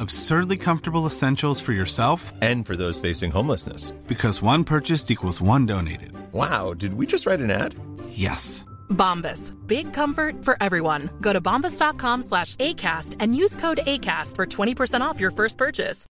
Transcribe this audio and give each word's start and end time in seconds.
Absurdly 0.00 0.56
comfortable 0.56 1.06
essentials 1.06 1.60
for 1.60 1.72
yourself 1.72 2.32
And 2.42 2.66
for 2.66 2.76
those 2.76 3.00
facing 3.00 3.30
homelessness. 3.32 3.92
because 4.06 4.42
one 4.42 4.64
purchased 4.64 5.10
equals 5.10 5.40
one 5.42 5.66
donated. 5.66 6.12
Wow, 6.32 6.74
did 6.74 6.94
we 6.94 7.06
just 7.06 7.26
write 7.26 7.40
an 7.40 7.50
ad? 7.50 7.74
Yes. 8.10 8.64
Bombas. 8.90 9.52
Big 9.66 9.92
comfort 9.92 10.44
for 10.44 10.56
everyone. 10.60 11.10
Go 11.20 11.32
to 11.32 11.40
bombas.com 11.40 12.22
slash 12.22 12.56
ACAST 12.56 13.16
and 13.20 13.34
use 13.36 13.56
code 13.56 13.80
ACAST 13.86 14.34
for 14.36 14.46
20% 14.46 15.00
off 15.02 15.20
your 15.20 15.30
first 15.32 15.56
purchase. 15.58 16.06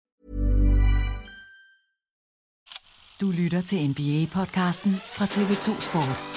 Du 3.19 3.31
lytter 3.31 3.61
til 3.61 3.77
NBA-podcasten 3.89 4.95
fra 4.95 5.25
TV2 5.25 5.81
Sport. 5.81 6.36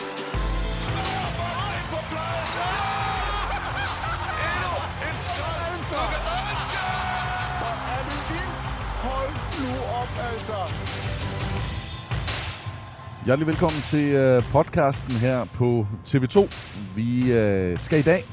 Hjertelig 13.30 13.46
velkommen 13.46 13.82
til 13.82 14.14
øh, 14.14 14.42
podcasten 14.52 15.12
her 15.12 15.44
på 15.44 15.86
TV2. 16.06 16.52
Vi 16.96 17.32
øh, 17.32 17.78
skal 17.78 17.98
i 17.98 18.02
dag 18.02 18.24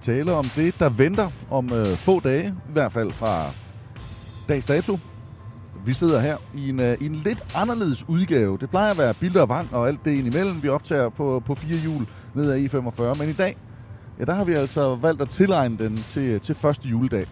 tale 0.00 0.32
om 0.32 0.44
det, 0.56 0.80
der 0.80 0.88
venter 0.88 1.30
om 1.50 1.72
øh, 1.72 1.86
få 1.86 2.20
dage, 2.20 2.48
i 2.48 2.72
hvert 2.72 2.92
fald 2.92 3.10
fra 3.10 3.44
dags 4.48 4.66
dato. 4.66 4.98
Vi 5.86 5.92
sidder 5.92 6.20
her 6.20 6.36
i 6.54 6.68
en, 6.68 6.80
i 6.80 7.06
en 7.06 7.14
lidt 7.14 7.44
anderledes 7.54 8.08
udgave. 8.08 8.58
Det 8.58 8.70
plejer 8.70 8.90
at 8.90 8.98
være 8.98 9.14
billeder 9.14 9.42
og 9.42 9.48
vang 9.48 9.74
og 9.74 9.88
alt 9.88 10.04
det 10.04 10.10
indimellem. 10.10 10.62
Vi 10.62 10.68
optager 10.68 11.08
på, 11.08 11.42
på 11.46 11.54
fire 11.54 11.76
hjul 11.76 12.06
ned 12.34 12.50
ad 12.50 12.58
E45, 12.58 13.18
men 13.18 13.28
i 13.28 13.32
dag, 13.32 13.56
ja, 14.18 14.24
der 14.24 14.34
har 14.34 14.44
vi 14.44 14.52
altså 14.52 14.94
valgt 14.94 15.22
at 15.22 15.28
tilegne 15.28 15.78
den 15.78 16.04
til, 16.08 16.40
til 16.40 16.54
første 16.54 16.88
juledag. 16.88 17.26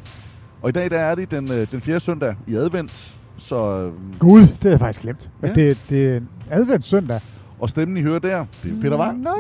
Og 0.63 0.69
i 0.69 0.73
dag 0.73 0.91
der 0.91 0.99
er 0.99 1.15
det 1.15 1.31
den, 1.31 1.49
den 1.49 1.81
fjerde 1.81 2.01
søndag 2.01 2.37
i 2.47 2.55
advent, 2.55 3.18
så 3.39 3.57
øh, 3.87 4.19
Gud, 4.19 4.41
det 4.41 4.63
har 4.63 4.71
jeg 4.71 4.79
faktisk 4.79 5.03
glemt. 5.03 5.31
Ja. 5.43 5.47
Ja. 5.49 5.53
Det, 5.55 5.79
det 5.91 6.09
er 6.13 6.17
en 6.17 6.29
adventssøndag. 6.51 7.21
og 7.61 7.71
stemmen 7.71 7.97
I 7.97 8.03
hører 8.03 8.19
der, 8.19 8.45
det 8.63 8.73
er 8.77 8.81
Peter 8.81 8.99
Wang, 8.99 9.21
Nej, 9.21 9.33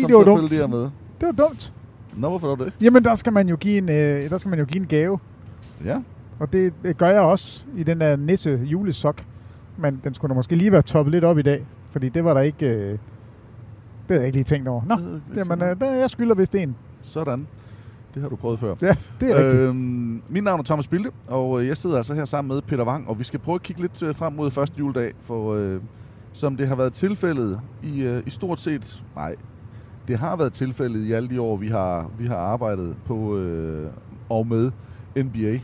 som 0.00 0.08
det 0.10 0.16
var 0.18 0.24
dumt. 0.24 0.52
er 0.52 0.66
med. 0.66 0.80
Det 0.80 0.90
var 1.20 1.32
dumt. 1.32 1.72
Nå, 2.16 2.28
hvorfor 2.28 2.48
var 2.56 2.64
det? 2.64 2.72
Jamen, 2.80 3.04
der 3.04 3.14
skal 3.14 3.32
man 3.32 3.48
jo 3.48 3.56
give 3.56 3.78
en, 3.78 3.88
øh, 3.88 4.30
der 4.30 4.38
skal 4.38 4.48
man 4.50 4.58
jo 4.58 4.64
give 4.64 4.80
en 4.80 4.86
gave. 4.88 5.18
Ja, 5.84 5.98
Og 6.38 6.52
det, 6.52 6.72
det 6.82 6.96
gør 6.96 7.08
jeg 7.08 7.20
også 7.20 7.62
i 7.76 7.82
den 7.82 8.00
der 8.00 8.16
nisse 8.16 8.60
julesok. 8.64 9.24
Men 9.78 10.00
den 10.04 10.14
skulle 10.14 10.34
måske 10.34 10.56
lige 10.56 10.72
være 10.72 10.82
toppet 10.82 11.12
lidt 11.12 11.24
op 11.24 11.38
i 11.38 11.42
dag. 11.42 11.66
Fordi 11.92 12.08
det 12.08 12.24
var 12.24 12.34
der 12.34 12.40
ikke... 12.40 12.66
Øh, 12.66 12.90
det 12.92 12.98
havde 14.08 14.20
jeg 14.20 14.26
ikke 14.26 14.36
lige 14.36 14.44
tænkt 14.44 14.68
over. 14.68 14.82
Nå, 14.86 14.94
Det 14.94 15.04
havde 15.04 15.20
jamen, 15.36 15.62
øh, 15.62 15.80
der, 15.80 15.92
jeg 15.92 16.10
skylder 16.10 16.34
vist 16.34 16.54
en. 16.54 16.76
sådan. 17.02 17.46
Det 18.14 18.22
har 18.22 18.28
du 18.28 18.36
prøvet 18.36 18.58
før. 18.58 18.74
Ja, 18.82 18.96
det 19.20 19.30
er 19.30 19.44
rigtigt. 19.44 19.62
Øhm, 19.62 20.22
mit 20.28 20.44
navn 20.44 20.60
er 20.60 20.64
Thomas 20.64 20.88
Bilde, 20.88 21.10
og 21.28 21.60
øh, 21.60 21.68
jeg 21.68 21.76
sidder 21.76 21.96
altså 21.96 22.14
her 22.14 22.24
sammen 22.24 22.54
med 22.54 22.62
Peter 22.62 22.84
Wang, 22.84 23.08
og 23.08 23.18
vi 23.18 23.24
skal 23.24 23.40
prøve 23.40 23.54
at 23.54 23.62
kigge 23.62 23.82
lidt 23.82 24.02
øh, 24.02 24.14
frem 24.14 24.32
mod 24.32 24.50
første 24.50 24.78
juledag, 24.78 25.12
for 25.20 25.54
øh, 25.54 25.80
som 26.32 26.56
det 26.56 26.68
har 26.68 26.74
været 26.76 26.92
tilfældet 26.92 27.60
i, 27.82 28.02
øh, 28.02 28.22
i 28.26 28.30
stort 28.30 28.60
set, 28.60 29.04
nej, 29.16 29.34
det 30.08 30.18
har 30.18 30.36
været 30.36 30.52
tilfældet 30.52 31.04
i 31.04 31.12
alle 31.12 31.28
de 31.28 31.40
år, 31.40 31.56
vi 31.56 31.68
har, 31.68 32.10
vi 32.18 32.26
har 32.26 32.36
arbejdet 32.36 32.96
på 33.06 33.36
øh, 33.36 33.90
og 34.28 34.46
med 34.46 34.70
NBA. 35.16 35.58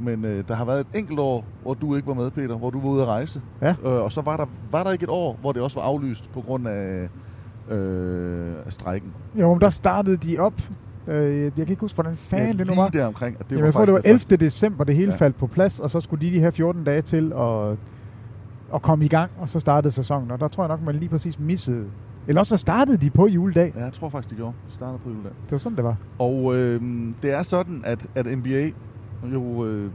Men 0.00 0.24
øh, 0.24 0.44
der 0.48 0.54
har 0.54 0.64
været 0.64 0.80
et 0.80 0.86
enkelt 0.94 1.18
år, 1.18 1.44
hvor 1.62 1.74
du 1.74 1.96
ikke 1.96 2.08
var 2.08 2.14
med, 2.14 2.30
Peter, 2.30 2.56
hvor 2.56 2.70
du 2.70 2.80
var 2.80 2.88
ude 2.88 3.02
at 3.02 3.08
rejse. 3.08 3.40
Ja. 3.62 3.74
Øh, 3.84 3.92
og 3.92 4.12
så 4.12 4.20
var 4.20 4.36
der, 4.36 4.46
var 4.70 4.84
der 4.84 4.92
ikke 4.92 5.02
et 5.02 5.10
år, 5.10 5.36
hvor 5.40 5.52
det 5.52 5.62
også 5.62 5.80
var 5.80 5.86
aflyst 5.86 6.32
på 6.32 6.40
grund 6.40 6.68
af, 6.68 7.08
øh, 7.70 8.52
af 8.66 8.72
strækken. 8.72 9.12
Jo, 9.34 9.52
men 9.54 9.60
der 9.60 9.68
startede 9.68 10.16
de 10.16 10.38
op. 10.38 10.60
Øh, 11.08 11.42
jeg 11.42 11.52
kan 11.54 11.68
ikke 11.68 11.80
huske, 11.80 11.94
hvordan 11.94 12.16
fanden 12.16 12.58
det 12.58 12.66
nu 12.66 12.74
var. 12.74 12.88
der 12.88 13.06
omkring. 13.06 13.36
At 13.40 13.44
det 13.44 13.50
Jamen, 13.52 13.60
var 13.62 13.66
jeg 13.66 13.72
tror, 13.72 13.84
det 13.84 13.94
var 13.94 14.00
faktisk 14.04 14.32
11. 14.32 14.44
december, 14.46 14.84
det 14.84 14.94
hele 14.94 15.06
Ja. 15.08 15.12
ja. 15.14 15.18
faldt 15.24 15.36
på 15.38 15.46
plads, 15.46 15.80
og 15.80 15.90
så 15.90 16.00
skulle 16.00 16.26
de 16.26 16.32
de 16.34 16.40
her 16.40 16.50
14 16.50 16.84
dage 16.84 17.02
til 17.02 17.32
at, 17.36 17.76
at 18.74 18.82
komme 18.82 19.04
i 19.04 19.08
gang, 19.08 19.30
og 19.38 19.48
så 19.48 19.60
startede 19.60 19.92
sæsonen. 19.92 20.30
Og 20.30 20.40
der 20.40 20.48
tror 20.48 20.62
jeg 20.64 20.68
nok, 20.68 20.82
man 20.82 20.94
lige 20.94 21.08
præcis 21.08 21.38
missede. 21.38 21.84
Eller 22.26 22.40
også 22.40 22.56
så 22.56 22.60
startede 22.60 22.96
de 22.96 23.10
på 23.10 23.26
juledag. 23.26 23.72
Ja, 23.76 23.84
jeg 23.84 23.92
tror 23.92 24.08
faktisk, 24.08 24.30
de 24.30 24.36
gjorde. 24.36 24.52
Det 24.64 24.72
startede 24.74 24.98
på 24.98 25.08
juledag. 25.10 25.32
Det 25.44 25.52
var 25.52 25.58
sådan, 25.58 25.76
det 25.76 25.84
var. 25.84 25.96
Og 26.18 26.56
øh, 26.56 26.82
det 27.22 27.30
er 27.32 27.42
sådan, 27.42 27.82
at, 27.84 28.06
at 28.14 28.26
NBA 28.38 28.70
jo 29.32 29.64
øh, 29.66 29.90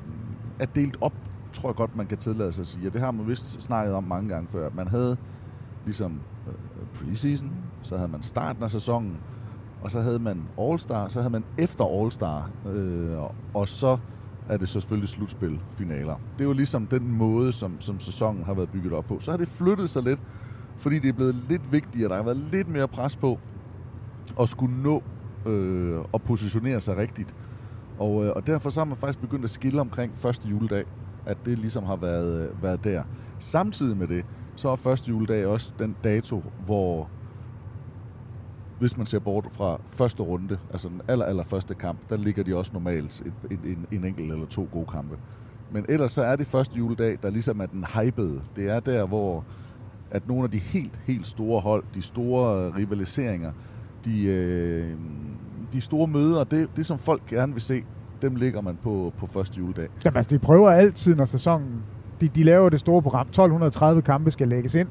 er 0.59 0.65
delt 0.65 0.97
op, 1.01 1.13
tror 1.53 1.69
jeg 1.69 1.75
godt, 1.75 1.95
man 1.97 2.05
kan 2.05 2.17
tillade 2.17 2.53
sig 2.53 2.61
at 2.61 2.67
sige. 2.67 2.87
Og 2.87 2.93
det 2.93 3.01
har 3.01 3.11
man 3.11 3.27
vist 3.27 3.61
snakket 3.61 3.93
om 3.95 4.03
mange 4.03 4.29
gange 4.29 4.47
før. 4.51 4.69
Man 4.75 4.87
havde 4.87 5.17
ligesom 5.85 6.19
øh, 6.47 6.53
preseason, 6.93 7.51
så 7.81 7.97
havde 7.97 8.11
man 8.11 8.23
starten 8.23 8.63
af 8.63 8.71
sæsonen, 8.71 9.17
og 9.83 9.91
så 9.91 10.01
havde 10.01 10.19
man 10.19 10.41
All-Star, 10.59 11.09
så 11.09 11.19
havde 11.21 11.31
man 11.31 11.43
efter 11.57 11.83
All-Star, 11.85 12.69
øh, 12.69 13.17
og- 13.53 13.67
så 13.69 13.97
er 14.49 14.57
det 14.57 14.69
så 14.69 14.73
selvfølgelig 14.73 15.09
slutspil, 15.09 15.59
finaler. 15.75 16.15
Det 16.37 16.41
er 16.43 16.47
jo 16.47 16.53
ligesom 16.53 16.87
den 16.87 17.11
måde, 17.17 17.51
som, 17.51 17.75
som 17.81 17.99
sæsonen 17.99 18.43
har 18.43 18.53
været 18.53 18.69
bygget 18.69 18.93
op 18.93 19.05
på. 19.05 19.17
Så 19.19 19.31
har 19.31 19.37
det 19.37 19.47
flyttet 19.47 19.89
sig 19.89 20.03
lidt, 20.03 20.19
fordi 20.77 20.99
det 20.99 21.09
er 21.09 21.13
blevet 21.13 21.35
lidt 21.49 21.71
vigtigere. 21.71 22.09
Der 22.09 22.15
har 22.15 22.23
været 22.23 22.37
lidt 22.37 22.67
mere 22.69 22.87
pres 22.87 23.15
på 23.15 23.39
at 24.39 24.49
skulle 24.49 24.81
nå 24.83 25.03
øh, 25.45 25.99
og 26.11 26.21
positionere 26.21 26.81
sig 26.81 26.97
rigtigt. 26.97 27.35
Og, 27.99 28.25
øh, 28.25 28.31
og 28.35 28.47
derfor 28.47 28.69
så 28.69 28.79
har 28.79 28.85
man 28.85 28.97
faktisk 28.97 29.19
begyndt 29.19 29.43
at 29.43 29.49
skille 29.49 29.81
omkring 29.81 30.11
første 30.17 30.49
juledag, 30.49 30.83
at 31.25 31.37
det 31.45 31.59
ligesom 31.59 31.83
har 31.83 31.95
været, 31.95 32.49
øh, 32.49 32.63
været 32.63 32.83
der. 32.83 33.03
Samtidig 33.39 33.97
med 33.97 34.07
det, 34.07 34.25
så 34.55 34.69
er 34.69 34.75
første 34.75 35.09
juledag 35.09 35.45
også 35.45 35.73
den 35.79 35.95
dato, 36.03 36.43
hvor 36.65 37.09
hvis 38.79 38.97
man 38.97 39.05
ser 39.05 39.19
bort 39.19 39.47
fra 39.51 39.79
første 39.91 40.23
runde, 40.23 40.57
altså 40.71 40.89
den 40.89 41.01
aller, 41.07 41.25
aller 41.25 41.43
første 41.43 41.73
kamp, 41.73 41.99
der 42.09 42.17
ligger 42.17 42.43
de 42.43 42.55
også 42.55 42.71
normalt 42.73 43.21
et, 43.21 43.33
en, 43.51 43.59
en, 43.65 43.85
en 43.91 44.05
enkelt 44.05 44.31
eller 44.31 44.45
to 44.45 44.67
gode 44.71 44.85
kampe. 44.85 45.17
Men 45.71 45.85
ellers 45.89 46.11
så 46.11 46.23
er 46.23 46.35
det 46.35 46.47
første 46.47 46.77
juledag, 46.77 47.17
der 47.23 47.29
ligesom 47.29 47.61
er 47.61 47.65
den 47.65 47.85
hypede. 47.95 48.41
Det 48.55 48.69
er 48.69 48.79
der, 48.79 49.07
hvor 49.07 49.43
at 50.11 50.27
nogle 50.27 50.43
af 50.43 50.51
de 50.51 50.57
helt, 50.57 50.99
helt 51.05 51.27
store 51.27 51.61
hold, 51.61 51.83
de 51.95 52.01
store 52.01 52.71
rivaliseringer, 52.77 53.51
de, 54.05 54.25
øh, 54.25 54.93
de 55.73 55.81
store 55.81 56.07
møder, 56.07 56.43
det, 56.43 56.69
det 56.75 56.85
som 56.85 56.99
folk 56.99 57.25
gerne 57.25 57.53
vil 57.53 57.61
se, 57.61 57.83
dem 58.21 58.35
ligger 58.35 58.61
man 58.61 58.77
på, 58.83 59.13
på 59.17 59.25
første 59.25 59.59
juledag. 59.59 59.87
Jamen, 60.05 60.17
altså, 60.17 60.35
de 60.35 60.39
prøver 60.39 60.69
altid, 60.69 61.15
når 61.15 61.25
sæsonen... 61.25 61.83
De, 62.21 62.27
de 62.27 62.43
laver 62.43 62.69
det 62.69 62.79
store 62.79 63.01
program. 63.01 63.27
1230 63.27 64.01
kampe 64.01 64.31
skal 64.31 64.47
lægges 64.47 64.75
ind. 64.75 64.87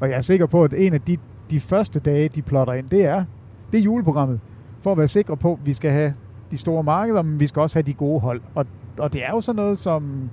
Og 0.00 0.08
jeg 0.08 0.16
er 0.16 0.20
sikker 0.20 0.46
på, 0.46 0.64
at 0.64 0.74
en 0.76 0.94
af 0.94 1.00
de, 1.00 1.16
de 1.52 1.60
første 1.60 2.00
dage, 2.00 2.28
de 2.28 2.42
plotter 2.42 2.74
ind, 2.74 2.88
det 2.88 3.06
er, 3.06 3.24
det 3.72 3.78
er 3.80 3.82
juleprogrammet. 3.82 4.40
For 4.80 4.92
at 4.92 4.98
være 4.98 5.08
sikre 5.08 5.36
på, 5.36 5.52
at 5.52 5.66
vi 5.66 5.72
skal 5.72 5.90
have 5.90 6.14
de 6.50 6.58
store 6.58 6.82
markeder, 6.82 7.22
men 7.22 7.40
vi 7.40 7.46
skal 7.46 7.62
også 7.62 7.76
have 7.76 7.82
de 7.82 7.94
gode 7.94 8.20
hold. 8.20 8.40
Og, 8.54 8.66
og 8.98 9.12
det 9.12 9.24
er 9.24 9.30
jo 9.30 9.40
sådan 9.40 9.56
noget, 9.56 9.78
som 9.78 10.30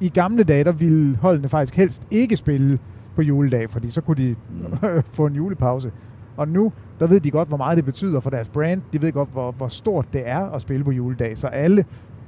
i 0.00 0.08
gamle 0.08 0.44
dage, 0.44 0.64
der 0.64 0.72
ville 0.72 1.16
holdene 1.16 1.48
faktisk 1.48 1.76
helst 1.76 2.06
ikke 2.10 2.36
spille 2.36 2.78
på 3.14 3.22
juledag, 3.22 3.70
fordi 3.70 3.90
så 3.90 4.00
kunne 4.00 4.16
de 4.16 4.36
få 5.16 5.26
en 5.26 5.34
julepause. 5.34 5.92
Og 6.36 6.48
nu, 6.48 6.72
der 7.00 7.06
ved 7.06 7.20
de 7.20 7.30
godt, 7.30 7.48
hvor 7.48 7.56
meget 7.56 7.76
det 7.76 7.84
betyder 7.84 8.20
for 8.20 8.30
deres 8.30 8.48
brand. 8.48 8.82
De 8.92 9.02
ved 9.02 9.12
godt, 9.12 9.28
hvor, 9.32 9.52
hvor 9.52 9.68
stort 9.68 10.12
det 10.12 10.22
er 10.24 10.50
at 10.50 10.62
spille 10.62 10.84
på 10.84 10.90
juledag. 10.90 11.38
Så 11.38 11.46
alle, 11.46 11.84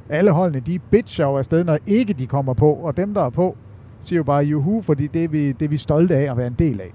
alle 0.08 0.31
holdene, 0.31 0.61
de 0.61 0.79
bitcher 0.79 1.26
jo 1.26 1.37
afsted, 1.37 1.64
når 1.64 1.79
ikke 1.87 2.12
de 2.12 2.26
kommer 2.26 2.55
på. 2.55 2.72
Og 2.72 2.96
dem, 2.96 3.14
der 3.14 3.22
er 3.22 3.31
på, 3.31 3.56
siger 4.00 4.17
jo 4.17 4.25
bare 4.25 4.44
juhu, 4.44 4.82
fordi 4.82 5.06
det 5.06 5.25
er 5.25 5.29
vi, 5.29 5.52
det 5.52 5.62
er 5.62 5.69
vi 5.69 5.76
stolte 5.76 6.17
af 6.17 6.31
at 6.31 6.37
være 6.37 6.46
en 6.46 6.56
del 6.58 6.81
af. 6.81 6.93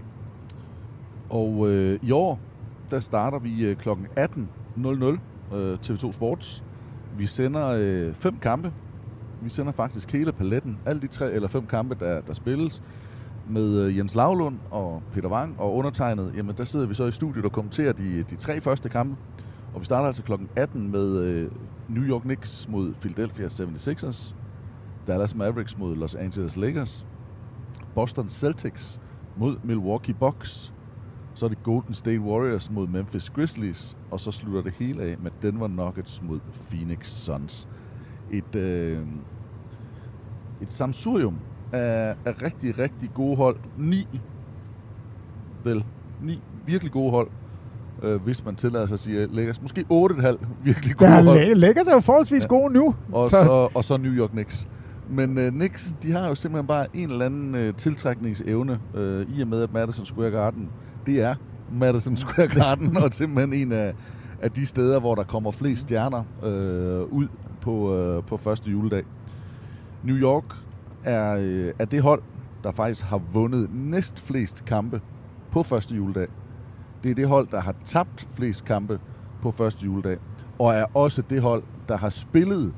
Og 1.32 1.70
øh, 1.70 2.00
i 2.02 2.12
år, 2.12 2.40
der 2.90 3.00
starter 3.00 3.40
vi 3.40 3.66
øh, 3.66 3.76
kl. 3.76 3.90
18.00 3.90 5.56
øh, 5.56 5.78
TV2 5.86 6.12
Sports. 6.12 6.64
Vi 7.18 7.26
sender 7.26 7.68
øh, 7.68 8.14
fem 8.14 8.38
kampe. 8.40 8.74
Vi 9.42 9.50
sender 9.50 9.72
faktisk 9.72 10.12
hele 10.14 10.32
paletten. 10.32 10.78
Alle 10.86 11.02
de 11.02 11.08
tre 11.08 11.32
eller 11.32 11.48
fem 11.48 11.66
kampe, 11.66 11.96
der, 12.00 12.22
der 12.22 12.34
spilles 12.34 12.84
med 13.50 13.80
øh, 13.80 13.98
Jens 13.98 14.16
Lavlund 14.16 14.58
og 14.72 15.02
Peter 15.14 15.30
Wang 15.30 15.60
og 15.60 15.76
undertegnet, 15.76 16.34
jamen 16.36 16.56
der 16.58 16.64
sidder 16.64 16.86
vi 16.86 16.94
så 16.94 17.06
i 17.06 17.12
studiet 17.12 17.46
og 17.46 17.52
kommenterer 17.52 17.94
de, 17.94 18.24
de 18.24 18.36
tre 18.36 18.62
første 18.62 18.90
kampe. 18.90 19.16
Og 19.74 19.80
vi 19.80 19.86
starter 19.86 20.08
altså 20.08 20.24
kl. 20.24 20.32
18 20.56 20.92
med 20.92 21.18
øh, 21.18 21.52
New 21.90 22.04
York 22.04 22.22
Knicks 22.22 22.68
mod 22.70 22.94
Philadelphia 22.94 23.48
76ers, 23.48 24.34
Dallas 25.08 25.36
Mavericks 25.36 25.78
mod 25.78 25.96
Los 25.96 26.16
Angeles 26.16 26.58
Lakers, 26.58 27.06
Boston 27.96 28.30
Celtics 28.30 29.02
mod 29.38 29.58
Milwaukee 29.64 30.14
Bucks, 30.14 30.74
så 31.34 31.46
er 31.46 31.50
det 31.50 31.64
Golden 31.64 31.94
State 31.94 32.20
Warriors 32.22 32.72
mod 32.72 32.88
Memphis 32.88 33.30
Grizzlies, 33.30 33.98
og 34.12 34.20
så 34.20 34.32
slutter 34.32 34.62
det 34.62 34.74
hele 34.74 35.04
af 35.04 35.16
med 35.24 35.32
Denver 35.42 35.68
Nuggets 35.68 36.22
mod 36.28 36.40
Phoenix 36.70 37.08
Suns. 37.08 37.68
Et, 38.32 38.56
øh, 38.56 39.00
et 40.62 40.72
samsurium 40.72 41.36
af, 41.72 42.16
af 42.26 42.42
rigtig, 42.42 42.80
rigtig 42.80 43.10
gode 43.14 43.38
hold. 43.38 43.58
Ni, 43.78 44.08
vel, 45.64 45.86
ni 46.22 46.42
virkelig 46.66 46.92
gode 46.92 47.12
hold, 47.12 47.28
øh, 48.04 48.22
hvis 48.22 48.46
man 48.46 48.56
tillader 48.56 48.86
sig 48.86 48.94
at 48.94 49.00
sige 49.00 49.28
Lakers. 49.32 49.62
Måske 49.62 49.86
8,5 49.92 50.46
virkelig 50.64 50.96
gode 50.96 51.12
Ja, 51.12 51.24
hold. 51.24 51.56
Lakers 51.56 51.88
er 51.88 51.94
jo 51.94 52.00
forholdsvis 52.00 52.44
Ja. 52.44 52.48
gode 52.48 52.74
nu. 52.74 52.96
Og 53.14 53.24
så, 53.24 53.70
og 53.76 53.84
så 53.84 53.98
New 53.98 54.12
York 54.14 54.30
Knicks. 54.30 54.68
Men 55.10 55.38
øh, 55.38 55.52
Knicks, 55.52 55.96
de 56.04 56.12
har 56.12 56.28
jo 56.28 56.36
simpelthen 56.36 56.68
bare 56.68 56.88
en 56.94 57.12
eller 57.12 57.26
anden 57.26 57.56
øh, 57.56 57.74
tiltrækningsevne, 57.74 58.80
øh, 58.96 59.26
i 59.38 59.42
og 59.42 59.48
med 59.48 59.64
at 59.64 59.74
Madison 59.74 60.06
Square 60.06 60.32
Garden, 60.32 60.70
det 61.06 61.22
er 61.22 61.36
Madison 61.72 62.18
Square 62.18 62.48
Garden, 62.48 62.98
og 63.04 63.14
simpelthen 63.14 63.54
en 63.54 63.72
af, 63.72 63.94
af 64.42 64.52
de 64.52 64.66
steder, 64.66 65.00
hvor 65.00 65.16
der 65.16 65.24
kommer 65.24 65.52
flest 65.52 65.82
stjerner 65.82 66.24
øh, 66.44 67.02
ud 67.02 67.28
på, 67.62 67.96
øh, 67.96 68.24
på 68.24 68.38
første 68.38 68.72
juledag. 68.72 69.04
New 70.04 70.16
York 70.16 70.56
er, 71.04 71.38
øh, 71.40 71.74
er 71.80 71.86
det 71.86 72.02
hold, 72.02 72.22
der 72.64 72.72
faktisk 72.72 73.06
har 73.06 73.22
vundet 73.34 73.70
næst 73.74 74.20
flest 74.20 74.66
kampe 74.66 75.02
på 75.52 75.64
første 75.64 75.96
juledag. 75.96 76.28
Det 77.04 77.12
er 77.12 77.16
det 77.16 77.28
hold, 77.28 77.48
der 77.52 77.60
har 77.60 77.76
tabt 77.86 78.28
flest 78.34 78.66
kampe 78.66 79.00
på 79.42 79.52
første 79.52 79.86
juledag. 79.86 80.18
Og 80.60 80.74
er 80.74 80.86
også 80.94 81.22
det 81.30 81.42
hold, 81.42 81.64
der 81.90 81.98
har 81.98 82.10
spillet 82.10 82.74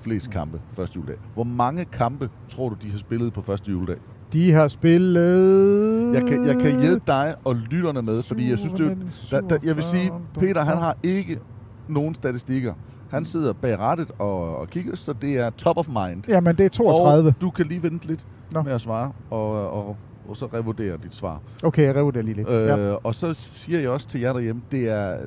flest 0.00 0.30
kampe 0.30 0.60
første 0.72 0.96
juledag. 0.96 1.18
Hvor 1.34 1.44
mange 1.44 1.84
kampe 1.84 2.30
tror 2.48 2.68
du, 2.68 2.76
de 2.82 2.90
har 2.90 2.98
spillet 2.98 3.32
på 3.32 3.40
første 3.40 3.70
juledag? 3.70 3.98
De 4.32 4.52
har 4.52 4.68
spillet... 4.68 6.14
Jeg 6.14 6.22
kan, 6.22 6.46
jeg 6.46 6.56
kan 6.56 6.80
hjælpe 6.80 7.02
dig 7.06 7.34
og 7.44 7.54
lytterne 7.54 8.02
med, 8.02 8.22
fordi 8.22 8.50
jeg 8.50 8.58
synes, 8.58 8.72
det, 8.72 8.90
er 9.32 9.40
der, 9.40 9.48
der, 9.48 9.58
jeg 9.64 9.76
vil 9.76 9.84
sige, 9.84 10.12
Peter 10.34 10.64
han 10.64 10.78
har 10.78 10.96
ikke 11.02 11.40
nogen 11.88 12.14
statistikker. 12.14 12.74
Han 13.10 13.24
sidder 13.24 13.52
bag 13.52 13.78
rettet 13.78 14.10
og, 14.18 14.56
og 14.56 14.68
kigger, 14.68 14.96
så 14.96 15.12
det 15.12 15.38
er 15.38 15.50
top 15.50 15.78
of 15.78 15.88
mind. 15.88 16.28
Jamen, 16.28 16.56
det 16.56 16.64
er 16.64 16.68
32. 16.68 17.28
Og 17.28 17.40
du 17.40 17.50
kan 17.50 17.66
lige 17.66 17.82
vente 17.82 18.06
lidt. 18.06 18.26
Nå. 18.54 18.62
med 18.62 18.72
at 18.72 18.80
svare, 18.80 19.12
og, 19.30 19.70
og, 19.70 19.96
og 20.28 20.36
så 20.36 20.46
revurdere 20.46 20.96
dit 21.02 21.14
svar. 21.14 21.40
Okay, 21.64 21.82
jeg 21.82 21.96
revurderer 21.96 22.24
lige 22.24 22.34
lidt. 22.34 22.48
Øh, 22.48 22.66
ja. 22.66 22.94
Og 22.94 23.14
så 23.14 23.32
siger 23.32 23.80
jeg 23.80 23.90
også 23.90 24.06
til 24.08 24.20
jer 24.20 24.32
derhjemme, 24.32 24.62
det 24.70 24.88
er, 24.88 25.18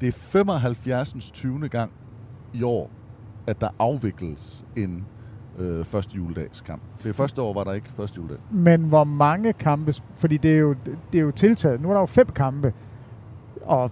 det 0.00 0.08
er 0.08 0.12
75. 0.12 1.30
20. 1.32 1.68
gang 1.68 1.90
i 2.54 2.62
år, 2.62 2.90
at 3.46 3.60
der 3.60 3.68
afvikles 3.78 4.64
en 4.76 5.04
øh, 5.58 5.84
første 5.84 6.16
juledagskamp. 6.16 6.82
Det 7.02 7.16
første 7.16 7.42
år 7.42 7.54
var 7.54 7.64
der 7.64 7.72
ikke 7.72 7.88
første 7.96 8.16
juledag. 8.16 8.38
Men 8.50 8.82
hvor 8.82 9.04
mange 9.04 9.52
kampe... 9.52 9.94
Fordi 10.14 10.36
det 10.36 10.54
er, 10.54 10.58
jo, 10.58 10.74
det 11.12 11.18
er 11.18 11.22
jo 11.22 11.30
tiltaget. 11.30 11.80
Nu 11.82 11.88
er 11.88 11.92
der 11.92 12.00
jo 12.00 12.06
fem 12.06 12.26
kampe. 12.26 12.72
Og 13.62 13.90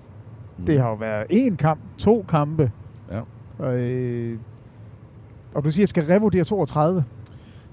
det 0.67 0.81
har 0.81 0.89
jo 0.89 0.95
været 0.95 1.25
én 1.33 1.57
kamp, 1.57 1.81
to 1.99 2.25
kampe. 2.29 2.71
Ja. 3.11 3.21
Og, 3.59 3.81
øh, 3.81 4.39
og 5.55 5.65
du 5.65 5.71
siger, 5.71 5.79
at 5.79 5.81
jeg 5.81 5.89
skal 5.89 6.05
revurdere 6.05 6.45
32. 6.45 7.05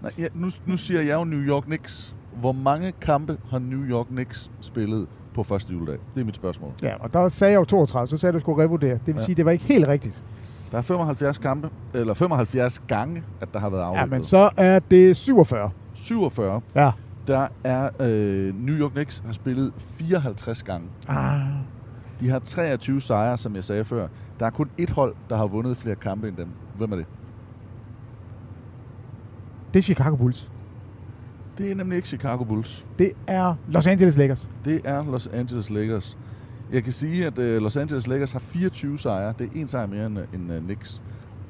Nej, 0.01 0.11
ja, 0.19 0.27
nu, 0.33 0.47
nu 0.65 0.77
siger 0.77 1.01
jeg 1.01 1.13
jo 1.15 1.23
New 1.23 1.39
York 1.39 1.63
Knicks. 1.63 2.15
Hvor 2.39 2.51
mange 2.51 2.93
kampe 3.01 3.37
har 3.49 3.59
New 3.59 3.83
York 3.83 4.05
Knicks 4.07 4.51
spillet 4.61 5.07
på 5.33 5.43
første 5.43 5.73
juledag? 5.73 5.97
Det 6.15 6.21
er 6.21 6.25
mit 6.25 6.35
spørgsmål. 6.35 6.71
Ja, 6.83 6.93
og 6.99 7.13
der 7.13 7.29
sagde 7.29 7.51
jeg 7.53 7.59
jo 7.59 7.65
32, 7.65 8.07
så 8.07 8.17
sagde 8.17 8.31
jeg, 8.31 8.35
at 8.35 8.39
du 8.39 8.39
skulle 8.39 8.63
revurdere. 8.63 8.93
Det 8.93 9.07
vil 9.07 9.13
Ja. 9.15 9.19
sige, 9.19 9.33
at 9.33 9.37
det 9.37 9.45
var 9.45 9.51
ikke 9.51 9.63
helt 9.63 9.87
rigtigt. 9.87 10.23
Der 10.71 10.77
er 10.77 10.81
75 10.81 11.37
kampe, 11.37 11.69
eller 11.93 12.13
75 12.13 12.81
gange, 12.87 13.23
at 13.41 13.53
der 13.53 13.59
har 13.59 13.69
været 13.69 13.81
Ja, 13.81 13.85
afviklet. 13.87 14.09
men 14.11 14.23
så 14.23 14.49
er 14.57 14.79
det 14.79 15.15
47. 15.15 15.69
47. 15.93 16.61
Ja. 16.75 16.91
Der 17.27 17.47
er 17.63 17.89
øh, 17.99 18.55
New 18.65 18.75
York 18.75 18.91
Knicks 18.91 19.23
har 19.25 19.33
spillet 19.33 19.73
54 19.77 20.63
gange. 20.63 20.87
Ah. 21.07 21.39
De 22.19 22.29
har 22.29 22.39
23 22.39 23.01
sejre, 23.01 23.37
som 23.37 23.55
jeg 23.55 23.63
sagde 23.63 23.83
før. 23.83 24.07
Der 24.39 24.45
er 24.45 24.49
kun 24.49 24.69
ét 24.81 24.93
hold, 24.93 25.15
der 25.29 25.37
har 25.37 25.47
vundet 25.47 25.77
flere 25.77 25.95
kampe 25.95 26.27
end 26.27 26.37
dem. 26.37 26.47
Hvem 26.77 26.91
er 26.91 26.95
det? 26.95 27.05
Det 29.73 29.79
er 29.79 29.83
Chicago 29.83 30.15
Bulls. 30.15 30.51
Det 31.57 31.71
er 31.71 31.75
nemlig 31.75 31.95
ikke 31.95 32.07
Chicago 32.07 32.43
Bulls. 32.43 32.85
Det 32.99 33.11
er 33.27 33.55
Los 33.67 33.87
Angeles 33.87 34.17
Lakers. 34.17 34.49
Det 34.65 34.81
er 34.83 35.03
Los 35.03 35.27
Angeles 35.27 35.69
Lakers. 35.69 36.17
Jeg 36.71 36.83
kan 36.83 36.93
sige, 36.93 37.25
at 37.25 37.37
øh, 37.39 37.61
Los 37.61 37.77
Angeles 37.77 38.07
Lakers 38.07 38.31
har 38.31 38.39
24 38.39 38.99
sejre. 38.99 39.33
Det 39.39 39.47
er 39.55 39.59
en 39.59 39.67
sejr 39.67 39.87
mere 39.87 40.05
end, 40.05 40.17
end 40.33 40.51
uh, 40.53 40.59
Knicks. 40.59 41.01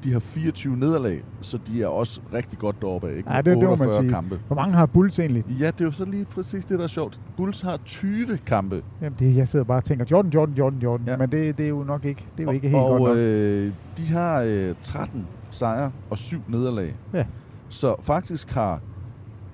De 0.04 0.12
har 0.12 0.20
24 0.20 0.76
nederlag, 0.76 1.22
så 1.40 1.58
de 1.66 1.82
er 1.82 1.86
også 1.86 2.20
rigtig 2.32 2.58
godt 2.58 2.80
deroppe 2.80 3.08
af. 3.08 3.16
Ikke? 3.16 3.32
Ja, 3.32 3.36
det, 3.36 3.44
det 3.46 3.54
må 3.56 3.60
man 3.60 3.70
48 3.70 4.02
sige. 4.02 4.10
kampe. 4.10 4.40
Hvor 4.46 4.56
mange 4.56 4.74
har 4.74 4.86
Bulls 4.86 5.18
egentlig? 5.18 5.44
Ja, 5.60 5.66
det 5.66 5.80
er 5.80 5.84
jo 5.84 5.90
så 5.90 6.04
lige 6.04 6.24
præcis 6.24 6.64
det, 6.64 6.78
der 6.78 6.84
er 6.84 6.88
sjovt. 6.88 7.20
Bulls 7.36 7.60
har 7.60 7.76
20 7.84 8.38
kampe. 8.46 8.82
Jamen, 9.02 9.16
det, 9.18 9.36
jeg 9.36 9.48
sidder 9.48 9.64
bare 9.64 9.78
og 9.78 9.84
tænker, 9.84 10.04
Jordan, 10.10 10.30
Jordan, 10.30 10.54
Jordan, 10.54 10.78
Jordan. 10.78 11.06
Ja. 11.06 11.16
Men 11.16 11.30
det, 11.32 11.58
det 11.58 11.64
er 11.64 11.68
jo 11.68 11.84
nok 11.84 12.04
ikke, 12.04 12.26
det 12.36 12.40
er 12.40 12.44
jo 12.44 12.50
ikke 12.50 12.68
helt 12.68 12.82
og, 12.82 12.88
godt 12.88 13.02
nok. 13.02 13.16
øh, 13.16 13.72
de 13.98 14.06
har 14.06 14.42
øh, 14.46 14.74
13 14.82 15.26
sejre 15.50 15.92
og 16.10 16.18
7 16.18 16.38
nederlag. 16.48 16.94
Ja. 17.14 17.24
Så 17.68 17.94
faktisk 18.02 18.50
har 18.50 18.80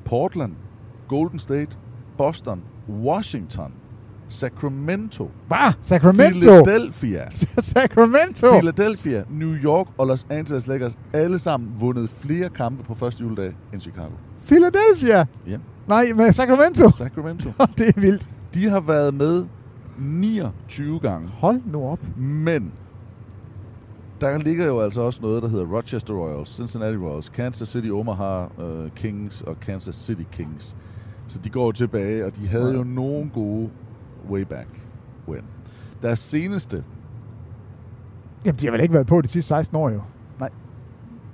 Portland, 0.05 0.53
Golden 1.09 1.39
State, 1.39 1.77
Boston, 2.19 2.63
Washington, 3.03 3.75
Sacramento, 4.29 5.31
Hvad? 5.47 5.73
Sacramento? 5.81 6.39
Philadelphia, 6.39 7.31
Sacramento? 7.75 8.51
Philadelphia, 8.59 9.25
New 9.31 9.55
York 9.55 9.87
og 9.99 10.07
Los 10.07 10.27
Angeles 10.31 10.67
Lakers 10.67 10.99
alle 11.13 11.39
sammen 11.39 11.71
vundet 11.81 12.11
flere 12.11 12.49
kampe 12.49 12.83
på 12.83 12.95
første 12.95 13.23
juledag 13.25 13.53
end 13.73 13.81
Chicago. 13.81 14.13
Philadelphia? 14.47 15.27
Ja. 15.47 15.59
Nej, 15.89 16.13
med 16.17 16.33
Sacramento? 16.33 16.91
Sacramento. 16.91 17.49
det 17.79 17.89
er 17.89 18.01
vildt. 18.01 18.29
De 18.55 18.69
har 18.69 18.81
været 18.81 19.15
med 19.15 19.45
29 19.99 21.01
gange. 21.01 21.29
Hold 21.29 21.61
nu 21.67 21.85
op. 21.85 22.01
Men 22.17 22.73
der 24.21 24.39
ligger 24.39 24.67
jo 24.67 24.81
altså 24.81 25.01
også 25.01 25.23
noget, 25.23 25.43
der 25.43 25.49
hedder 25.49 25.67
Rochester 25.67 26.15
Royals, 26.15 26.57
Cincinnati 26.57 26.97
Royals, 26.97 27.29
Kansas 27.29 27.69
City 27.69 27.89
Omaha 27.89 28.45
uh, 28.45 28.91
Kings 28.97 29.43
og 29.43 29.61
Kansas 29.61 29.97
City 29.97 30.23
Kings. 30.33 30.77
Så 31.29 31.39
de 31.45 31.51
går 31.51 31.73
tilbage, 31.73 32.27
og 32.27 32.37
de 32.37 32.49
havde 32.49 32.75
jo 32.75 32.85
nogle 32.85 33.31
gode 33.35 33.71
way 34.31 34.43
back 34.43 34.69
when. 35.29 35.43
Deres 36.03 36.19
seneste, 36.19 36.85
Jamen, 38.45 38.57
de 38.59 38.67
har 38.67 38.73
vel 38.73 38.81
ikke 38.81 38.95
været 38.95 39.07
på 39.07 39.21
de 39.21 39.29
sidste 39.29 39.49
16 39.49 39.77
år 39.77 39.91
jo. 39.91 40.01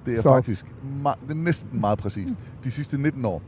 det 0.07 0.19
er 0.19 0.23
Så- 0.23 0.29
faktisk 0.35 0.67
det 0.67 1.31
er 1.31 1.35
næsten 1.35 1.81
meget 1.81 1.99
præcist, 1.99 2.35
de 2.65 2.71
sidste 2.71 2.99
19 3.03 3.25
år. 3.25 3.43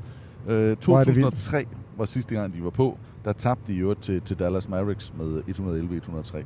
Det 0.48 0.78
2003 0.78 1.66
var 1.96 2.04
sidste 2.04 2.34
gang, 2.34 2.54
de 2.54 2.64
var 2.64 2.70
på. 2.70 2.98
Der 3.24 3.32
tabte 3.32 3.72
de 3.72 3.78
jo 3.78 3.94
til, 3.94 4.20
til 4.20 4.38
Dallas 4.38 4.68
Mavericks 4.68 5.12
med 5.18 5.42
111-103. 5.48 6.36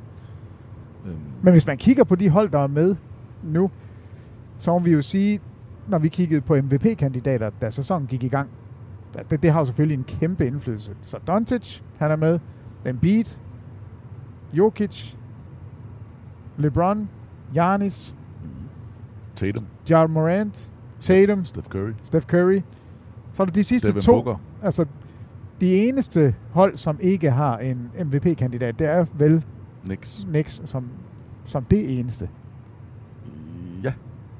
Øhm, 1.05 1.15
Men 1.41 1.51
hvis 1.53 1.67
man 1.67 1.77
kigger 1.77 2.03
på 2.03 2.15
de 2.15 2.29
hold, 2.29 2.49
der 2.49 2.59
er 2.59 2.67
med 2.67 2.95
nu, 3.43 3.71
så 4.57 4.71
må 4.71 4.79
vi 4.79 4.91
jo 4.91 5.01
sige, 5.01 5.39
når 5.87 5.97
vi 5.99 6.09
kiggede 6.09 6.41
på 6.41 6.55
MVP-kandidater, 6.55 7.49
da 7.61 7.69
sæsonen 7.69 8.07
gik 8.07 8.23
i 8.23 8.27
gang, 8.27 8.49
det, 9.29 9.43
det 9.43 9.51
har 9.51 9.59
jo 9.59 9.65
selvfølgelig 9.65 9.97
en 9.97 10.03
kæmpe 10.03 10.47
indflydelse. 10.47 10.95
Så 11.01 11.17
Doncic, 11.27 11.81
han 11.97 12.11
er 12.11 12.15
med. 12.15 12.39
Embiid, 12.85 13.39
Jokic, 14.53 15.17
LeBron, 16.57 17.09
Giannis, 17.53 18.15
Tatum. 19.35 19.65
Ja 19.89 20.07
Morant, 20.07 20.73
Tatum, 20.99 21.45
Steph 21.45 21.67
Curry. 21.67 21.93
Steph 22.03 22.25
Curry. 22.25 22.61
Så 23.31 23.43
er 23.43 23.45
det 23.45 23.55
de 23.55 23.63
sidste 23.63 23.87
Devin 23.87 24.01
to. 24.01 24.11
Booker. 24.13 24.35
Altså, 24.61 24.85
de 25.61 25.75
eneste 25.75 26.35
hold, 26.51 26.77
som 26.77 26.97
ikke 27.01 27.31
har 27.31 27.57
en 27.57 27.91
MVP-kandidat, 28.05 28.79
det 28.79 28.87
er 28.87 29.05
vel 29.13 29.43
Knicks. 29.83 30.25
Knicks 30.29 30.61
som, 30.65 30.89
som 31.45 31.63
det 31.63 31.99
eneste. 31.99 32.29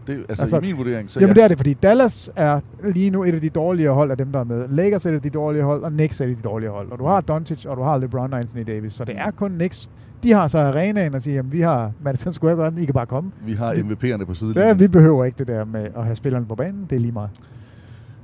Det, 0.08 0.26
altså, 0.30 0.44
Altså, 0.44 0.58
i 0.58 0.62
min 0.62 0.78
vurdering, 0.78 1.12
så 1.12 1.20
Jamen 1.20 1.36
ja. 1.36 1.40
det 1.40 1.44
er 1.44 1.48
det, 1.48 1.58
fordi 1.58 1.74
Dallas 1.74 2.32
er 2.36 2.60
lige 2.94 3.10
nu 3.10 3.24
et 3.24 3.34
af 3.34 3.42
de 3.42 3.50
dårligere 3.50 3.94
hold 3.94 4.12
af 4.12 4.18
dem, 4.18 4.32
der 4.32 4.40
er 4.40 4.44
med. 4.44 4.68
Lakers 4.70 5.06
er 5.06 5.10
et 5.10 5.14
af 5.16 5.22
de 5.22 5.30
dårlige 5.30 5.64
hold, 5.64 5.84
og 5.84 5.92
Knicks 5.92 6.22
er 6.22 6.26
et 6.26 6.30
af 6.30 6.36
de 6.36 6.42
dårlige 6.42 6.70
hold. 6.70 6.92
Og 6.92 7.00
du 7.00 7.06
har 7.06 7.22
Doncic, 7.22 7.66
og 7.66 7.78
du 7.78 7.82
har 7.84 7.98
LeBron 7.98 8.34
og 8.34 8.40
Anthony 8.40 8.64
Davis. 8.68 8.94
Så 8.94 9.06
det 9.06 9.16
er 9.18 9.32
kun 9.32 9.52
Knicks. 9.52 9.90
De 10.24 10.32
har 10.32 10.48
så 10.48 10.58
arenaen 10.58 11.14
og 11.14 11.22
siger, 11.22 11.36
jamen 11.36 11.52
vi 11.52 11.62
har 11.62 11.92
Madison 12.04 12.34
Square 12.34 12.56
Garden, 12.56 12.80
I 12.80 12.86
kan 12.86 12.94
bare 12.94 13.06
komme. 13.06 13.32
Vi 13.46 13.54
har 13.54 13.74
MVP'erne 13.74 14.26
på 14.26 14.34
sidelinjen. 14.34 14.68
Ja, 14.68 14.74
vi 14.74 14.88
behøver 14.88 15.26
ikke 15.26 15.38
det 15.38 15.48
der 15.48 15.66
med 15.66 15.88
at 15.98 16.04
have 16.04 16.16
spillerne 16.16 16.46
på 16.46 16.56
banen. 16.56 16.86
Det 16.90 16.96
er 16.96 17.00
lige 17.00 17.12
meget. 17.12 17.30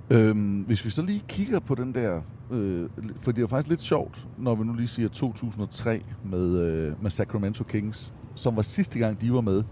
Øhm, 0.10 0.63
hvis 0.67 0.86
vi 0.86 0.89
så 0.89 1.01
lige 1.01 1.24
kigger 1.27 1.60
på 1.60 1.75
den 1.75 1.93
der, 1.96 2.22
øh, 2.51 2.89
for 3.19 3.31
det 3.31 3.38
er 3.38 3.41
jo 3.41 3.48
faktisk 3.48 3.69
lidt 3.69 3.81
sjovt, 3.81 4.27
når 4.38 4.55
vi 4.55 4.63
nu 4.63 4.74
lige 4.74 4.88
siger 4.88 5.10
2003 5.10 6.01
med, 6.31 6.60
øh, 6.60 7.03
med 7.03 7.12
Sacramento 7.12 7.63
Kings, 7.63 8.13
som 8.36 8.55
var 8.55 8.62
sidste 8.62 9.00
gang, 9.00 9.22
de 9.22 9.34
var 9.34 9.41
med. 9.41 9.63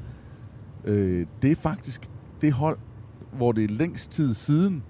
Øh, 0.85 1.27
det 1.41 1.51
er 1.51 1.55
faktisk 1.55 2.09
det 2.41 2.53
hold, 2.53 2.77
hvor 3.31 3.51
det 3.51 3.63
er 3.63 3.67
længst 3.67 4.11
tid 4.11 4.33
siden 4.33 4.83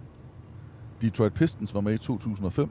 Detroit 1.01 1.33
Pistons 1.33 1.73
var 1.73 1.81
med 1.81 1.93
i 1.93 1.97
2005. 1.97 2.69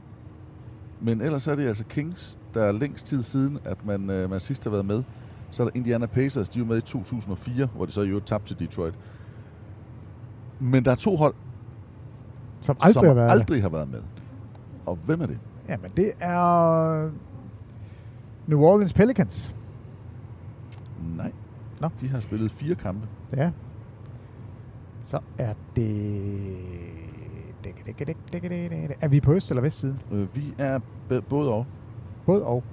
Men 1.01 1.21
ellers 1.21 1.47
er 1.47 1.55
det 1.55 1.67
altså 1.67 1.85
Kings, 1.85 2.39
der 2.55 2.65
er 2.65 2.73
længst 2.73 3.07
tid 3.07 3.23
siden, 3.23 3.59
at 3.65 3.87
man, 3.87 4.11
øh, 4.11 4.31
man 4.31 4.41
sidst 4.41 4.65
har 4.65 4.71
været 4.71 4.87
med. 4.87 5.03
Så 5.51 5.63
er 5.63 5.69
der 5.69 5.77
Indiana 5.77 6.07
Pacers, 6.07 6.49
de 6.49 6.61
var 6.61 6.67
med 6.67 6.79
i 6.79 6.81
2004, 6.81 7.67
hvor 7.67 7.87
de 7.87 7.93
så 7.93 8.03
jo 8.03 8.21
tabte 8.21 8.55
til 8.55 8.59
Detroit. 8.59 8.95
Men 10.61 10.85
der 10.85 10.91
er 10.91 10.95
to 10.95 11.17
hold, 11.17 11.35
Som 12.61 12.77
aldrig 12.81 12.95
som 12.95 13.07
har 13.07 13.15
været 13.15 13.31
aldrig 13.31 13.63
har 13.63 13.69
været 13.69 13.91
med. 13.91 14.01
Og 14.87 14.99
hvem 15.05 15.21
er 15.21 15.27
det? 15.27 15.39
Jamen 15.69 15.91
det 15.97 16.13
er 16.21 17.11
New 18.47 18.61
Orleans 18.61 18.93
Pelicans. 18.93 19.55
Nej. 21.17 21.33
Nå. 21.85 21.91
De 22.01 22.09
har 22.09 22.21
spillet 22.21 22.51
fire 22.51 22.75
kampe. 22.75 23.07
Ja. 23.37 23.51
Så 25.01 25.19
er 25.39 25.53
det... 25.77 26.45
Er 29.01 29.09
vi 29.09 29.21
på 29.21 29.33
øst- 29.33 29.51
eller 29.51 29.63
vestsiden? 29.63 29.99
Øh, 30.13 30.37
vi 30.37 30.55
er 30.59 30.81
både 31.29 31.53
og. 31.53 31.67
Både 32.27 32.45
og. 32.45 32.65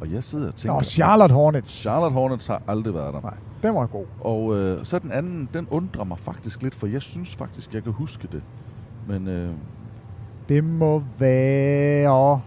Og 0.00 0.12
jeg 0.12 0.24
sidder 0.24 0.48
og 0.48 0.54
tænker... 0.54 0.74
Nå, 0.74 0.82
Charlotte 0.82 1.34
Hornets. 1.34 1.70
Charlotte 1.70 2.14
Hornets 2.14 2.46
har 2.46 2.62
aldrig 2.68 2.94
været 2.94 3.14
der. 3.14 3.20
Nej, 3.20 3.34
den 3.62 3.74
var 3.74 3.86
god. 3.86 4.06
Og 4.20 4.56
øh, 4.56 4.84
så 4.84 4.98
den 4.98 5.12
anden, 5.12 5.48
den 5.54 5.68
undrer 5.70 6.04
mig 6.04 6.18
faktisk 6.18 6.62
lidt, 6.62 6.74
for 6.74 6.86
jeg 6.86 7.02
synes 7.02 7.34
faktisk, 7.36 7.74
jeg 7.74 7.82
kan 7.84 7.92
huske 7.92 8.28
det. 8.32 8.42
Men 9.08 9.28
øh, 9.28 9.52
Det 10.48 10.64
må 10.64 11.02
være... 11.18 12.40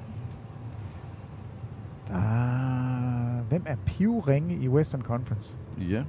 Ah, 2.14 2.83
hvem 3.54 3.64
er 3.66 3.76
pivringe 3.86 4.56
i 4.56 4.68
Western 4.70 5.02
Conference? 5.02 5.58
ja. 5.78 6.04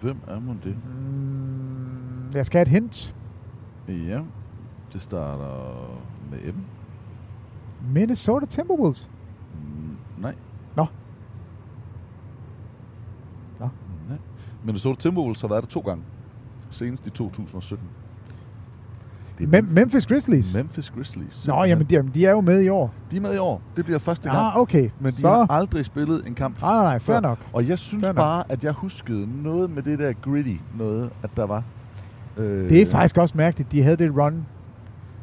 Hvem 0.00 0.16
er 0.26 0.40
man 0.40 0.60
det? 0.64 0.76
Mm, 0.84 2.30
jeg 2.34 2.46
skal 2.46 2.58
have 2.58 2.62
et 2.62 2.68
hint. 2.68 3.16
Ja, 3.88 4.22
det 4.92 5.02
starter 5.02 6.00
med 6.30 6.52
M. 6.52 6.64
Minnesota 7.92 8.46
Timberwolves. 8.46 9.10
Mm, 9.54 9.96
nej. 10.22 10.34
Nå. 10.76 10.86
Nå. 13.60 13.68
Nej. 14.08 14.18
Minnesota 14.64 15.00
Timberwolves 15.00 15.40
har 15.40 15.48
været 15.48 15.62
der 15.62 15.68
to 15.68 15.80
gange. 15.80 16.04
Senest 16.70 17.06
i 17.06 17.10
2017. 17.10 17.88
Det 19.40 19.46
er 19.46 19.62
Mem- 19.62 19.68
Memphis 19.74 20.06
Grizzlies. 20.06 20.54
Memphis 20.54 20.90
Grizzlies. 20.90 21.48
Nå, 21.48 21.64
jamen 21.64 21.86
de, 21.90 21.94
jamen, 21.94 22.10
de 22.14 22.26
er 22.26 22.30
jo 22.30 22.40
med 22.40 22.60
i 22.62 22.68
år. 22.68 22.92
De 23.10 23.16
er 23.16 23.20
med 23.20 23.34
i 23.34 23.38
år. 23.38 23.62
Det 23.76 23.84
bliver 23.84 23.98
første 23.98 24.30
gang. 24.30 24.46
Ah, 24.46 24.56
okay. 24.56 24.90
Men 25.00 25.10
de 25.12 25.16
så... 25.20 25.28
har 25.28 25.46
aldrig 25.50 25.84
spillet 25.84 26.22
en 26.26 26.34
kamp 26.34 26.60
Nej, 26.62 26.72
nej, 26.74 26.82
nej, 26.82 26.98
fair 26.98 27.14
før. 27.16 27.20
nok. 27.20 27.38
Og 27.52 27.68
jeg 27.68 27.78
synes 27.78 28.04
Fair 28.04 28.12
nok. 28.12 28.16
bare, 28.16 28.44
at 28.48 28.64
jeg 28.64 28.72
huskede 28.72 29.42
noget 29.42 29.70
med 29.70 29.82
det 29.82 29.98
der 29.98 30.12
gritty 30.22 30.56
noget, 30.78 31.10
at 31.22 31.30
der 31.36 31.46
var. 31.46 31.62
Øh, 32.36 32.68
Det 32.70 32.82
er 32.82 32.86
faktisk 32.86 33.18
også 33.18 33.34
mærkeligt, 33.38 33.72
de 33.72 33.82
havde 33.82 33.96
det 33.96 34.16
run. 34.16 34.46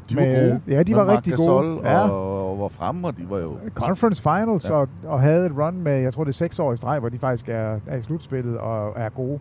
De 0.09 0.15
var 0.15 0.21
med- 0.21 0.49
gode. 0.49 0.61
Ja, 0.67 0.83
de 0.83 0.95
var 0.95 1.07
rigtig 1.07 1.31
Gasol 1.33 1.65
gode. 1.65 1.89
Ja. 1.89 2.09
Og, 2.09 2.51
og 2.51 2.59
var 2.59 2.67
fremme, 2.67 3.07
og 3.07 3.17
de 3.17 3.25
var 3.29 3.37
jo... 3.37 3.57
Conference 3.75 4.21
Finals 4.21 4.69
ja. 4.69 4.73
og, 4.75 4.89
og 5.05 5.21
havde 5.21 5.45
et 5.45 5.51
run 5.57 5.81
med, 5.81 5.93
jeg 5.93 6.13
tror 6.13 6.23
det 6.23 6.31
er 6.31 6.33
seks 6.33 6.59
år 6.59 6.73
i 6.73 6.77
streg, 6.77 6.99
hvor 6.99 7.09
de 7.09 7.19
faktisk 7.19 7.49
er, 7.49 7.79
er 7.87 7.97
i 7.97 8.01
slutspillet 8.01 8.57
og 8.57 8.93
er 8.95 9.09
gode. 9.09 9.39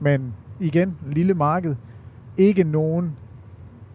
Men 0.00 0.34
igen, 0.60 0.96
lille 1.06 1.34
marked. 1.34 1.74
Ikke 2.36 2.64
nogen 2.64 3.12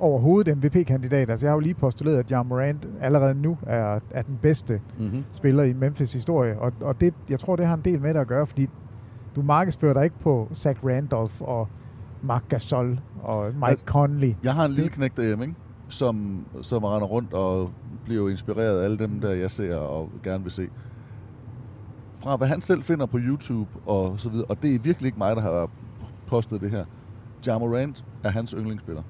overhovedet 0.01 0.57
MVP-kandidat. 0.57 1.29
Altså 1.29 1.45
jeg 1.45 1.51
har 1.51 1.55
jo 1.55 1.59
lige 1.59 1.73
postuleret, 1.73 2.17
at 2.17 2.31
John 2.31 2.49
Morant 2.49 2.87
allerede 3.01 3.35
nu 3.35 3.57
er, 3.67 3.99
er 4.11 4.21
den 4.21 4.39
bedste 4.41 4.81
Mm-hmm. 4.99 5.23
spiller 5.31 5.63
i 5.63 5.73
Memphis 5.73 6.13
historie. 6.13 6.59
Og, 6.59 6.73
og 6.81 7.01
det, 7.01 7.13
jeg 7.29 7.39
tror, 7.39 7.55
det 7.55 7.65
har 7.65 7.73
en 7.75 7.81
del 7.85 8.01
med 8.01 8.13
det 8.13 8.19
at 8.19 8.27
gøre, 8.27 8.47
fordi 8.47 8.67
du 9.35 9.41
markedsfører 9.41 9.93
dig 9.93 10.03
ikke 10.03 10.19
på 10.19 10.47
Zach 10.53 10.79
Randolph 10.85 11.41
og 11.41 11.67
Mark 12.23 12.43
Gasol 12.49 12.99
og 13.23 13.51
Mike 13.55 13.81
Conley. 13.85 14.33
Jeg 14.43 14.53
har 14.53 14.65
en 14.65 14.71
lille 14.71 14.89
knæk 14.89 15.17
derhjemme, 15.17 15.43
ikke? 15.45 15.55
Som, 15.87 16.45
som 16.61 16.83
render 16.83 17.07
rundt 17.07 17.33
og 17.33 17.71
bliver 18.05 18.29
inspireret 18.29 18.79
af 18.79 18.83
alle 18.83 18.97
dem, 18.99 19.19
der 19.19 19.31
jeg 19.31 19.51
ser 19.51 19.75
og 19.75 20.09
gerne 20.23 20.43
vil 20.43 20.51
se. 20.51 20.67
Fra 22.13 22.35
hvad 22.35 22.47
han 22.47 22.61
selv 22.61 22.83
finder 22.83 23.05
på 23.05 23.17
YouTube 23.21 23.69
og 23.85 24.19
så 24.19 24.29
videre. 24.29 24.45
Og 24.45 24.61
det 24.63 24.75
er 24.75 24.79
virkelig 24.79 25.05
ikke 25.07 25.17
mig, 25.17 25.35
der 25.35 25.41
har 25.41 25.69
postet 26.27 26.61
det 26.61 26.71
her. 26.71 26.85
Ja 27.47 27.57
Morant 27.59 28.05
er 28.23 28.29
hans 28.31 28.51
yndlingsspiller. 28.57 29.01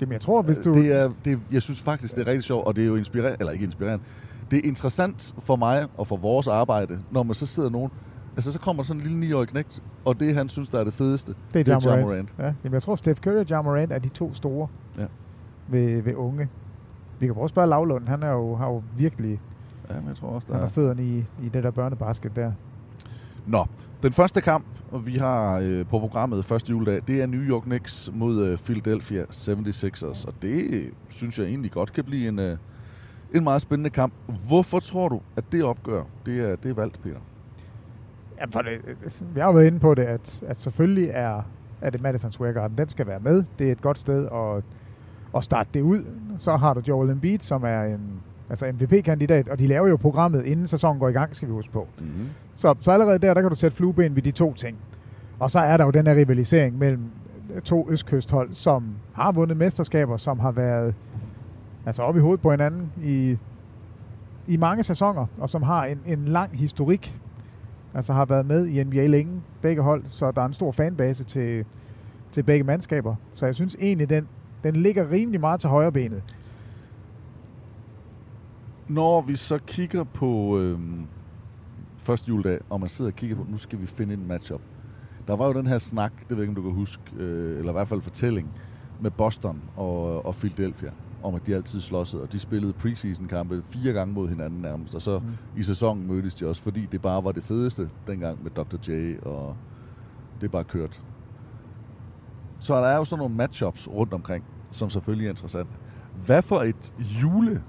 Jamen 0.00 0.12
jeg 0.12 0.20
tror, 0.20 0.42
hvis 0.42 0.58
du... 0.58 0.74
Det 0.74 0.92
er, 0.92 1.10
det 1.24 1.32
er, 1.32 1.36
jeg 1.52 1.62
synes 1.62 1.82
faktisk, 1.82 2.14
det 2.14 2.22
er 2.22 2.26
rigtig 2.26 2.44
sjovt, 2.44 2.66
og 2.66 2.76
det 2.76 2.82
er 2.82 2.86
jo 2.88 2.96
inspirerende, 2.96 3.36
eller 3.40 3.52
ikke 3.52 3.64
inspirerende. 3.64 4.04
Det 4.50 4.58
er 4.58 4.68
interessant 4.68 5.34
for 5.38 5.56
mig 5.56 5.86
og 5.96 6.06
for 6.06 6.16
vores 6.16 6.48
arbejde, 6.48 6.98
når 7.10 7.22
man 7.22 7.34
så 7.34 7.46
sidder 7.46 7.70
nogen, 7.70 7.90
altså 8.36 8.52
så 8.52 8.58
kommer 8.58 8.82
sådan 8.82 9.02
en 9.02 9.08
lille 9.08 9.34
9-årig 9.34 9.48
knægt, 9.48 9.82
og 10.04 10.20
det 10.20 10.34
han 10.34 10.48
synes, 10.48 10.68
der 10.68 10.80
er 10.80 10.84
det 10.84 10.94
fedeste, 10.94 11.34
Det 11.54 11.68
er 11.68 11.80
Ja 11.86 11.96
Ja 11.96 12.02
Morant. 12.04 12.34
Ja, 12.38 12.44
jamen 12.44 12.74
jeg 12.74 12.82
tror, 12.82 12.96
Steph 12.96 13.20
Curry 13.20 13.34
og 13.34 13.46
Ja 13.50 13.62
Morant 13.62 13.92
er 13.92 13.98
de 13.98 14.08
to 14.08 14.34
store 14.34 14.68
Ja. 14.98 15.04
ved, 15.68 16.02
ved 16.02 16.14
unge. 16.14 16.48
Vi 17.18 17.26
kan 17.26 17.34
prøve 17.34 17.44
at 17.44 17.50
spørge 17.50 17.68
Lavlund. 17.68 18.08
Han 18.08 18.22
er 18.22 18.30
jo, 18.32 18.54
har 18.56 18.66
jo 18.68 18.82
virkelig 18.96 19.40
Ja, 19.90 19.94
men 20.00 20.08
jeg 20.08 20.16
tror 20.16 20.28
også, 20.28 20.46
der 20.48 20.54
han 20.54 20.62
er... 20.62 20.68
fødderne 20.68 21.04
i, 21.04 21.18
i 21.42 21.48
det 21.48 21.64
der 21.64 21.70
børnebasket 21.70 22.36
der. 22.36 22.52
Nå, 23.46 23.66
den 24.04 24.12
første 24.12 24.40
kamp, 24.40 24.66
vi 25.04 25.16
har 25.16 25.58
øh, 25.58 25.86
på 25.86 25.98
programmet 25.98 26.44
første 26.44 26.70
juledag, 26.70 27.02
det 27.06 27.22
er 27.22 27.26
New 27.26 27.40
York 27.40 27.62
Knicks 27.62 28.10
mod 28.14 28.44
øh, 28.44 28.58
Philadelphia 28.58 29.24
76ers, 29.24 30.26
og 30.26 30.34
det 30.42 30.90
synes 31.08 31.38
jeg 31.38 31.46
egentlig 31.46 31.70
godt 31.70 31.92
kan 31.92 32.04
blive 32.04 32.28
en, 32.28 32.38
øh, 32.38 32.56
en 33.34 33.44
meget 33.44 33.62
spændende 33.62 33.90
kamp. 33.90 34.14
Hvorfor 34.48 34.80
tror 34.80 35.08
du, 35.08 35.20
at 35.36 35.44
det 35.52 35.64
opgør, 35.64 36.02
det 36.26 36.40
er, 36.40 36.56
det 36.56 36.70
er 36.70 36.74
valgt, 36.74 37.02
Peter? 37.02 37.20
Jamen, 38.40 38.52
for 38.52 38.62
det, 38.62 38.70
øh, 38.86 39.34
vi 39.34 39.40
har 39.40 39.46
jo 39.46 39.52
været 39.52 39.66
inde 39.66 39.80
på 39.80 39.94
det, 39.94 40.02
at, 40.02 40.42
at 40.46 40.56
selvfølgelig 40.56 41.10
er, 41.12 41.42
er 41.80 41.90
det 41.90 42.00
Madison 42.00 42.32
Square 42.32 42.52
Garden. 42.52 42.78
Den 42.78 42.88
skal 42.88 43.06
være 43.06 43.20
med. 43.20 43.44
Det 43.58 43.68
er 43.68 43.72
et 43.72 43.80
godt 43.80 43.98
sted 43.98 44.28
at, 44.32 44.64
at 45.36 45.44
starte 45.44 45.70
det 45.74 45.80
ud. 45.80 46.04
Så 46.38 46.56
har 46.56 46.74
du 46.74 46.82
Joel 46.88 47.10
Embiid, 47.10 47.38
som 47.38 47.64
er 47.64 47.82
en 47.82 48.20
altså 48.50 48.72
MVP-kandidat, 48.72 49.48
og 49.48 49.58
de 49.58 49.66
laver 49.66 49.88
jo 49.88 49.96
programmet, 49.96 50.46
inden 50.46 50.66
sæsonen 50.66 51.00
går 51.00 51.08
i 51.08 51.12
gang, 51.12 51.36
skal 51.36 51.48
vi 51.48 51.52
huske 51.52 51.72
på. 51.72 51.88
Mm-hmm. 51.98 52.28
Så, 52.52 52.74
så 52.80 52.90
allerede 52.90 53.18
der, 53.18 53.34
der 53.34 53.40
kan 53.40 53.50
du 53.50 53.56
sætte 53.56 53.76
flueben 53.76 54.16
ved 54.16 54.22
de 54.22 54.30
to 54.30 54.54
ting. 54.54 54.78
Og 55.38 55.50
så 55.50 55.58
er 55.58 55.76
der 55.76 55.84
jo 55.84 55.90
den 55.90 56.06
her 56.06 56.14
rivalisering 56.14 56.78
mellem 56.78 57.02
to 57.64 57.90
østkysthold, 57.90 58.54
som 58.54 58.84
har 59.12 59.32
vundet 59.32 59.56
mesterskaber, 59.56 60.16
som 60.16 60.38
har 60.38 60.50
været 60.50 60.94
altså 61.86 62.02
op 62.02 62.16
i 62.16 62.20
hovedet 62.20 62.40
på 62.40 62.50
hinanden 62.50 62.92
i, 63.02 63.38
i 64.46 64.56
mange 64.56 64.82
sæsoner, 64.82 65.26
og 65.38 65.48
som 65.48 65.62
har 65.62 65.84
en, 65.84 66.00
en 66.06 66.24
lang 66.24 66.58
historik. 66.58 67.20
Altså 67.94 68.12
har 68.12 68.24
været 68.24 68.46
med 68.46 68.66
i 68.66 68.84
NBA 68.84 69.06
længe, 69.06 69.42
begge 69.62 69.82
hold, 69.82 70.02
så 70.06 70.30
der 70.30 70.42
er 70.42 70.46
en 70.46 70.52
stor 70.52 70.72
fanbase 70.72 71.24
til, 71.24 71.64
til 72.32 72.42
begge 72.42 72.64
mandskaber. 72.64 73.14
Så 73.34 73.46
jeg 73.46 73.54
synes 73.54 73.76
egentlig, 73.80 74.10
den, 74.10 74.28
den 74.64 74.76
ligger 74.76 75.10
rimelig 75.10 75.40
meget 75.40 75.60
til 75.60 75.70
højre 75.70 75.92
benet. 75.92 76.22
Når 78.88 79.20
vi 79.20 79.34
så 79.34 79.58
kigger 79.58 80.04
på 80.04 80.58
øh, 80.58 80.78
første 81.96 82.28
juledag, 82.28 82.60
og 82.70 82.80
man 82.80 82.88
sidder 82.88 83.10
og 83.10 83.16
kigger 83.16 83.36
på, 83.36 83.46
nu 83.48 83.58
skal 83.58 83.80
vi 83.80 83.86
finde 83.86 84.14
en 84.14 84.28
matchup. 84.28 84.60
Der 85.26 85.36
var 85.36 85.46
jo 85.46 85.52
den 85.52 85.66
her 85.66 85.78
snak, 85.78 86.12
det 86.20 86.30
ved 86.30 86.36
jeg 86.36 86.42
ikke, 86.42 86.50
om 86.50 86.54
du 86.54 86.62
kan 86.62 86.78
huske, 86.78 87.02
øh, 87.16 87.58
eller 87.58 87.72
i 87.72 87.72
hvert 87.72 87.88
fald 87.88 88.00
fortælling, 88.00 88.50
med 89.00 89.10
Boston 89.10 89.62
og, 89.76 90.26
og 90.26 90.34
Philadelphia, 90.34 90.90
om 91.22 91.34
at 91.34 91.46
de 91.46 91.54
altid 91.54 91.80
slåssede, 91.80 92.22
og 92.22 92.32
de 92.32 92.38
spillede 92.38 92.72
preseason-kampe 92.72 93.62
fire 93.62 93.92
gange 93.92 94.14
mod 94.14 94.28
hinanden 94.28 94.60
nærmest, 94.60 94.94
og 94.94 95.02
så 95.02 95.18
mm. 95.18 95.26
i 95.56 95.62
sæsonen 95.62 96.06
mødtes 96.06 96.34
de 96.34 96.48
også, 96.48 96.62
fordi 96.62 96.86
det 96.92 97.02
bare 97.02 97.24
var 97.24 97.32
det 97.32 97.44
fedeste 97.44 97.90
dengang 98.06 98.42
med 98.42 98.50
Dr. 98.50 98.76
J, 98.88 99.16
og 99.22 99.56
det 100.40 100.50
bare 100.50 100.64
kørt. 100.64 101.02
Så 102.60 102.74
der 102.74 102.86
er 102.86 102.96
jo 102.96 103.04
sådan 103.04 103.18
nogle 103.18 103.34
matchups 103.34 103.88
rundt 103.88 104.12
omkring, 104.12 104.44
som 104.70 104.90
selvfølgelig 104.90 105.26
er 105.26 105.30
interessant. 105.30 105.68
Hvad 106.26 106.42
for 106.42 106.56
et 106.56 106.94
jule 106.98 107.62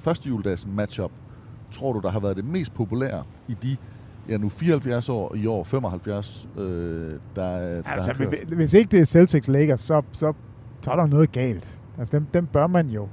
første 0.00 0.28
juledags 0.28 0.66
matchup 0.76 1.10
tror 1.70 1.92
du, 1.92 2.00
der 2.00 2.10
har 2.10 2.20
været 2.20 2.36
det 2.36 2.44
mest 2.44 2.74
populære 2.74 3.22
i 3.48 3.54
de 3.62 3.76
ja, 4.28 4.36
nu 4.36 4.48
74 4.48 5.08
år, 5.08 5.28
og 5.28 5.36
i 5.36 5.46
år 5.46 5.64
75, 5.64 6.48
øh, 6.58 6.62
der, 6.62 7.10
der 7.36 7.82
Altså, 7.86 8.12
kørt. 8.14 8.28
hvis- 8.28 8.54
hvis 8.56 8.74
ikke 8.74 8.90
det 8.90 9.00
er 9.00 9.04
Celtics 9.04 9.48
Lakers, 9.48 9.80
så, 9.80 10.02
så, 10.12 10.32
så 10.82 10.90
er 10.90 10.96
der 10.96 11.06
noget 11.06 11.32
galt. 11.32 11.80
Altså, 11.98 12.16
dem, 12.18 12.26
dem 12.34 12.46
bør 12.46 12.66
man 12.66 12.88
jo 12.88 13.08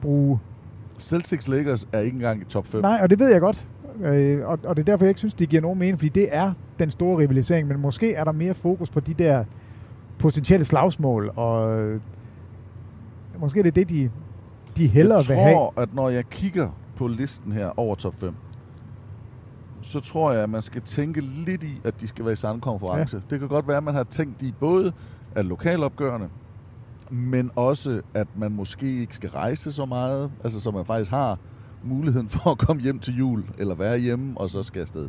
bruge. 0.00 0.38
Celtics 0.98 1.48
Lakers 1.48 1.88
er 1.92 1.98
ikke 2.00 2.14
engang 2.14 2.40
i 2.42 2.44
top 2.44 2.66
5. 2.66 2.80
Nej, 2.82 2.98
og 3.02 3.10
det 3.10 3.18
ved 3.18 3.32
jeg 3.32 3.40
godt. 3.40 3.68
Øh, 4.04 4.46
og, 4.46 4.58
og 4.64 4.76
det 4.76 4.82
er 4.82 4.92
derfor, 4.92 5.04
jeg 5.04 5.08
ikke 5.10 5.18
synes, 5.18 5.34
det 5.34 5.48
giver 5.48 5.62
nogen 5.62 5.78
mening, 5.78 5.98
fordi 5.98 6.08
det 6.08 6.28
er 6.32 6.52
den 6.78 6.90
store 6.90 7.18
rivalisering, 7.18 7.68
men 7.68 7.80
måske 7.80 8.14
er 8.14 8.24
der 8.24 8.32
mere 8.32 8.54
fokus 8.54 8.90
på 8.90 9.00
de 9.00 9.14
der 9.14 9.44
potentielle 10.18 10.64
slagsmål, 10.64 11.32
og 11.36 11.80
øh, 11.80 12.00
måske 13.38 13.58
er 13.58 13.62
det 13.62 13.74
det, 13.76 13.90
de, 13.90 14.10
de 14.76 14.86
hellere 14.86 15.18
jeg 15.18 15.28
vil 15.28 15.36
have. 15.36 15.54
tror, 15.54 15.74
at 15.76 15.94
når 15.94 16.08
jeg 16.08 16.28
kigger 16.30 16.70
på 16.96 17.06
listen 17.06 17.52
her 17.52 17.78
over 17.78 17.94
top 17.94 18.14
5, 18.14 18.34
så 19.82 20.00
tror 20.00 20.32
jeg, 20.32 20.42
at 20.42 20.50
man 20.50 20.62
skal 20.62 20.82
tænke 20.82 21.20
lidt 21.20 21.62
i, 21.62 21.80
at 21.84 22.00
de 22.00 22.06
skal 22.06 22.24
være 22.24 22.32
i 22.32 22.36
samme 22.36 22.60
konference. 22.60 23.16
Ja. 23.16 23.22
Det 23.30 23.38
kan 23.40 23.48
godt 23.48 23.68
være, 23.68 23.76
at 23.76 23.84
man 23.84 23.94
har 23.94 24.04
tænkt 24.04 24.42
i 24.42 24.52
både 24.60 24.92
af 25.34 25.48
lokalopgørende, 25.48 26.28
men 27.10 27.50
også, 27.56 28.00
at 28.14 28.28
man 28.36 28.52
måske 28.52 29.00
ikke 29.00 29.14
skal 29.14 29.30
rejse 29.30 29.72
så 29.72 29.84
meget, 29.84 30.30
altså 30.44 30.60
så 30.60 30.70
man 30.70 30.84
faktisk 30.84 31.10
har 31.10 31.38
muligheden 31.82 32.28
for 32.28 32.50
at 32.50 32.58
komme 32.58 32.82
hjem 32.82 32.98
til 32.98 33.16
jul, 33.18 33.44
eller 33.58 33.74
være 33.74 33.98
hjemme, 33.98 34.32
og 34.36 34.50
så 34.50 34.62
skal 34.62 34.80
afsted. 34.80 35.08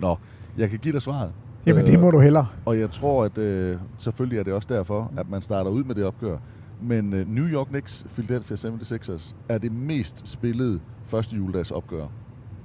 Nå, 0.00 0.16
jeg 0.58 0.70
kan 0.70 0.78
give 0.78 0.92
dig 0.92 1.02
svaret. 1.02 1.32
Jamen, 1.66 1.86
det 1.86 2.00
må 2.00 2.10
du 2.10 2.20
hellere. 2.20 2.46
Og 2.64 2.78
jeg 2.78 2.90
tror, 2.90 3.24
at 3.24 3.38
øh, 3.38 3.76
selvfølgelig 3.98 4.38
er 4.38 4.42
det 4.42 4.52
også 4.52 4.68
derfor, 4.70 5.12
at 5.16 5.30
man 5.30 5.42
starter 5.42 5.70
ud 5.70 5.84
med 5.84 5.94
det 5.94 6.04
opgør. 6.04 6.38
Men 6.82 7.12
øh, 7.12 7.28
New 7.28 7.44
York 7.46 7.66
Knicks, 7.66 8.06
Philadelphia 8.14 8.56
76ers, 8.56 9.34
er 9.48 9.58
det 9.58 9.72
mest 9.72 10.28
spillede 10.28 10.80
første 11.06 11.36
juledags 11.36 11.70
opgør 11.70 12.06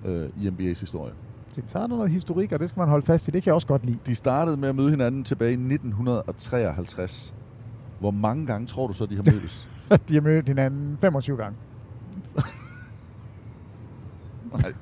øh, 0.05 0.29
i 0.41 0.47
NBA's 0.47 0.79
historie. 0.79 1.13
Jamen, 1.57 1.69
Så 1.69 1.77
er 1.77 1.81
der 1.81 1.87
noget 1.87 2.11
historik, 2.11 2.51
og 2.51 2.59
det 2.59 2.69
skal 2.69 2.79
man 2.79 2.89
holde 2.89 3.05
fast 3.05 3.27
i. 3.27 3.31
Det 3.31 3.43
kan 3.43 3.47
jeg 3.49 3.55
også 3.55 3.67
godt 3.67 3.85
lide. 3.85 3.97
De 4.05 4.15
startede 4.15 4.57
med 4.57 4.69
at 4.69 4.75
møde 4.75 4.89
hinanden 4.89 5.23
tilbage 5.23 5.51
i 5.51 5.53
1953. 5.53 7.33
Hvor 7.99 8.11
mange 8.11 8.45
gange 8.45 8.67
tror 8.67 8.87
du 8.87 8.93
så, 8.93 9.05
de 9.05 9.15
har 9.15 9.23
mødtes? 9.31 9.67
de 10.09 10.13
har 10.13 10.21
mødt 10.21 10.47
hinanden 10.47 10.97
25 11.01 11.37
gange. 11.37 11.57
Nej. 14.53 14.73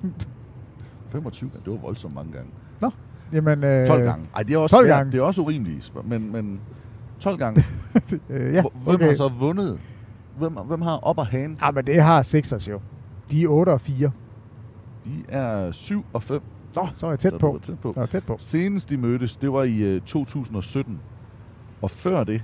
25 1.06 1.50
gange, 1.50 1.66
det 1.66 1.72
var 1.74 1.80
voldsomt 1.80 2.16
mange 2.16 2.32
gange. 2.32 2.50
Nå, 2.82 2.92
jamen... 3.34 3.64
Øh, 3.64 3.88
12 3.88 4.04
gange. 4.04 4.26
Ej, 4.36 4.44
det 4.44 4.54
er 4.54 4.58
også 4.58 4.76
12 4.76 4.86
svært. 4.88 4.98
gange. 4.98 5.12
Det 5.12 5.18
er 5.18 5.22
også 5.22 5.42
urimeligt, 5.42 5.94
men, 6.06 6.32
men 6.32 6.60
12 7.24 7.38
gange. 7.38 7.64
øh, 8.30 8.54
ja, 8.54 8.62
Hvem 8.62 8.96
okay. 8.96 9.06
har 9.06 9.14
så 9.14 9.28
vundet? 9.28 9.80
Hvem, 10.38 10.54
hvem 10.54 10.82
har 10.82 11.10
upper 11.10 11.24
hand? 11.24 11.58
Ja, 11.62 11.72
men 11.72 11.86
det 11.88 12.02
har 12.02 12.22
Sixers 12.22 12.68
jo. 12.68 12.80
De 13.32 13.44
er 13.44 13.48
8 13.48 13.70
og 13.70 13.82
4. 13.82 14.12
De 15.06 15.12
er 15.30 15.72
7 15.72 16.06
og 16.14 16.24
5. 16.24 16.42
Nå, 16.76 16.88
så 16.94 17.06
er 17.06 17.12
jeg 17.12 17.20
tæt 17.20 17.32
Så 17.32 17.38
på. 17.38 17.54
er 17.54 17.60
tæt 17.60 17.80
på. 17.80 17.94
Jeg 17.96 18.02
er 18.02 18.06
tæt 18.06 18.24
på. 18.24 18.36
Senest 18.40 18.90
de 18.90 18.98
mødtes, 18.98 19.36
det 19.36 19.54
var 19.54 19.64
i 19.64 19.78
øh, 19.82 20.02
2017. 20.02 21.00
Og 21.82 21.92
før 21.92 22.24
det, 22.24 22.44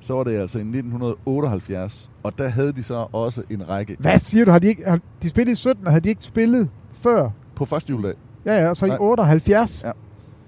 så 0.00 0.14
var 0.14 0.24
det 0.24 0.38
altså 0.38 0.58
i 0.58 0.60
1978. 0.60 2.10
Og 2.22 2.38
der 2.38 2.48
havde 2.48 2.72
de 2.72 2.82
så 2.82 3.06
også 3.12 3.42
en 3.50 3.68
række 3.68 3.96
Hvad 3.98 4.18
siger 4.18 4.44
du? 4.44 4.50
Har 4.50 4.58
de, 4.58 4.66
ikke, 4.66 4.84
har, 4.84 5.00
de 5.22 5.28
spillede 5.28 5.52
i 5.52 5.54
17, 5.54 5.86
og 5.86 5.92
havde 5.92 6.04
de 6.04 6.08
ikke 6.08 6.24
spillet 6.24 6.70
før? 6.92 7.30
på 7.56 7.64
første 7.64 7.90
juledag. 7.90 8.14
Ja, 8.44 8.66
ja, 8.66 8.74
så 8.74 8.86
i 8.86 8.88
Nej. 8.88 8.98
78. 9.00 9.84
Ja. 9.84 9.90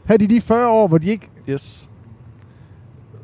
Havde 0.04 0.26
de 0.26 0.34
de 0.34 0.40
40 0.40 0.68
år, 0.68 0.88
hvor 0.88 0.98
de 0.98 1.10
ikke... 1.10 1.30
Yes. 1.48 1.90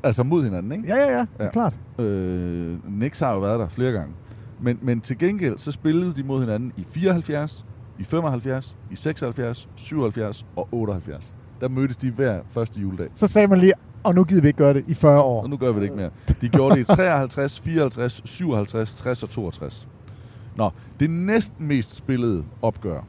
Altså 0.03 0.23
mod 0.23 0.45
hinanden, 0.45 0.73
ikke? 0.73 0.85
Ja, 0.89 0.97
ja, 0.97 1.19
ja, 1.19 1.27
ja. 1.45 1.51
Klart. 1.51 1.79
Øh, 1.99 2.79
Knicks 2.87 3.21
har 3.21 3.33
jo 3.33 3.41
været 3.41 3.61
der 3.61 3.69
flere 3.69 3.93
gange. 3.93 4.15
Men, 4.61 4.79
men 4.83 5.01
til 5.01 5.19
gengæld, 5.19 5.59
så 5.59 5.73
spillede 5.73 6.13
de 6.13 6.23
mod 6.23 6.41
hinanden 6.41 6.73
i 6.77 6.85
74, 6.85 7.67
i 7.99 8.05
75, 8.05 8.77
i 8.91 8.97
76, 8.97 9.69
77 9.77 10.47
og 10.57 10.69
78. 10.73 11.37
Der 11.61 11.69
mødtes 11.69 11.97
de 11.97 12.11
hver 12.11 12.41
første 12.49 12.81
juledag. 12.81 13.09
Så 13.15 13.27
sagde 13.27 13.49
man 13.49 13.59
lige, 13.59 13.73
og 14.03 14.15
nu 14.15 14.25
gider 14.25 14.43
vi 14.43 14.49
ikke 14.49 14.59
gøre 14.59 14.75
det 14.75 14.85
i 14.89 14.95
40 14.95 15.23
år. 15.23 15.43
Og 15.43 15.51
nu 15.51 15.57
gør 15.57 15.73
vi 15.73 15.77
det 15.77 15.85
ikke 15.85 15.97
mere. 15.97 16.11
De 16.41 16.49
gjorde 16.49 16.75
det 16.75 16.81
i 16.81 16.85
53, 16.85 17.61
54, 17.61 18.23
57, 18.25 18.95
60 18.95 19.23
og 19.23 19.31
62. 19.31 19.89
Nå, 20.57 20.71
det 21.01 21.11
næsten 21.11 21.67
mest 21.67 21.97
spillede 21.97 22.45
opgør 22.63 23.01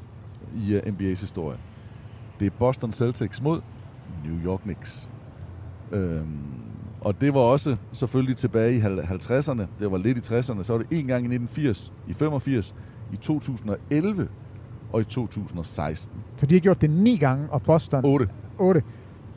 i 0.55 0.75
uh, 0.75 0.81
NBA's 0.81 1.21
historie, 1.21 1.57
det 2.39 2.45
er 2.45 2.49
Boston 2.59 2.91
Celtics 2.91 3.41
mod 3.41 3.61
New 4.25 4.45
York 4.45 4.59
Knicks. 4.59 5.09
Øhm, 5.91 6.27
og 7.03 7.21
det 7.21 7.33
var 7.33 7.39
også 7.39 7.75
selvfølgelig 7.93 8.37
tilbage 8.37 8.75
i 8.75 8.79
hal- 8.79 8.99
50'erne, 8.99 9.61
det 9.79 9.91
var 9.91 9.97
lidt 9.97 10.17
i 10.17 10.33
60'erne, 10.33 10.63
så 10.63 10.73
var 10.73 10.83
det 10.83 10.87
en 10.99 11.07
gang 11.07 11.23
i 11.23 11.35
1980, 11.35 11.93
i 12.07 12.13
85, 12.13 12.75
i 13.13 13.15
2011 13.15 14.27
og 14.93 15.01
i 15.01 15.03
2016. 15.03 16.17
Så 16.37 16.45
de 16.45 16.55
har 16.55 16.59
gjort 16.59 16.81
det 16.81 16.89
ni 16.89 17.15
gange, 17.17 17.47
og 17.51 17.61
Boston 17.61 18.05
8. 18.05 18.27
8. 18.59 18.81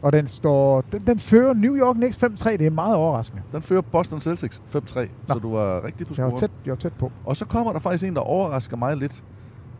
Og 0.02 0.12
den 0.12 0.26
står... 0.26 0.80
Den, 0.80 1.02
den 1.06 1.18
fører 1.18 1.54
New 1.54 1.76
York 1.76 1.96
Knicks 1.96 2.24
5-3. 2.24 2.50
Det 2.56 2.66
er 2.66 2.70
meget 2.70 2.96
overraskende. 2.96 3.42
Den 3.52 3.62
fører 3.62 3.80
Boston 3.80 4.20
Celtics 4.20 4.62
5-3, 4.76 5.08
så 5.28 5.38
du 5.42 5.50
var 5.50 5.84
rigtig 5.84 6.06
på 6.06 6.14
Jeg 6.16 6.24
var 6.24 6.30
scoren. 6.30 6.40
tæt, 6.40 6.50
jeg 6.64 6.70
var 6.70 6.76
tæt 6.76 6.92
på. 6.92 7.12
Og 7.24 7.36
så 7.36 7.44
kommer 7.44 7.72
der 7.72 7.78
faktisk 7.80 8.04
en, 8.04 8.14
der 8.14 8.20
overrasker 8.20 8.76
mig 8.76 8.96
lidt. 8.96 9.24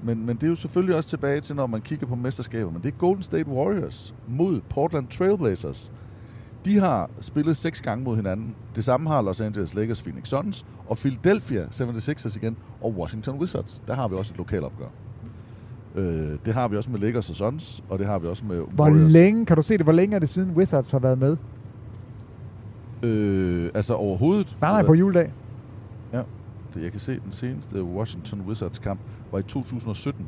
Men, 0.03 0.27
men 0.27 0.37
det 0.37 0.43
er 0.43 0.47
jo 0.49 0.55
selvfølgelig 0.55 0.97
også 0.97 1.09
tilbage 1.09 1.41
til, 1.41 1.57
når 1.57 1.67
man 1.67 1.81
kigger 1.81 2.07
på 2.07 2.15
mesterskaber. 2.15 2.71
Men 2.71 2.83
det 2.83 2.89
er 2.95 2.97
Golden 2.99 3.23
State 3.23 3.49
Warriors 3.49 4.15
mod 4.29 4.61
Portland 4.71 5.09
Trailblazers. 5.09 5.93
De 6.67 6.79
har 6.79 7.11
spillet 7.21 7.57
seks 7.57 7.81
gange 7.81 8.05
mod 8.05 8.17
hinanden. 8.17 8.55
Det 8.77 8.85
samme 8.85 9.11
har 9.11 9.23
Los 9.23 9.41
Angeles 9.41 9.75
Lakers, 9.75 10.03
Phoenix 10.03 10.29
Suns 10.29 10.67
og 10.89 10.97
Philadelphia 10.97 11.65
76ers 11.67 12.37
igen, 12.37 12.57
og 12.81 12.95
Washington 12.99 13.39
Wizards. 13.39 13.83
Der 13.87 13.95
har 13.95 14.09
vi 14.09 14.15
også 14.15 14.33
et 14.33 14.39
lokalopgør. 14.39 14.87
Øh, 15.95 16.39
det 16.45 16.55
har 16.55 16.69
vi 16.69 16.77
også 16.77 16.91
med 16.91 16.99
Lakers 16.99 17.31
og 17.31 17.37
Suns, 17.37 17.85
og 17.89 17.99
det 17.99 18.07
har 18.07 18.19
vi 18.19 18.27
også 18.27 18.45
med 18.45 18.57
Hvor 18.57 18.85
Warriors. 18.85 19.13
længe, 19.13 19.47
kan 19.47 19.57
du 19.57 19.63
se 19.63 19.75
det, 19.77 19.87
hvor 19.87 19.93
længe 19.93 20.15
er 20.17 20.19
det 20.19 20.29
siden 20.29 20.51
Wizards 20.51 20.91
har 20.91 20.99
været 20.99 21.19
med? 21.19 21.37
Øh, 23.03 23.71
altså 23.75 23.95
overhovedet. 23.95 24.57
Nej, 24.61 24.71
nej, 24.71 24.87
på 24.87 24.95
juledag. 24.95 25.33
Det, 26.75 26.83
jeg 26.83 26.91
kan 26.91 27.01
se, 27.01 27.21
den 27.25 27.33
seneste 27.33 27.85
Washington 27.85 28.41
Wizards 28.41 28.79
kamp 28.79 29.01
var 29.33 29.39
i 29.39 29.43
2017. 29.43 30.27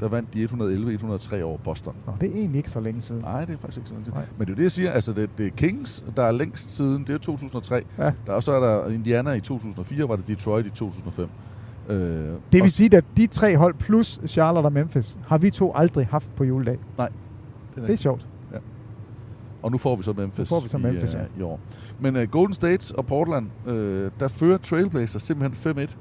Der 0.00 0.08
vandt 0.08 0.34
de 0.34 0.44
111-103 0.44 1.42
over 1.42 1.58
Boston. 1.58 1.94
Nå, 2.06 2.12
det 2.20 2.28
er 2.30 2.34
egentlig 2.34 2.58
ikke 2.58 2.70
så 2.70 2.80
længe 2.80 3.00
siden. 3.00 3.22
Nej, 3.22 3.44
det 3.44 3.54
er 3.54 3.58
faktisk 3.58 3.78
ikke 3.78 3.88
sådan 3.88 4.04
Nej. 4.14 4.24
Men 4.38 4.46
det 4.46 4.52
er 4.52 4.56
det, 4.56 4.62
jeg 4.62 4.70
siger. 4.72 4.90
Altså, 4.90 5.12
det, 5.12 5.30
det 5.38 5.46
er 5.46 5.50
Kings, 5.50 6.04
der 6.16 6.22
er 6.22 6.32
længst 6.32 6.76
siden. 6.76 7.04
Det 7.06 7.14
er 7.14 7.18
2003. 7.18 7.84
Ja. 7.98 8.12
Der, 8.26 8.32
og 8.32 8.42
så 8.42 8.52
er 8.52 8.60
der 8.60 8.88
Indiana 8.90 9.32
i 9.32 9.40
2004, 9.40 10.08
var 10.08 10.16
det 10.16 10.26
Detroit 10.26 10.66
i 10.66 10.70
2005. 10.70 11.28
Øh, 11.88 11.96
Det 11.96 12.38
vil 12.52 12.62
og- 12.62 12.70
sige, 12.70 12.96
at 12.96 13.04
de 13.16 13.26
tre 13.26 13.56
hold 13.56 13.74
plus 13.74 14.20
Charlotte 14.26 14.66
og 14.66 14.72
Memphis 14.72 15.18
har 15.28 15.38
vi 15.38 15.50
to 15.50 15.72
aldrig 15.74 16.06
haft 16.06 16.36
på 16.36 16.44
juledag. 16.44 16.78
det 16.98 17.08
Det 17.76 17.90
er 17.90 17.96
sjovt. 17.96 18.28
Og 19.62 19.72
nu 19.72 19.78
får 19.78 19.96
vi 19.96 20.02
så 20.02 20.12
Memphis, 20.12 20.38
Nu 20.38 20.44
får 20.44 20.60
vi 20.62 20.68
så 20.68 20.78
Memphis, 20.78 21.14
i, 21.14 21.16
ja. 21.16 21.22
øh, 21.22 21.28
i 21.38 21.42
år. 21.42 21.60
Men 22.00 22.16
uh, 22.16 22.22
Golden 22.22 22.52
State 22.54 22.94
og 22.98 23.06
Portland, 23.06 23.46
uh, 23.66 23.72
der 24.20 24.28
fører 24.28 24.58
Trailblazers 24.58 25.22
simpelthen 25.22 25.78
5-1. 25.78 25.96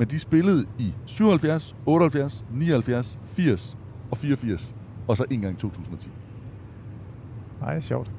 Men 0.00 0.08
de 0.08 0.18
spillede 0.18 0.66
i 0.78 0.94
77, 1.06 1.76
78, 1.86 2.44
79, 2.54 3.18
80 3.24 3.76
og 4.10 4.16
84. 4.16 4.74
Og 5.08 5.16
så 5.16 5.24
en 5.30 5.40
gang 5.40 5.54
i 5.54 5.56
2010. 5.56 6.10
Nej, 7.60 7.80
sjovt. 7.80 8.10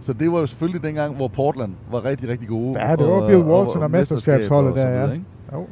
Så 0.00 0.12
det 0.12 0.32
var 0.32 0.38
jo 0.38 0.46
selvfølgelig 0.46 0.82
dengang, 0.82 1.16
hvor 1.16 1.28
Portland 1.28 1.74
var 1.90 2.04
rigtig, 2.04 2.28
rigtig 2.28 2.48
gode. 2.48 2.80
Ja, 2.80 2.96
det 2.96 3.06
var 3.06 3.26
Bill 3.26 3.42
Walton 3.42 3.82
og 3.82 3.90
mesterskabsholdet 3.90 4.72
og 4.72 4.78
så 4.78 4.84
der, 4.84 5.00
ja. 5.00 5.12
ikke? 5.12 5.24
Jo. 5.52 5.66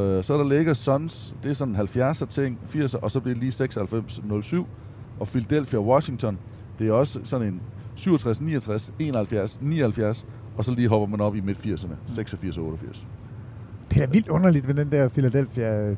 Øh, 0.00 0.24
så 0.24 0.34
er 0.34 0.38
der 0.38 0.44
Lakers 0.44 0.78
Suns, 0.78 1.34
det 1.42 1.50
er 1.50 1.54
sådan 1.54 1.76
70'er 1.76 2.26
ting, 2.26 2.58
80'er, 2.68 2.98
og 3.02 3.10
så 3.10 3.20
bliver 3.20 3.34
det 3.34 3.42
lige 3.42 3.52
96, 3.52 4.20
07. 4.42 4.66
Og 5.20 5.26
Philadelphia 5.26 5.80
Washington, 5.80 6.38
det 6.78 6.88
er 6.88 6.92
også 6.92 7.20
sådan 7.24 7.46
en 7.46 7.60
67, 7.94 8.40
69, 8.40 8.92
71, 8.98 9.60
79, 9.60 10.26
og 10.56 10.64
så 10.64 10.74
lige 10.74 10.88
hopper 10.88 11.06
man 11.06 11.20
op 11.20 11.36
i 11.36 11.40
midt 11.40 11.58
80'erne, 11.58 11.94
86 12.06 12.58
og 12.58 12.64
88. 12.64 13.06
Det 13.90 14.02
er 14.02 14.06
da 14.06 14.12
vildt 14.12 14.28
underligt 14.28 14.68
ved 14.68 14.74
den 14.74 14.92
der 14.92 15.08
Philadelphia 15.08 15.94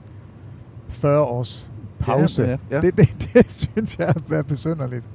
40 0.88 1.20
års 1.20 1.70
pause. 2.00 2.42
Ja, 2.42 2.50
ja, 2.50 2.56
ja. 2.70 2.80
Det, 2.80 2.96
det, 2.96 3.30
det 3.34 3.50
synes 3.50 3.98
jeg 3.98 4.14
er 4.30 4.42
besynderligt. 4.42 5.08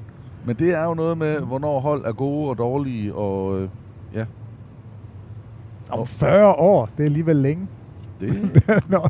Men 0.45 0.55
det 0.55 0.73
er 0.73 0.83
jo 0.83 0.93
noget 0.93 1.17
med, 1.17 1.39
hvornår 1.39 1.79
hold 1.79 2.05
er 2.05 2.11
gode 2.11 2.49
og 2.49 2.57
dårlige, 2.57 3.15
og 3.15 3.59
øh, 3.59 3.69
ja, 4.13 4.25
Om 5.89 6.07
40 6.07 6.53
år, 6.53 6.89
det 6.97 7.03
er 7.03 7.05
alligevel 7.05 7.35
længe. 7.35 7.67
det, 8.19 8.53
Nå, 8.89 9.07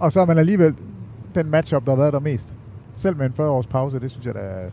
og 0.00 0.12
så 0.12 0.20
er 0.20 0.26
man 0.26 0.38
alligevel 0.38 0.74
den 1.34 1.50
matchup, 1.50 1.84
der 1.84 1.90
har 1.92 1.96
været 1.96 2.12
der 2.12 2.20
mest. 2.20 2.56
Selv 2.94 3.16
med 3.16 3.26
en 3.26 3.32
40 3.32 3.50
års 3.50 3.66
pause, 3.66 4.00
det 4.00 4.10
synes 4.10 4.26
jeg 4.26 4.34
da 4.34 4.40
er... 4.40 4.70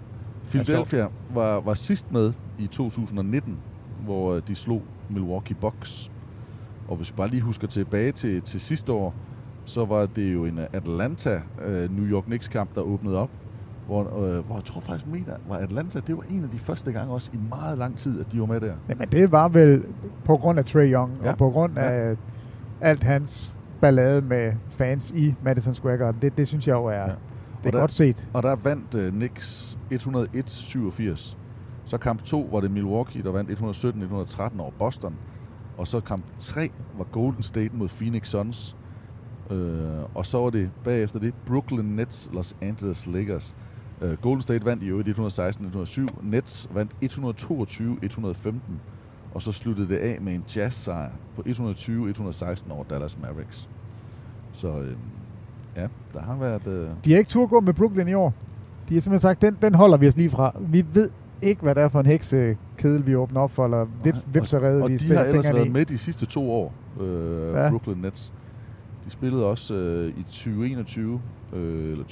Philadelphia 0.47 1.07
var, 1.33 1.59
var 1.59 1.73
sidst 1.73 2.11
med 2.11 2.33
i 2.59 2.67
2019, 2.67 3.57
hvor 4.05 4.33
øh, 4.33 4.41
de 4.47 4.55
slog 4.55 4.81
Milwaukee 5.09 5.55
Bucks. 5.61 6.11
Og 6.87 6.95
hvis 6.95 7.11
vi 7.11 7.13
bare 7.17 7.27
lige 7.27 7.41
husker 7.41 7.67
tilbage 7.67 8.11
til, 8.11 8.41
til 8.41 8.61
sidste 8.61 8.93
år, 8.93 9.13
så 9.65 9.85
var 9.85 10.05
det 10.05 10.33
jo 10.33 10.45
en 10.45 10.59
Atlanta 10.73 11.41
uh, 11.67 11.97
New 11.97 12.05
York 12.05 12.23
Knicks 12.23 12.47
kamp, 12.47 12.75
der 12.75 12.81
åbnede 12.81 13.17
op. 13.17 13.29
Hvor, 13.87 14.23
øh, 14.23 14.45
hvor 14.45 14.55
jeg 14.55 14.63
tror 14.63 14.81
faktisk, 14.81 15.07
mener, 15.07 15.33
var 15.49 15.55
Atlanta, 15.57 15.99
det 16.07 16.17
var 16.17 16.23
en 16.29 16.43
af 16.43 16.49
de 16.49 16.59
første 16.59 16.91
gange 16.91 17.13
også 17.13 17.31
i 17.33 17.37
meget 17.49 17.77
lang 17.77 17.97
tid, 17.97 18.19
at 18.19 18.31
de 18.31 18.39
var 18.39 18.45
med 18.45 18.59
der. 18.59 18.73
Jamen, 18.89 19.07
det 19.07 19.31
var 19.31 19.47
vel 19.47 19.85
på 20.25 20.37
grund 20.37 20.59
af 20.59 20.65
Trey 20.65 20.93
Young, 20.93 21.11
Ja. 21.23 21.31
og 21.31 21.37
på 21.37 21.49
grund 21.49 21.73
Ja. 21.75 21.81
af 21.91 22.15
alt 22.81 23.03
hans 23.03 23.57
ballade 23.81 24.21
med 24.21 24.53
fans 24.69 25.11
i 25.11 25.35
Madison 25.43 25.73
Square 25.73 25.97
Garden. 25.97 26.21
Det, 26.21 26.37
det 26.37 26.47
synes 26.47 26.67
jeg 26.67 26.73
jo 26.73 26.85
er... 26.85 26.91
Ja. 26.93 27.01
Ja. 27.01 27.05
Det 27.63 27.67
er 27.67 27.71
der, 27.71 27.79
godt 27.79 27.91
set. 27.91 28.27
Og 28.33 28.43
der 28.43 28.55
vandt 28.55 28.95
uh, 28.95 29.09
Knicks 29.09 29.77
101-87. 29.93 31.35
Så 31.85 31.97
kamp 31.97 32.23
2 32.23 32.49
var 32.51 32.59
det 32.59 32.71
Milwaukee, 32.71 33.23
der 33.23 33.31
vandt 33.31 33.51
117-113 33.51 34.59
over 34.61 34.71
Boston. 34.79 35.13
Og 35.77 35.87
så 35.87 35.99
kamp 35.99 36.23
3 36.39 36.71
var 36.97 37.03
Golden 37.03 37.43
State 37.43 37.69
mod 37.73 37.89
Phoenix 37.89 38.27
Suns. 38.27 38.75
Øh, 39.51 40.03
og 40.15 40.25
så 40.25 40.37
var 40.37 40.49
det 40.49 40.69
bagefter 40.83 41.19
det 41.19 41.33
Brooklyn 41.45 41.85
Nets, 41.85 42.29
Los 42.33 42.55
Angeles 42.61 43.07
Lakers. 43.07 43.55
Øh, 44.01 44.17
Golden 44.21 44.41
State 44.41 44.65
vandt 44.65 44.83
i 44.83 44.87
øvrigt 44.87 45.09
116-107. 45.19 46.07
Nets 46.21 46.69
vandt 46.73 46.91
122-115. 47.03 48.53
Og 49.33 49.41
så 49.41 49.51
sluttede 49.51 49.87
det 49.87 49.97
af 49.97 50.21
med 50.21 50.33
en 50.33 50.43
jazz-sejr 50.55 51.09
på 51.35 51.41
120-116 51.41 52.71
over 52.71 52.83
Dallas 52.89 53.17
Mavericks. 53.21 53.69
Så 54.51 54.67
øh, 54.67 54.95
ja, 55.75 55.87
der 56.13 56.21
har 56.21 56.35
været... 56.35 56.67
Øh... 56.67 56.89
De 57.05 57.11
har 57.11 57.17
ikke 57.17 57.29
turgået 57.29 57.49
gå 57.49 57.65
med 57.65 57.73
Brooklyn 57.73 58.07
i 58.07 58.13
år. 58.13 58.33
De 58.89 58.93
har 58.93 59.01
simpelthen 59.01 59.29
sagt, 59.29 59.41
den, 59.41 59.57
den 59.61 59.75
holder 59.75 59.97
vi 59.97 60.07
os 60.07 60.17
lige 60.17 60.29
fra. 60.29 60.55
Vi 60.59 60.85
ved 60.93 61.09
ikke, 61.43 61.61
hvad 61.61 61.75
det 61.75 61.83
er 61.83 61.89
for 61.89 61.99
en 61.99 62.05
heksekedel, 62.05 63.05
vi 63.07 63.15
åbner 63.15 63.41
op 63.41 63.51
for, 63.51 63.63
eller 63.65 63.85
vips, 64.03 64.25
vipserede, 64.33 64.83
og 64.83 64.89
vi 64.89 64.97
de 64.97 65.13
har 65.15 65.23
ellers 65.23 65.33
fingrene 65.45 65.55
været 65.57 65.65
i. 65.67 65.71
med 65.71 65.85
de 65.85 65.97
sidste 65.97 66.25
to 66.25 66.51
år, 66.51 66.73
øh, 67.01 67.53
Ja. 67.53 67.69
Brooklyn 67.69 67.97
Nets. 67.97 68.33
De 69.05 69.09
spillede 69.09 69.45
også 69.45 69.73
øh, 69.75 70.09
i 70.17 70.23
2021, 70.23 71.21
øh, 71.53 71.91
eller 71.91 72.05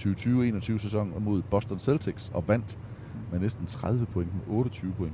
2020-21 0.59 0.77
sæson 0.77 1.13
mod 1.19 1.41
Boston 1.51 1.79
Celtics 1.79 2.31
og 2.33 2.43
vandt 2.47 2.77
med 3.31 3.39
næsten 3.39 3.65
30 3.65 4.05
point, 4.05 4.29
med 4.33 4.55
28 4.57 4.91
point. 4.97 5.13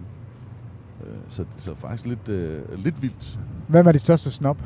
Øh, 1.03 1.13
så, 1.29 1.45
så 1.57 1.75
faktisk 1.75 2.05
lidt, 2.05 2.29
øh, 2.29 2.61
lidt 2.77 3.01
vildt. 3.01 3.39
Hvem 3.67 3.87
er 3.87 3.91
de 3.91 3.99
største 3.99 4.31
snop? 4.31 4.63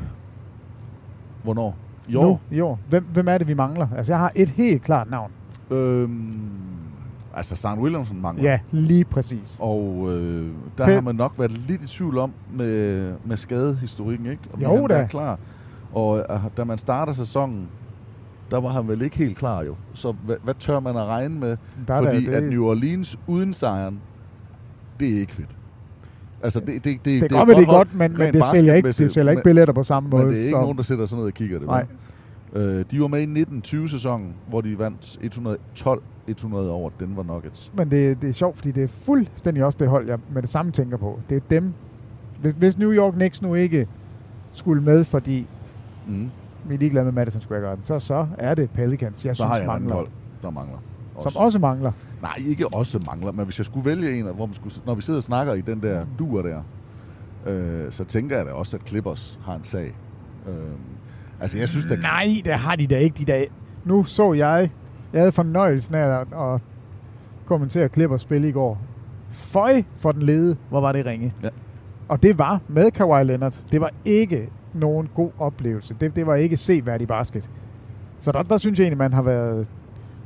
Hvornår? 1.44 1.78
I 2.10 2.12
Nu, 2.14 2.20
år? 2.20 2.42
I 2.52 2.60
år. 2.62 2.80
Hvem, 2.90 3.06
hvem 3.14 3.28
er 3.28 3.38
det, 3.38 3.48
vi 3.48 3.54
mangler? 3.54 3.88
Altså, 3.98 4.14
jeg 4.14 4.20
har 4.20 4.32
et 4.36 4.50
helt 4.50 4.82
klart 4.82 5.10
navn. 5.10 5.32
Øhm, 5.72 6.34
altså, 7.36 7.56
St. 7.56 7.66
Williamson 7.78 8.22
mangler. 8.22 8.44
Ja, 8.44 8.60
lige 8.72 9.06
præcis. 9.06 9.58
Og 9.60 10.06
øh, 10.10 10.48
der 10.78 10.86
Pe- 10.88 10.92
har 10.92 11.02
man 11.02 11.16
nok 11.16 11.34
været 11.38 11.52
lidt 11.52 11.82
i 11.84 11.88
tvivl 11.88 12.18
om 12.18 12.32
med, 12.54 13.14
med 13.26 13.38
skadehistorikken, 13.38 14.26
ikke? 14.26 14.42
Om 14.54 14.62
Jo 14.62 14.76
han 14.76 14.88
da. 14.88 14.96
er 14.96 15.08
klar. 15.08 15.40
Og 15.94 16.18
øh, 16.20 16.40
da 16.58 16.64
man 16.64 16.78
starter 16.78 17.14
sæsonen, 17.14 17.68
der 18.52 18.62
var 18.62 18.70
han 18.70 18.88
vel 18.88 19.02
ikke 19.02 19.18
helt 19.18 19.38
klar 19.38 19.64
jo. 19.64 19.76
Så 19.94 20.12
hvad, 20.26 20.36
hvad 20.44 20.54
tør 20.60 20.80
man 20.80 20.98
at 20.98 21.06
regne 21.06 21.40
med? 21.40 21.58
Der 21.88 21.94
er 21.94 22.04
Fordi 22.04 22.26
der, 22.26 22.38
at 22.38 22.44
New 22.44 22.64
Orleans 22.66 23.20
uden 23.28 23.54
sejren, 23.54 24.00
det 25.00 25.14
er 25.16 25.20
ikke 25.20 25.34
fedt. 25.36 25.50
Altså, 26.44 26.60
det, 26.60 26.68
det, 26.68 26.84
det, 26.84 27.06
det, 27.06 27.06
det 27.06 27.32
er 27.32 27.38
godt, 27.46 27.50
det 27.50 27.58
er 27.58 27.66
godt, 27.66 27.96
men, 27.96 28.18
men 28.18 28.34
det 28.34 28.44
sælger 28.52 28.74
ikke, 28.74 28.88
det 28.92 29.12
sælger 29.12 29.32
ikke 29.32 29.44
billetter 29.44 29.74
på 29.74 29.84
samme 29.84 30.10
måde. 30.10 30.24
Men 30.24 30.34
det 30.34 30.40
er 30.40 30.44
ikke 30.44 30.56
så- 30.56 30.62
nogen, 30.62 30.78
der 30.78 30.84
sætter 30.84 31.06
sig 31.06 31.18
ned 31.18 31.26
og 31.26 31.34
kigger 31.34 31.58
det. 31.60 31.68
Nej. 31.68 31.86
Øh, 32.54 32.86
de 32.92 33.02
var 33.02 33.08
med 33.08 33.22
i 33.38 33.44
1920-sæsonen, 33.44 34.34
hvor 34.50 34.62
de 34.62 34.80
vandt 34.80 35.20
112-100 35.88 36.56
over 36.56 36.90
Denver 37.00 37.24
Nuggets. 37.24 37.72
Men 37.76 37.92
det, 37.92 38.22
det 38.22 38.30
er 38.30 38.34
sjovt, 38.34 38.58
fordi 38.58 38.72
det 38.72 38.84
er 38.84 38.88
fuldstændig 38.88 39.66
også 39.66 39.78
det 39.80 39.88
hold, 39.88 40.08
jeg 40.08 40.20
med 40.34 40.42
det 40.42 40.50
samme 40.50 40.72
tænker 40.72 40.98
på. 40.98 41.20
Det 41.30 41.36
er 41.38 41.42
dem. 41.50 41.74
Hvis- 42.58 42.78
New 42.78 42.92
York 42.92 43.14
Knicks 43.14 43.42
nu 43.42 43.54
ikke 43.56 43.88
skulle 44.52 44.84
med, 44.84 45.04
fordi 45.04 45.48
Mm. 46.08 46.30
vi 46.66 46.74
er 46.74 46.80
ligeglade 46.80 47.06
med 47.06 47.14
Madison 47.14 47.42
Square 47.42 47.62
Garden, 47.62 47.86
så, 47.86 48.00
så 48.00 48.28
er 48.38 48.56
det 48.56 48.70
Pelicans, 48.70 49.26
jeg 49.26 49.36
Så 49.36 49.46
har 49.46 49.56
synes 49.56 49.66
jeg 49.68 49.72
et 49.72 49.76
andet 49.76 49.82
mangler. 49.90 49.96
hold, 49.96 50.08
der 50.42 50.50
mangler. 50.50 50.78
Som 51.20 51.32
også 51.36 51.60
mangler. 51.60 51.92
Nej, 52.22 52.36
ikke 52.48 52.68
også 52.74 53.00
mangler, 53.06 53.32
men 53.32 53.46
hvis 53.46 53.60
jeg 53.60 53.66
skulle 53.66 53.86
vælge 53.86 54.20
en, 54.20 54.26
hvor 54.26 54.46
man 54.46 54.54
skulle, 54.54 54.76
når 54.86 54.96
vi 54.96 55.02
sidder 55.02 55.20
og 55.20 55.24
snakker 55.24 55.54
i 55.54 55.62
den 55.62 55.82
der 55.82 56.06
duer 56.20 56.42
der, 56.42 56.62
øh, 57.48 57.92
så 57.92 58.04
tænker 58.04 58.38
jeg 58.38 58.46
da 58.46 58.52
også, 58.52 58.78
at 58.78 58.88
Clippers 58.88 59.40
har 59.46 59.56
en 59.56 59.64
sag. 59.64 59.96
Øh, 60.48 60.54
altså, 61.42 61.58
jeg 61.58 61.70
synes, 61.70 61.86
at 61.86 62.00
Nej, 62.00 62.42
det 62.46 62.54
har 62.54 62.76
de 62.76 62.88
da 62.88 62.98
ikke. 62.98 63.16
De 63.18 63.26
der. 63.32 63.44
Nu 63.86 64.04
så 64.04 64.34
jeg, 64.34 64.70
jeg 65.14 65.22
havde 65.22 65.32
fornøjelsen 65.32 65.96
af 65.96 66.08
at, 66.20 66.28
at 66.54 66.62
kommentere 67.46 67.88
Clippers 67.88 68.22
spil 68.22 68.44
i 68.44 68.52
går. 68.52 68.82
Føj 69.32 69.84
for 69.98 70.12
den 70.12 70.22
lede, 70.24 70.56
hvor 70.70 70.82
var 70.82 70.92
det 70.92 71.06
ringe. 71.06 71.34
Ja. 71.44 71.50
Og 72.10 72.24
det 72.24 72.40
var 72.40 72.62
med 72.68 72.92
Kawhi 72.92 73.24
Leonard. 73.24 73.54
Det 73.72 73.82
var 73.82 73.90
ikke 74.06 74.50
nogen 74.74 75.10
god 75.16 75.30
oplevelse. 75.40 75.96
Det, 76.00 76.16
det 76.16 76.26
var 76.28 76.36
ikke 76.36 76.58
seværdig 76.58 77.08
basket. 77.08 77.50
Så 78.20 78.32
der, 78.32 78.44
der 78.44 78.58
synes 78.58 78.80
jeg 78.80 78.84
egentlig, 78.84 78.98
man 78.98 79.14
har 79.14 79.22
været... 79.22 79.68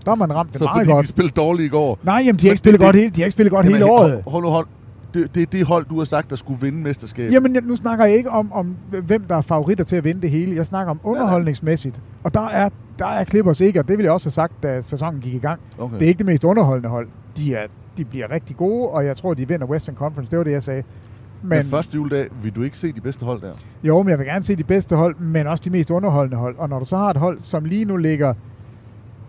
Der 0.06 0.12
har 0.12 0.15
man 0.15 0.36
ramt 0.36 0.51
det 0.51 0.60
så 0.60 0.63
meget 0.65 0.75
fordi 0.86 0.91
godt. 0.91 1.04
de 1.04 1.08
spillede 1.10 1.34
dårligt 1.36 1.65
i 1.65 1.69
går. 1.69 1.99
Nej, 2.04 2.15
jamen, 2.25 2.39
de 2.39 2.45
har 2.45 2.51
ikke 2.51 2.58
spillet 2.58 2.80
det- 2.80 2.86
godt 2.88 2.95
hele, 2.95 3.10
de 3.10 3.21
har 3.21 3.25
ikke 3.25 3.32
spillet 3.32 3.51
godt 3.51 3.65
Jamen, 3.65 3.78
hele 3.78 3.91
året. 3.91 4.23
Hold 4.28 4.43
nu, 4.43 4.49
hold. 4.49 4.67
Det, 5.15 5.36
det 5.36 5.41
er 5.41 5.45
det 5.45 5.65
hold, 5.65 5.86
du 5.89 5.97
har 5.97 6.06
sagt, 6.06 6.30
der 6.30 6.36
skulle 6.36 6.62
vinde 6.62 6.78
mesterskabet. 6.78 7.34
Jamen, 7.34 7.56
jeg, 7.56 7.63
nu 7.63 7.75
snakker 7.75 8.06
jeg 8.06 8.17
ikke 8.17 8.30
om, 8.30 8.51
om, 8.54 8.75
hvem 9.04 9.23
der 9.23 9.36
er 9.36 9.41
favoritter 9.41 9.84
til 9.84 9.95
at 9.95 10.04
vinde 10.04 10.21
det 10.21 10.30
hele. 10.30 10.56
Jeg 10.56 10.65
snakker 10.65 10.91
om 10.91 10.99
underholdningsmæssigt. 11.04 12.01
Og 12.23 12.34
der 12.34 12.47
er, 12.47 12.69
der 12.99 13.06
er 13.06 13.23
Clippers 13.23 13.62
ikke, 13.62 13.80
og 13.80 13.88
det 13.88 13.97
ville 13.97 14.06
jeg 14.06 14.13
også 14.13 14.25
have 14.25 14.32
sagt, 14.32 14.63
da 14.63 14.82
sæsonen 14.82 15.21
gik 15.21 15.34
i 15.34 15.38
gang. 15.39 15.60
Okay. 15.78 15.95
Det 15.95 16.06
er 16.06 16.08
ikke 16.08 16.17
det 16.17 16.25
mest 16.25 16.43
underholdende 16.43 16.89
hold. 16.89 17.08
De, 17.38 17.56
er, 17.56 17.67
de 17.97 18.06
bliver 18.06 18.32
rigtig 18.32 18.56
gode, 18.56 18.89
og 18.89 19.06
jeg 19.06 19.17
tror, 19.17 19.34
de 19.34 19.47
vinder 19.47 19.67
Western 19.67 19.95
Conference. 19.95 20.32
Det 20.32 20.38
var 20.38 20.43
det, 20.43 20.51
jeg 20.51 20.63
sagde. 20.63 20.84
Men, 21.41 21.49
Men, 21.49 21.65
første 21.65 21.95
juledag, 21.95 22.28
vil 22.43 22.56
du 22.56 22.62
ikke 22.62 22.78
se 22.78 22.91
de 22.91 23.01
bedste 23.01 23.25
hold 23.25 23.41
der? 23.41 23.51
jo, 23.84 24.04
men 24.04 24.10
jeg 24.10 24.19
vil 24.19 24.28
gerne 24.28 24.43
se 24.45 24.56
de 24.56 24.63
bedste 24.63 24.95
hold, 24.95 25.15
men 25.19 25.47
også 25.47 25.62
de 25.63 25.69
mest 25.69 25.91
underholdende 25.91 26.38
hold. 26.38 26.56
Og 26.58 26.69
når 26.69 26.80
du 26.80 26.86
så 26.86 26.97
har 26.97 27.10
et 27.10 27.17
hold, 27.17 27.39
som 27.39 27.65
lige 27.65 27.86
nu 27.86 27.97
ligger... 27.97 28.34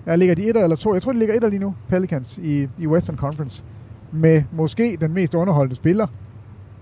Jeg 0.07 0.19
ligger 0.19 0.35
de 0.35 0.43
et 0.51 0.57
eller 0.57 0.77
to. 0.77 0.95
Jeg 0.95 1.03
tror, 1.03 1.13
de 1.13 1.19
ligger 1.19 1.35
et 1.35 1.51
lige 1.51 1.61
nu, 1.61 1.75
Pelicans, 1.89 2.39
i, 2.39 2.69
i 2.79 2.87
Western 2.87 3.17
Conference. 3.17 3.65
Med 4.13 4.43
måske 4.53 4.99
den 5.01 5.13
mest 5.13 5.35
underholdende 5.35 5.77
spiller. 5.77 6.07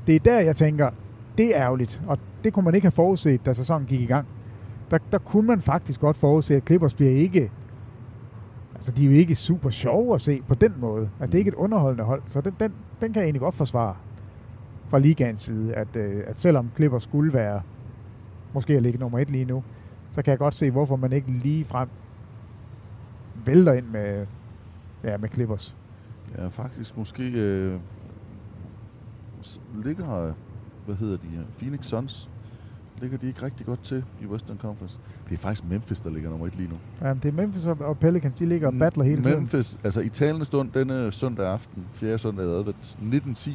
Det 0.06 0.14
er 0.14 0.20
der, 0.20 0.40
jeg 0.40 0.56
tænker, 0.56 0.90
det 1.38 1.56
er 1.56 1.62
ærgerligt. 1.62 2.02
Og 2.06 2.18
det 2.44 2.52
kunne 2.52 2.64
man 2.64 2.74
ikke 2.74 2.84
have 2.84 2.92
forudset, 2.92 3.46
da 3.46 3.52
sæsonen 3.52 3.86
gik 3.86 4.00
i 4.00 4.06
gang. 4.06 4.26
Der, 4.90 4.98
der 5.12 5.18
kunne 5.18 5.46
man 5.46 5.60
faktisk 5.60 6.00
godt 6.00 6.16
forudse, 6.16 6.56
at 6.56 6.66
Clippers 6.66 6.94
bliver 6.94 7.12
ikke... 7.12 7.50
Altså, 8.74 8.92
de 8.92 9.04
er 9.04 9.10
jo 9.10 9.16
ikke 9.16 9.34
super 9.34 9.70
sjove 9.70 10.14
at 10.14 10.20
se 10.20 10.42
på 10.48 10.54
den 10.54 10.74
måde. 10.78 11.10
Altså, 11.20 11.32
det 11.32 11.34
er 11.34 11.38
ikke 11.38 11.48
et 11.48 11.54
underholdende 11.54 12.04
hold. 12.04 12.22
Så 12.26 12.40
den, 12.40 12.54
den, 12.60 12.72
den 13.00 13.12
kan 13.12 13.20
jeg 13.20 13.24
egentlig 13.24 13.40
godt 13.40 13.54
forsvare 13.54 13.94
fra 14.88 14.98
ligaens 14.98 15.40
side, 15.40 15.74
at, 15.74 15.96
øh, 15.96 16.22
at 16.26 16.40
selvom 16.40 16.70
Clippers 16.76 17.02
skulle 17.02 17.32
være 17.32 17.62
måske 18.52 18.76
at 18.76 18.82
ligge 18.82 18.98
nummer 18.98 19.18
et 19.18 19.30
lige 19.30 19.44
nu, 19.44 19.62
så 20.10 20.22
kan 20.22 20.30
jeg 20.30 20.38
godt 20.38 20.54
se, 20.54 20.70
hvorfor 20.70 20.96
man 20.96 21.12
ikke 21.12 21.30
lige 21.30 21.64
frem 21.64 21.88
vælter 23.46 23.72
ind 23.72 23.86
med, 23.86 24.26
ja, 25.04 25.16
med 25.16 25.28
Clippers. 25.28 25.76
Ja, 26.38 26.48
faktisk 26.48 26.96
måske 26.96 27.30
øh, 27.30 27.78
ligger, 29.84 30.32
hvad 30.86 30.94
hedder 30.96 31.16
de, 31.16 31.26
her? 31.26 31.42
Phoenix 31.58 31.86
Suns, 31.86 32.30
ligger 33.00 33.18
de 33.18 33.26
ikke 33.26 33.42
rigtig 33.42 33.66
godt 33.66 33.82
til 33.82 34.04
i 34.22 34.26
Western 34.26 34.58
Conference. 34.58 34.98
Det 35.28 35.34
er 35.34 35.38
faktisk 35.38 35.68
Memphis, 35.68 36.00
der 36.00 36.10
ligger 36.10 36.30
nummer 36.30 36.46
et 36.46 36.56
lige 36.56 36.68
nu. 36.68 36.74
Ja, 37.00 37.14
det 37.14 37.24
er 37.24 37.32
Memphis 37.32 37.66
og 37.66 37.98
Pelicans, 37.98 38.34
de 38.34 38.46
ligger 38.46 38.66
og 38.68 38.74
battler 38.78 39.04
hele 39.04 39.22
tiden. 39.22 39.38
Memphis, 39.38 39.78
altså 39.84 40.00
i 40.00 40.08
talende 40.08 40.44
stund 40.44 40.70
denne 40.72 41.12
søndag 41.12 41.46
aften, 41.46 41.84
4. 41.92 42.18
søndag 42.18 42.44
i 42.46 42.48
advent, 42.48 42.98
19.10 43.38 43.50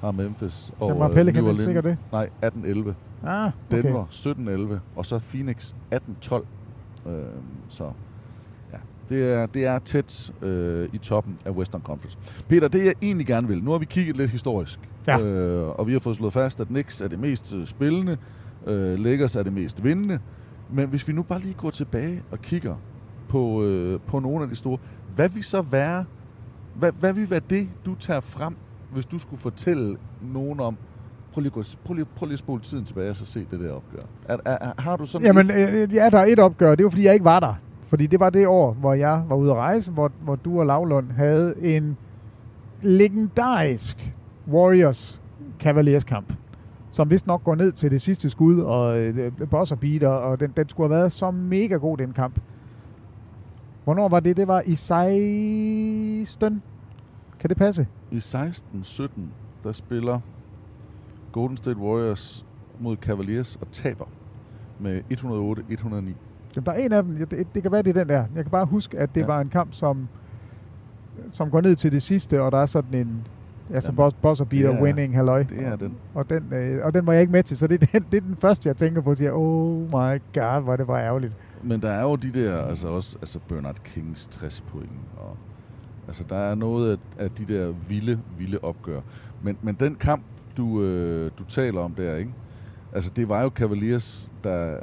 har 0.00 0.10
Memphis 0.12 0.72
og 0.80 0.88
Jamen, 0.88 1.02
øh, 1.02 1.14
Pelicans 1.14 1.46
Orleans- 1.48 1.62
sikkert 1.64 1.84
det? 1.84 1.98
Nej, 2.12 2.30
18-11. 2.44 2.94
Ah, 3.26 3.50
okay. 3.70 3.82
Denver 3.82 4.04
17-11, 4.76 4.80
og 4.96 5.06
så 5.06 5.18
Phoenix 5.18 5.74
18-12. 5.94 6.44
Øh, 7.08 7.24
så 7.68 7.92
det 9.08 9.32
er, 9.32 9.46
det 9.46 9.64
er 9.66 9.78
tæt 9.78 10.32
øh, 10.42 10.88
i 10.92 10.98
toppen 10.98 11.38
af 11.44 11.50
Western 11.50 11.82
Conference. 11.82 12.18
Peter, 12.48 12.68
det 12.68 12.84
jeg 12.84 12.94
egentlig 13.02 13.26
gerne 13.26 13.48
vil, 13.48 13.62
nu 13.64 13.70
har 13.70 13.78
vi 13.78 13.84
kigget 13.84 14.16
lidt 14.16 14.30
historisk, 14.30 14.80
Ja. 15.06 15.20
øh, 15.20 15.68
og 15.68 15.86
vi 15.86 15.92
har 15.92 16.00
fået 16.00 16.16
slået 16.16 16.32
fast, 16.32 16.60
at 16.60 16.66
Knicks 16.66 17.00
er 17.00 17.08
det 17.08 17.18
mest 17.18 17.54
øh, 17.54 17.66
spillende, 17.66 18.16
øh, 18.66 18.98
Lakers 18.98 19.36
er 19.36 19.42
det 19.42 19.52
mest 19.52 19.84
vindende, 19.84 20.18
men 20.72 20.88
hvis 20.88 21.08
vi 21.08 21.12
nu 21.12 21.22
bare 21.22 21.40
lige 21.40 21.54
går 21.54 21.70
tilbage 21.70 22.22
og 22.30 22.38
kigger 22.42 22.76
på, 23.28 23.62
øh, 23.64 24.00
på 24.06 24.18
nogle 24.20 24.42
af 24.42 24.48
de 24.50 24.56
store, 24.56 24.78
hvad 25.14 25.28
vil 25.28 25.44
så 25.44 25.62
være, 25.62 26.04
hvad, 26.74 26.92
hvad 27.00 27.12
vil 27.12 27.30
være 27.30 27.40
det, 27.50 27.68
du 27.86 27.94
tager 27.94 28.20
frem, 28.20 28.56
hvis 28.92 29.06
du 29.06 29.18
skulle 29.18 29.40
fortælle 29.40 29.96
nogen 30.34 30.60
om, 30.60 30.76
prøv 31.32 31.42
lige, 31.42 31.52
prøv 31.84 31.94
lige, 31.94 32.04
prøv 32.16 32.26
lige 32.26 32.32
at 32.32 32.38
spole 32.38 32.60
tiden 32.60 32.84
tilbage 32.84 33.10
og 33.10 33.16
så 33.16 33.26
se 33.26 33.46
det 33.50 33.60
der 33.60 33.72
opgør. 33.72 34.00
Er, 34.28 34.36
er, 34.44 34.58
er, 34.60 34.72
har 34.82 34.96
du 34.96 35.04
sådan 35.04 35.26
Jamen, 35.26 35.50
et- 35.50 35.82
øh, 35.82 35.94
ja, 35.94 36.10
der 36.10 36.18
er 36.18 36.24
et 36.24 36.38
opgør. 36.38 36.74
Det 36.74 36.84
var, 36.84 36.90
fordi 36.90 37.04
jeg 37.04 37.12
ikke 37.12 37.24
var 37.24 37.40
der. 37.40 37.54
Fordi 37.86 38.06
det 38.06 38.20
var 38.20 38.30
det 38.30 38.46
år, 38.46 38.72
hvor 38.72 38.94
jeg 38.94 39.24
var 39.28 39.36
ude 39.36 39.50
at 39.50 39.56
rejse, 39.56 39.90
hvor, 39.90 40.12
hvor 40.22 40.36
du 40.36 40.58
og 40.58 40.66
Lavlund 40.66 41.10
havde 41.10 41.54
en 41.76 41.96
legendarisk 42.82 44.14
Warriors 44.48 45.20
Cavaliers 45.60 46.04
kamp, 46.04 46.32
som 46.90 47.10
vist 47.10 47.26
nok 47.26 47.44
går 47.44 47.54
ned 47.54 47.72
til 47.72 47.90
det 47.90 48.00
sidste 48.00 48.30
skud, 48.30 48.60
og 48.60 48.98
øh, 48.98 49.32
buzzer 49.50 49.76
beater, 49.76 50.08
og 50.08 50.40
den, 50.40 50.52
den 50.56 50.68
skulle 50.68 50.88
have 50.88 50.98
været 51.00 51.12
så 51.12 51.30
mega 51.30 51.74
god, 51.74 51.96
den 51.96 52.12
kamp. 52.12 52.40
Hvornår 53.84 54.08
var 54.08 54.20
det? 54.20 54.36
Det 54.36 54.48
var 54.48 54.62
i 54.66 54.74
16. 54.74 56.62
Kan 57.40 57.48
det 57.48 57.56
passe? 57.56 57.86
I 58.10 58.16
16-17, 58.16 59.08
der 59.64 59.72
spiller 59.72 60.20
Golden 61.32 61.56
State 61.56 61.78
Warriors 61.78 62.46
mod 62.80 62.96
Cavaliers 62.96 63.56
og 63.56 63.66
taber 63.72 64.04
med 64.80 65.00
108-109. 65.12 66.14
Jamen, 66.56 66.66
der 66.66 66.72
er 66.72 66.76
en 66.76 66.92
af 66.92 67.02
dem. 67.02 67.26
Det, 67.26 67.46
det 67.54 67.62
kan 67.62 67.72
være, 67.72 67.82
det 67.82 67.96
er 67.96 68.00
den 68.00 68.08
der. 68.08 68.24
Jeg 68.36 68.44
kan 68.44 68.50
bare 68.50 68.66
huske, 68.66 68.98
at 68.98 69.14
det 69.14 69.20
Ja. 69.20 69.26
ja. 69.26 69.32
var 69.32 69.40
en 69.40 69.48
kamp, 69.48 69.72
som, 69.72 70.08
som 71.32 71.50
går 71.50 71.60
ned 71.60 71.76
til 71.76 71.92
det 71.92 72.02
sidste, 72.02 72.42
og 72.42 72.52
der 72.52 72.58
er 72.58 72.66
sådan 72.66 72.94
en 73.00 73.26
Altså 73.74 73.88
Jamen, 73.88 73.96
boss, 73.96 74.14
boss 74.22 74.40
og 74.40 74.48
beater 74.48 74.70
er- 74.70 74.82
winning, 74.82 75.14
halløj. 75.16 75.42
Det 75.42 75.66
er 75.66 75.76
den. 75.76 75.94
Og 76.14 76.30
den, 76.30 76.52
øh, 76.52 76.84
og 76.84 76.94
den 76.94 77.06
var 77.06 77.12
jeg 77.12 77.20
ikke 77.20 77.32
med 77.32 77.42
til, 77.42 77.56
så 77.56 77.66
det 77.66 77.82
er 77.82 77.86
den, 77.86 78.04
det 78.10 78.16
er 78.16 78.20
den 78.20 78.36
første, 78.36 78.68
jeg 78.68 78.76
tænker 78.76 79.00
på, 79.00 79.10
og 79.10 79.16
siger, 79.16 79.32
oh 79.32 79.82
my 79.82 80.20
god, 80.34 80.62
hvor 80.62 80.76
det 80.76 80.88
var 80.88 80.98
ærgerligt. 80.98 81.36
Men 81.62 81.82
der 81.82 81.90
er 81.90 82.02
jo 82.02 82.16
de 82.16 82.30
der, 82.32 82.56
altså 82.58 82.88
også 82.88 83.16
altså 83.20 83.38
Bernard 83.48 83.76
Kings 83.84 84.26
60 84.26 84.60
point, 84.60 84.90
og 85.16 85.36
altså 86.06 86.24
der 86.28 86.36
er 86.36 86.54
noget 86.54 86.92
af, 86.92 87.24
af 87.24 87.30
de 87.30 87.44
der 87.54 87.72
vilde, 87.88 88.20
vilde 88.38 88.58
opgør. 88.62 89.00
Men, 89.42 89.56
men 89.62 89.74
den 89.80 89.94
kamp, 89.94 90.22
du, 90.56 90.82
øh, 90.82 91.30
du 91.38 91.44
taler 91.44 91.80
om 91.80 91.92
der, 91.94 92.16
ikke? 92.16 92.30
Altså 92.92 93.10
det 93.16 93.28
var 93.28 93.42
jo 93.42 93.48
Cavaliers, 93.54 94.30
der, 94.44 94.76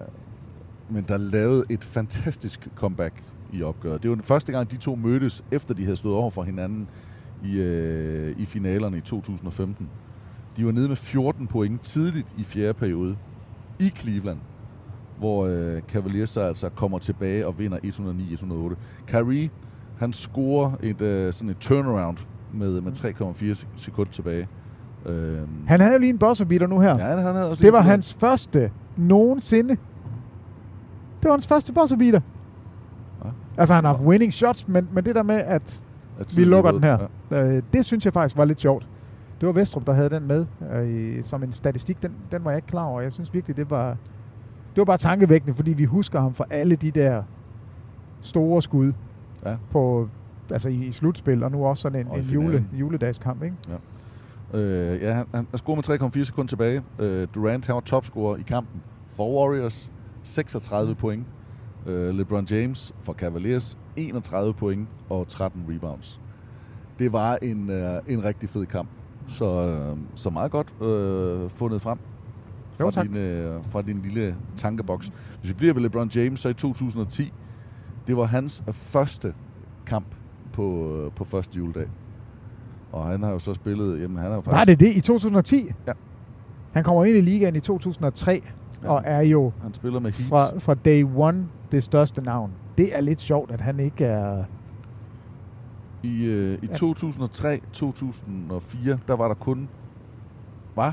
men 0.92 1.06
der 1.08 1.18
lavede 1.18 1.64
et 1.70 1.84
fantastisk 1.84 2.68
comeback 2.76 3.14
i 3.54 3.64
opgøret. 3.64 4.02
Det 4.04 4.10
var 4.10 4.16
den 4.16 4.24
første 4.24 4.52
gang, 4.52 4.72
de 4.72 4.78
to 4.78 4.96
mødtes, 4.96 5.44
efter 5.52 5.74
de 5.74 5.84
havde 5.84 5.98
stået 5.98 6.16
over 6.16 6.30
for 6.30 6.44
hinanden 6.44 6.88
i, 7.44 7.58
øh, 7.60 8.36
i 8.38 8.46
finalerne 8.46 8.98
i 8.98 9.02
2015. 9.02 9.90
De 10.58 10.66
var 10.66 10.72
nede 10.72 10.88
med 10.88 10.96
14 10.96 11.48
point 11.48 11.82
tidligt 11.82 12.28
i 12.38 12.44
fjerde 12.44 12.74
periode 12.74 13.16
i 13.80 13.90
Cleveland 14.00 14.38
hvor 15.18 15.46
øh, 15.46 15.82
Cavaliers 15.82 16.30
så 16.30 16.42
altså 16.42 16.70
kommer 16.70 16.98
tilbage 17.00 17.48
og 17.48 17.60
vinder 17.60 17.78
109-108. 17.78 18.76
Kyrie, 19.08 19.50
han 19.98 20.14
scorer 20.14 20.72
et, 20.84 21.02
øh, 21.02 21.34
sådan 21.34 21.50
et 21.50 21.58
turnaround 21.60 22.18
med, 22.54 22.82
med 22.82 22.92
3,4 22.92 23.44
sek- 23.44 23.66
sekunder 23.76 24.12
tilbage. 24.12 24.48
Øhm, 25.06 25.48
Han 25.68 25.80
havde 25.80 25.94
jo 25.94 26.00
lige 26.00 26.10
en 26.10 26.18
buzzer 26.18 26.46
beater 26.46 26.68
nu 26.68 26.80
her. 26.80 26.90
ja, 26.98 27.16
han 27.22 27.36
havde 27.36 27.50
også 27.50 27.64
det 27.64 27.74
var 27.74 27.82
hans 27.82 28.14
første 28.14 28.72
nogensinde. 28.98 29.78
Det 31.22 31.26
var 31.26 31.32
hans 31.32 31.48
første 31.48 31.74
buzzer 31.74 31.98
beater. 31.98 32.22
Ja. 33.26 33.30
Altså, 33.58 33.74
han 33.74 33.84
har 33.84 33.94
haft 33.94 34.04
winning 34.06 34.34
shots, 34.34 34.68
men, 34.68 34.88
men 34.94 35.06
det 35.06 35.16
der 35.16 35.24
med, 35.24 35.36
at 35.36 35.84
at 36.20 36.38
vi 36.38 36.44
lukker 36.44 36.70
er 36.70 36.74
den 36.74 36.84
her, 36.84 37.08
øh, 37.32 37.64
det 37.74 37.86
synes 37.86 38.06
jeg 38.06 38.14
faktisk 38.14 38.38
var 38.38 38.46
lidt 38.46 38.60
sjovt. 38.62 38.88
Det 39.42 39.48
var 39.48 39.54
Vestrup, 39.54 39.86
der 39.88 39.94
havde 39.94 40.10
den 40.10 40.28
med 40.28 40.46
øh, 40.74 41.24
som 41.24 41.44
en 41.44 41.52
statistik. 41.52 42.02
Den, 42.02 42.12
den 42.32 42.44
var 42.46 42.52
jeg 42.52 42.58
ikke 42.58 42.68
klar 42.68 42.86
over. 42.86 43.02
Jeg 43.02 43.12
synes 43.12 43.34
virkelig, 43.34 43.58
det 43.58 43.70
var, 43.70 43.88
det 44.70 44.78
var 44.78 44.86
bare 44.86 44.98
tankevækkende, 44.98 45.56
fordi 45.56 45.74
vi 45.74 45.84
husker 45.86 46.20
ham 46.22 46.34
for 46.34 46.48
alle 46.50 46.76
de 46.76 46.92
der 46.92 47.24
store 48.22 48.62
skud 48.62 48.94
Ja. 49.46 49.56
på, 49.72 50.10
altså 50.52 50.70
i, 50.70 50.86
i 50.86 50.92
slutspil, 50.92 51.44
og 51.44 51.52
nu 51.52 51.66
også 51.66 51.82
sådan 51.82 52.00
en, 52.02 52.08
Og 52.08 52.20
en 52.20 52.24
jule, 52.26 52.66
juledagskamp. 52.74 53.44
Ikke? 53.44 53.56
Øh, 54.54 55.02
ja, 55.02 55.14
han, 55.14 55.26
han 55.36 55.48
han 55.50 55.58
scorede 55.58 56.02
med 56.02 56.12
3,4 56.22 56.24
sekunder 56.24 56.50
tilbage. 56.50 56.82
Øh, 57.00 57.28
Durant 57.36 57.66
han 57.66 57.76
var 57.76 57.82
topscorer 57.82 58.38
i 58.38 58.42
kampen 58.42 58.82
for 59.08 59.40
Warriors. 59.40 59.92
36 60.24 60.96
point. 60.96 61.26
Øh, 61.88 62.16
LeBron 62.16 62.46
James 62.46 62.94
for 63.00 63.14
Cavaliers. 63.14 63.78
31 63.96 64.54
point 64.54 64.88
og 65.10 65.28
13 65.28 65.66
rebounds. 65.70 66.20
Det 67.00 67.14
var 67.14 67.36
en, 67.42 67.70
øh, 67.70 68.00
en 68.08 68.24
rigtig 68.24 68.50
fed 68.50 68.66
kamp. 68.66 68.90
Så, 69.28 69.46
øh, 69.46 69.98
så 70.16 70.30
meget 70.30 70.52
godt 70.52 70.74
øh, 70.82 71.50
fundet 71.50 71.82
frem 71.82 71.98
Jo, 72.80 72.86
fra, 72.86 72.92
tak. 72.92 73.08
din, 73.08 73.18
øh, 73.18 73.64
fra 73.70 73.82
din 73.82 73.98
lille 74.02 74.36
tankeboks. 74.58 75.12
Hvis 75.40 75.50
vi 75.50 75.54
bliver 75.54 75.74
ved 75.74 75.82
LeBron 75.82 76.10
James, 76.16 76.40
så 76.40 76.50
i 76.50 76.54
2010, 76.54 77.34
det 78.08 78.18
var 78.18 78.26
hans 78.26 78.64
første 78.72 79.34
kamp 79.86 80.06
på, 80.54 80.96
øh, 80.96 81.12
på 81.12 81.24
første 81.24 81.58
juledag. 81.58 81.88
Og 82.92 83.06
han 83.06 83.24
har 83.24 83.32
jo 83.32 83.40
så 83.40 83.54
spillet, 83.54 84.02
jamen 84.02 84.18
han 84.18 84.26
har 84.28 84.36
jo 84.36 84.42
faktisk... 84.42 84.58
Var 84.58 84.66
det 84.66 84.80
det 84.80 84.96
i 84.96 85.02
2010? 85.02 85.72
Ja. 85.88 85.92
Han 86.72 86.84
kommer 86.84 87.06
ind 87.06 87.18
i 87.18 87.22
ligaen 87.22 87.56
i 87.56 87.60
2003, 87.60 88.44
Ja. 88.84 88.90
og 88.90 89.02
er 89.06 89.22
jo 89.22 89.52
Han 89.62 89.74
spiller 89.74 90.00
med 90.00 90.12
Heat. 90.12 90.30
fra, 90.30 90.60
fra 90.60 90.74
day 90.74 91.06
one 91.16 91.48
det 91.72 91.84
største 91.84 92.22
navn. 92.22 92.52
Det 92.78 92.98
er 92.98 93.02
lidt 93.02 93.22
sjovt, 93.22 93.52
at 93.52 93.62
han 93.62 93.80
ikke 93.80 94.06
er... 94.06 94.44
I, 96.04 96.24
øh, 96.24 96.60
i 96.64 96.68
Ja. 96.68 96.74
2003-2004, 96.74 96.80
der 99.08 99.14
var 99.16 99.28
der 99.28 99.36
kun... 99.36 99.70
Hvad? 100.74 100.92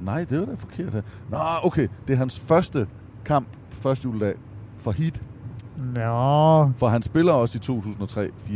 Nej, 0.00 0.24
det 0.30 0.38
var 0.40 0.44
da 0.44 0.54
forkert 0.54 0.92
her. 0.92 1.02
Nå, 1.30 1.38
okay. 1.64 1.88
Det 2.06 2.12
er 2.12 2.16
hans 2.16 2.40
første 2.40 2.86
kamp, 3.24 3.46
første 3.70 4.04
juledag, 4.08 4.34
for 4.76 4.90
Heat. 4.90 5.22
Nå, 5.78 6.70
For 6.76 6.88
han 6.88 7.02
spiller 7.02 7.32
også 7.32 7.58
i 7.58 7.60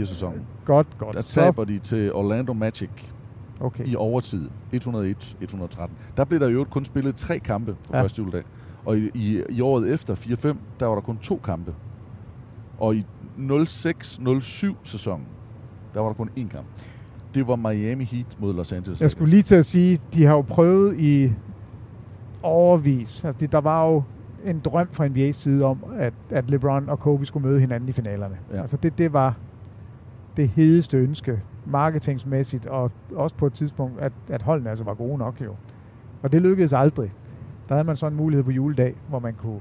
2003-4 0.00 0.04
sæsonen. 0.04 0.40
godt, 0.64 0.98
godt. 0.98 1.16
Der 1.16 1.22
Så, 1.22 1.40
taber 1.40 1.64
de 1.64 1.78
til 1.78 2.12
Orlando 2.12 2.52
Magic 2.52 2.90
okay. 3.60 3.86
i 3.86 3.96
overtid. 3.96 4.48
101-113. 4.74 5.88
Der 6.16 6.24
blev 6.24 6.40
der 6.40 6.48
jo 6.48 6.64
kun 6.70 6.84
spillet 6.84 7.14
tre 7.14 7.38
kampe 7.38 7.72
på 7.86 7.90
Ja. 7.96 8.02
første 8.02 8.22
juledag. 8.22 8.42
Og 8.84 8.98
i, 8.98 9.10
i, 9.14 9.42
i 9.48 9.60
året 9.60 9.92
efter, 9.94 10.14
4-5, 10.14 10.56
der 10.80 10.86
var 10.86 10.94
der 10.94 11.02
kun 11.02 11.16
to 11.18 11.40
kampe. 11.44 11.74
Og 12.78 12.96
i 12.96 13.06
06-07 13.38 14.74
sæsonen, 14.84 15.26
der 15.94 16.00
var 16.00 16.06
der 16.06 16.14
kun 16.14 16.30
én 16.38 16.48
kamp. 16.48 16.66
Det 17.34 17.46
var 17.46 17.56
Miami 17.56 18.04
Heat 18.04 18.36
mod 18.40 18.54
Los 18.54 18.72
Angeles 18.72 19.00
Jeg 19.00 19.10
skulle 19.10 19.30
lige 19.30 19.42
til 19.42 19.54
at 19.54 19.66
sige, 19.66 19.98
de 20.14 20.24
har 20.24 20.34
jo 20.34 20.40
prøvet 20.40 21.00
i 21.00 21.32
overvis. 22.42 23.24
Altså, 23.24 23.38
det, 23.40 23.52
der 23.52 23.58
var 23.60 23.86
jo 23.86 24.02
en 24.44 24.60
drøm 24.64 24.88
fra 24.92 25.06
NBA's 25.06 25.30
side 25.32 25.64
om, 25.64 25.84
at, 25.96 26.12
at 26.30 26.50
LeBron 26.50 26.88
og 26.88 26.98
Kobe 26.98 27.26
skulle 27.26 27.48
møde 27.48 27.60
hinanden 27.60 27.88
i 27.88 27.92
finalerne. 27.92 28.36
Ja. 28.52 28.60
Altså, 28.60 28.76
det, 28.76 28.98
det 28.98 29.12
var 29.12 29.34
det 30.36 30.48
hedeste 30.48 30.96
ønske, 30.96 31.40
marketingsmæssigt, 31.66 32.66
og 32.66 32.90
også 33.14 33.36
på 33.36 33.46
et 33.46 33.52
tidspunkt, 33.52 34.00
at, 34.00 34.12
at 34.30 34.42
holdene 34.42 34.70
altså 34.70 34.84
var 34.84 34.94
gode 34.94 35.18
nok 35.18 35.40
jo. 35.40 35.54
Og 36.22 36.32
det 36.32 36.42
lykkedes 36.42 36.72
aldrig. 36.72 37.10
Der 37.68 37.74
havde 37.74 37.86
man 37.86 37.96
så 37.96 38.06
en 38.06 38.14
mulighed 38.14 38.44
på 38.44 38.50
juledag, 38.50 38.94
hvor 39.08 39.18
man 39.18 39.34
kunne 39.34 39.60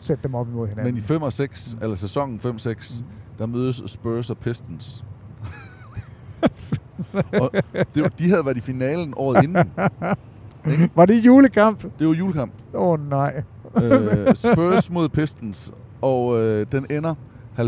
sætte 0.00 0.22
dem 0.22 0.34
op 0.34 0.48
imod 0.48 0.68
hinanden. 0.68 0.94
Men 0.94 0.98
i 0.98 1.00
5 1.06 1.22
og 1.22 1.32
6, 1.32 1.76
eller 1.82 1.96
sæsonen 1.96 2.36
5-6, 2.38 3.02
der 3.38 3.46
mødes 3.46 3.82
Spurs 3.86 4.30
og 4.30 4.38
Pistons. 4.38 5.04
og 7.40 7.50
det, 7.94 8.02
var- 8.02 8.08
de 8.18 8.30
havde 8.30 8.44
været 8.44 8.56
i 8.56 8.60
finalen 8.60 9.14
året 9.16 9.44
inden. 9.44 9.70
var 10.94 11.06
det 11.06 11.24
julekamp? 11.24 11.82
Det 11.98 12.06
var 12.06 12.12
julekamp. 12.12 12.52
Åh 12.74 12.88
oh, 12.88 13.08
nej. 13.10 13.42
øh, 13.82 14.34
Spurs 14.34 14.90
mod 14.90 15.08
Pistons, 15.08 15.72
og 16.00 16.38
øh, 16.40 16.66
den 16.72 16.86
ender 16.90 17.14
70-85. 17.58 17.58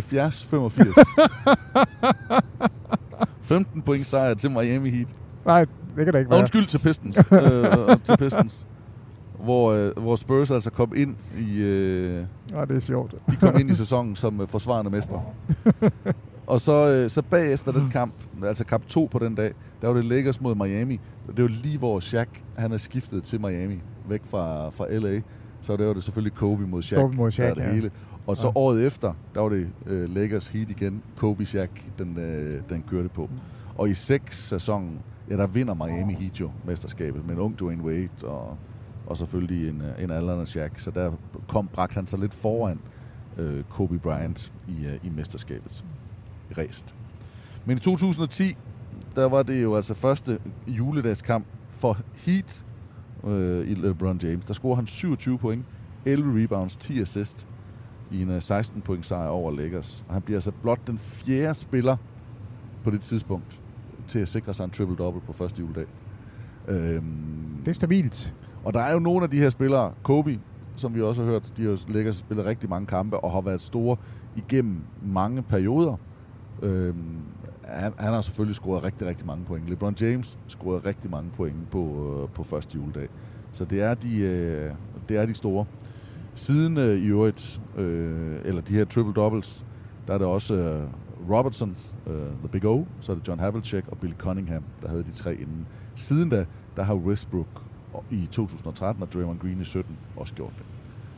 15 3.44 3.82
point 3.82 4.06
sejr 4.06 4.34
til 4.34 4.50
Miami 4.50 4.90
Heat. 4.90 5.08
Nej, 5.46 5.60
det 5.96 6.04
kan 6.04 6.12
det 6.14 6.18
ikke 6.18 6.28
Og 6.28 6.30
være. 6.30 6.38
undskyld 6.40 6.66
til 6.66 6.78
Pistons. 6.78 7.18
øh, 7.32 7.96
til 8.04 8.16
Pistons. 8.18 8.66
Hvor, 9.44 9.72
øh, 9.72 9.90
hvor 9.96 10.16
Spurs 10.16 10.50
altså 10.50 10.70
kom 10.70 10.92
ind 10.96 11.14
i... 11.38 11.56
Øh, 11.56 12.24
Ja, 12.52 12.64
det 12.64 12.76
er 12.76 12.80
sjovt. 12.80 13.14
de 13.30 13.36
kom 13.36 13.58
ind 13.60 13.70
i 13.70 13.74
sæsonen 13.84 14.16
som 14.16 14.40
øh, 14.40 14.48
forsvarende 14.48 14.90
mestre. 14.90 15.22
Og 16.46 16.60
så, 16.60 16.88
øh, 16.88 17.10
så 17.10 17.22
bagefter 17.22 17.72
den 17.72 17.90
kamp, 17.92 18.14
altså 18.44 18.64
kamp 18.64 18.86
2 18.86 19.08
på 19.12 19.18
den 19.18 19.34
dag, 19.34 19.52
der 19.82 19.88
var 19.88 19.94
det 19.94 20.04
Lakers 20.04 20.40
mod 20.40 20.54
Miami. 20.54 21.00
Det 21.36 21.42
var 21.42 21.48
lige 21.48 21.78
hvor 21.78 22.00
Shaq, 22.00 22.28
han 22.56 22.72
er 22.72 22.76
skiftet 22.76 23.22
til 23.22 23.40
Miami, 23.40 23.78
væk 24.08 24.20
fra, 24.24 24.70
fra 24.70 24.86
LA. 24.90 25.20
Så 25.60 25.76
der 25.76 25.86
var 25.86 25.92
det 25.94 26.02
selvfølgelig 26.02 26.34
Kobe 26.36 26.66
mod 26.66 26.82
Shaq. 26.82 27.00
Kobe 27.00 27.16
mod 27.16 27.30
Shaq, 27.30 27.44
der 27.44 27.50
er 27.50 27.54
det 27.54 27.62
ja. 27.62 27.72
hele. 27.74 27.90
Og 28.26 28.36
så 28.36 28.46
Ja. 28.46 28.52
året 28.54 28.86
efter, 28.86 29.12
der 29.34 29.40
var 29.40 29.48
det 29.48 29.68
øh, 29.86 30.14
Lakers 30.14 30.48
Heat 30.48 30.70
igen. 30.70 31.02
Kobe 31.16 31.46
Shaq, 31.46 31.70
den, 31.98 32.18
øh, 32.18 32.62
den 32.68 32.84
kørte 32.90 33.08
på. 33.08 33.30
Og 33.78 33.90
i 33.90 33.94
6 33.94 34.48
sæsonen, 34.48 34.98
ja, 35.30 35.36
der 35.36 35.46
vinder 35.46 35.74
Miami 35.74 36.14
Heat 36.14 36.40
jo 36.40 36.50
mesterskabet 36.66 37.26
med 37.26 37.34
en 37.34 37.40
ung 37.40 37.58
Dwayne 37.60 37.82
Wade 37.84 38.08
og, 38.24 38.56
og 39.06 39.16
selvfølgelig 39.16 39.68
en, 39.68 39.82
øh, 39.82 40.04
en 40.04 40.10
aldrende 40.10 40.46
Shaq. 40.46 40.70
Så 40.80 40.90
der 40.90 41.12
kom, 41.48 41.68
bragte 41.72 41.94
han 41.94 42.06
sig 42.06 42.18
lidt 42.18 42.34
foran 42.34 42.80
øh, 43.38 43.64
Kobe 43.70 43.98
Bryant 43.98 44.52
i, 44.68 44.86
øh, 44.86 44.98
i 45.02 45.08
mesterskabet 45.16 45.84
i 46.50 46.54
ræset. 46.54 46.94
Men 47.64 47.76
i 47.76 47.80
2010, 47.80 48.56
der 49.16 49.24
var 49.28 49.42
det 49.42 49.62
jo 49.62 49.76
altså 49.76 49.94
første 49.94 50.38
juledagskamp 50.66 51.46
for 51.68 51.98
Heat 52.14 52.64
øh, 53.26 53.68
i 53.68 53.74
LeBron 53.74 54.18
James. 54.22 54.44
Der 54.44 54.54
scorede 54.54 54.76
han 54.76 54.86
27 54.86 55.38
point, 55.38 55.64
11 56.04 56.42
rebounds, 56.42 56.76
10 56.76 57.00
assist 57.00 57.46
i 58.10 58.22
en 58.22 58.30
øh, 58.30 58.42
16 58.42 58.80
point 58.82 59.06
sejr 59.06 59.28
over 59.28 59.52
Lakers. 59.52 60.04
Og 60.08 60.14
han 60.14 60.22
bliver 60.22 60.36
altså 60.36 60.52
blot 60.62 60.86
den 60.86 60.98
fjerde 60.98 61.54
spiller 61.54 61.96
på 62.84 62.90
det 62.90 63.00
tidspunkt 63.00 63.60
til 64.06 64.18
at 64.18 64.28
sikre 64.28 64.54
sig 64.54 64.64
en 64.64 64.70
triple-double 64.76 65.20
på 65.26 65.32
første 65.32 65.60
juledag. 65.60 65.86
Øhm, 66.68 67.56
Det 67.60 67.68
er 67.68 67.72
stabilt. 67.72 68.34
og 68.64 68.74
der 68.74 68.80
er 68.80 68.92
jo 68.92 68.98
nogle 68.98 69.24
af 69.24 69.30
de 69.30 69.38
her 69.38 69.48
spillere, 69.48 69.92
Kobe, 70.02 70.40
som 70.76 70.94
vi 70.94 71.02
også 71.02 71.22
har 71.22 71.30
hørt, 71.30 71.52
de 71.56 71.64
har 71.64 71.92
Lakers 71.92 72.16
spillet 72.16 72.46
rigtig 72.46 72.70
mange 72.70 72.86
kampe 72.86 73.16
og 73.24 73.32
har 73.32 73.40
været 73.40 73.60
store 73.60 73.96
igennem 74.36 74.80
mange 75.02 75.42
perioder. 75.42 75.96
Øhm, 76.62 76.94
han, 77.64 77.92
han 77.98 78.12
har 78.14 78.20
selvfølgelig 78.20 78.56
scoret 78.56 78.84
rigtig, 78.84 79.06
rigtig 79.06 79.26
mange 79.26 79.44
point. 79.44 79.70
LeBron 79.70 79.94
James 80.00 80.38
scorede 80.48 80.80
rigtig 80.84 81.10
mange 81.10 81.30
point 81.36 81.70
på, 81.70 81.78
øh, 82.22 82.34
på 82.34 82.42
første 82.42 82.78
juledag. 82.78 83.08
Så 83.52 83.64
det 83.64 83.82
er 83.82 83.94
de, 83.94 84.18
øh, 84.18 84.70
det 85.08 85.16
er 85.16 85.26
de 85.26 85.34
store. 85.34 85.64
Siden 86.34 86.76
øh, 86.76 86.98
i 86.98 87.06
øvrigt, 87.06 87.60
øh, 87.76 88.36
eller 88.44 88.62
de 88.62 88.74
her 88.74 88.84
triple-doubles, 88.84 89.64
der 90.06 90.14
er 90.14 90.18
det 90.18 90.26
også 90.26 90.54
øh, 90.54 90.88
Robertson, 91.30 91.76
øh, 92.06 92.14
The 92.16 92.48
Big 92.52 92.64
O, 92.64 92.84
så 93.00 93.12
er 93.12 93.16
det 93.16 93.28
John 93.28 93.40
Havlicek 93.40 93.84
og 93.88 93.98
Bill 93.98 94.14
Cunningham, 94.18 94.62
der 94.82 94.88
havde 94.88 95.02
de 95.02 95.10
tre 95.10 95.34
inden. 95.34 95.66
Siden 95.94 96.28
da, 96.28 96.46
der 96.76 96.82
har 96.82 96.94
Westbrook 96.94 97.64
i 98.10 98.26
2013 98.30 99.02
og 99.02 99.12
Draymond 99.12 99.38
Green 99.38 99.60
i 99.60 99.64
17 99.64 99.96
også 100.16 100.34
gjort 100.34 100.52
det. 100.58 100.66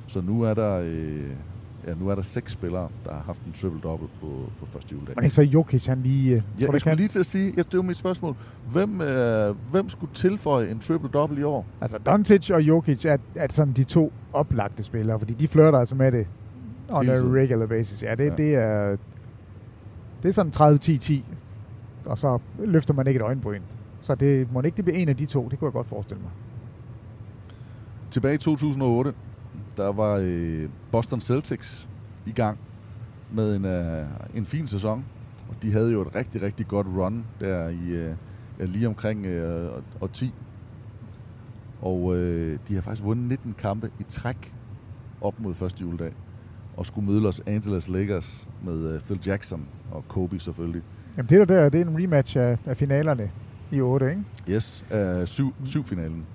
Så 0.06 0.20
nu 0.20 0.42
er 0.42 0.54
der, 0.54 0.80
øh, 0.84 1.30
ja, 1.86 1.94
nu 2.00 2.08
er 2.08 2.14
der 2.14 2.22
seks 2.22 2.52
spillere, 2.52 2.88
der 3.04 3.12
har 3.12 3.22
haft 3.22 3.42
en 3.42 3.52
triple-double 3.56 4.08
på, 4.20 4.50
på 4.60 4.66
første 4.72 4.94
juledag. 4.94 5.14
Men 5.20 5.30
så 5.30 5.42
Jokic, 5.42 5.86
han 5.86 6.02
lige... 6.02 6.32
øh, 6.36 6.42
Ja, 6.60 6.64
tror 6.66 6.72
jeg 6.74 6.80
skulle 6.80 6.96
lige 6.96 7.08
til 7.08 7.18
at 7.18 7.26
sige, 7.26 7.52
ja, 7.56 7.62
det 7.62 7.76
var 7.76 7.82
mit 7.82 7.96
spørgsmål. 7.96 8.36
Hvem, 8.72 9.00
øh, 9.00 9.54
hvem 9.70 9.88
skulle 9.88 10.14
tilføje 10.14 10.70
en 10.70 10.78
triple-double 10.78 11.38
i 11.40 11.42
år? 11.42 11.66
Altså, 11.80 11.98
Doncic 11.98 12.50
og 12.50 12.62
Jokic 12.62 13.04
er, 13.04 13.16
er 13.34 13.46
sådan 13.50 13.72
de 13.72 13.84
to 13.84 14.12
oplagte 14.32 14.82
spillere, 14.82 15.18
fordi 15.18 15.34
de 15.34 15.48
flirter 15.48 15.78
altså 15.78 15.94
med 15.94 16.12
det 16.12 16.26
on 16.90 17.08
a 17.08 17.12
regular 17.12 17.66
basis. 17.66 18.02
Ja, 18.02 18.14
det, 18.14 18.24
Ja. 18.24 18.30
ja. 18.30 18.36
det 18.36 18.54
er... 18.54 18.96
Det 20.22 20.28
er 20.28 20.32
sådan 20.32 20.52
30-10-10, 20.56 21.14
og 22.04 22.18
så 22.18 22.38
løfter 22.58 22.94
man 22.94 23.06
ikke 23.06 23.18
et 23.18 23.22
øjenbryn. 23.22 23.60
Så 24.00 24.14
det 24.14 24.52
må 24.52 24.62
ikke 24.62 24.76
det 24.76 24.84
blive 24.84 24.96
en 24.96 25.08
af 25.08 25.16
de 25.16 25.26
to, 25.26 25.48
det 25.48 25.58
kunne 25.58 25.66
jeg 25.66 25.72
godt 25.72 25.86
forestille 25.86 26.22
mig. 26.22 26.30
Tilbage 28.10 28.34
i 28.34 28.38
2008, 28.38 29.12
der 29.76 29.92
var 29.92 30.20
øh, 30.22 30.68
Boston 30.90 31.20
Celtics 31.20 31.88
i 32.26 32.32
gang 32.32 32.58
med 33.32 33.56
en, 33.56 33.64
øh, 33.64 34.06
en 34.34 34.44
fin 34.44 34.66
sæson. 34.66 35.04
Og 35.48 35.54
de 35.62 35.72
havde 35.72 35.92
jo 35.92 36.02
et 36.02 36.14
rigtig, 36.14 36.42
rigtig 36.42 36.68
godt 36.68 36.86
run 36.86 37.24
der 37.40 37.68
i 37.68 37.90
øh, 37.90 38.14
lige 38.58 38.88
omkring 38.88 39.26
øh, 39.26 39.82
år 40.00 40.06
10. 40.06 40.34
Og 41.82 42.16
øh, 42.16 42.58
de 42.68 42.74
har 42.74 42.80
faktisk 42.80 43.04
vundet 43.04 43.28
19 43.28 43.54
kampe 43.58 43.90
i 44.00 44.02
træk 44.08 44.54
op 45.20 45.40
mod 45.40 45.54
første 45.54 45.80
juledag. 45.80 46.12
Og 46.76 46.86
skulle 46.86 47.06
møde 47.06 47.20
Los 47.20 47.42
Angeles 47.46 47.88
Lakers 47.88 48.48
med 48.64 48.92
øh, 48.92 49.00
Phil 49.00 49.20
Jackson 49.26 49.66
og 49.90 50.04
Kobe 50.08 50.40
selvfølgelig. 50.40 50.82
Jamen 51.16 51.28
det 51.28 51.48
der, 51.48 51.54
der 51.54 51.68
det 51.68 51.80
er 51.80 51.84
en 51.84 52.02
rematch 52.02 52.36
af, 52.36 52.58
af 52.66 52.76
finalerne 52.76 53.30
i 53.72 53.80
8, 53.80 54.10
ikke? 54.10 54.24
Yes, 54.48 54.84
uh, 54.92 55.24
syv, 55.24 55.54
syv 55.64 55.84
finalen. 55.84 56.26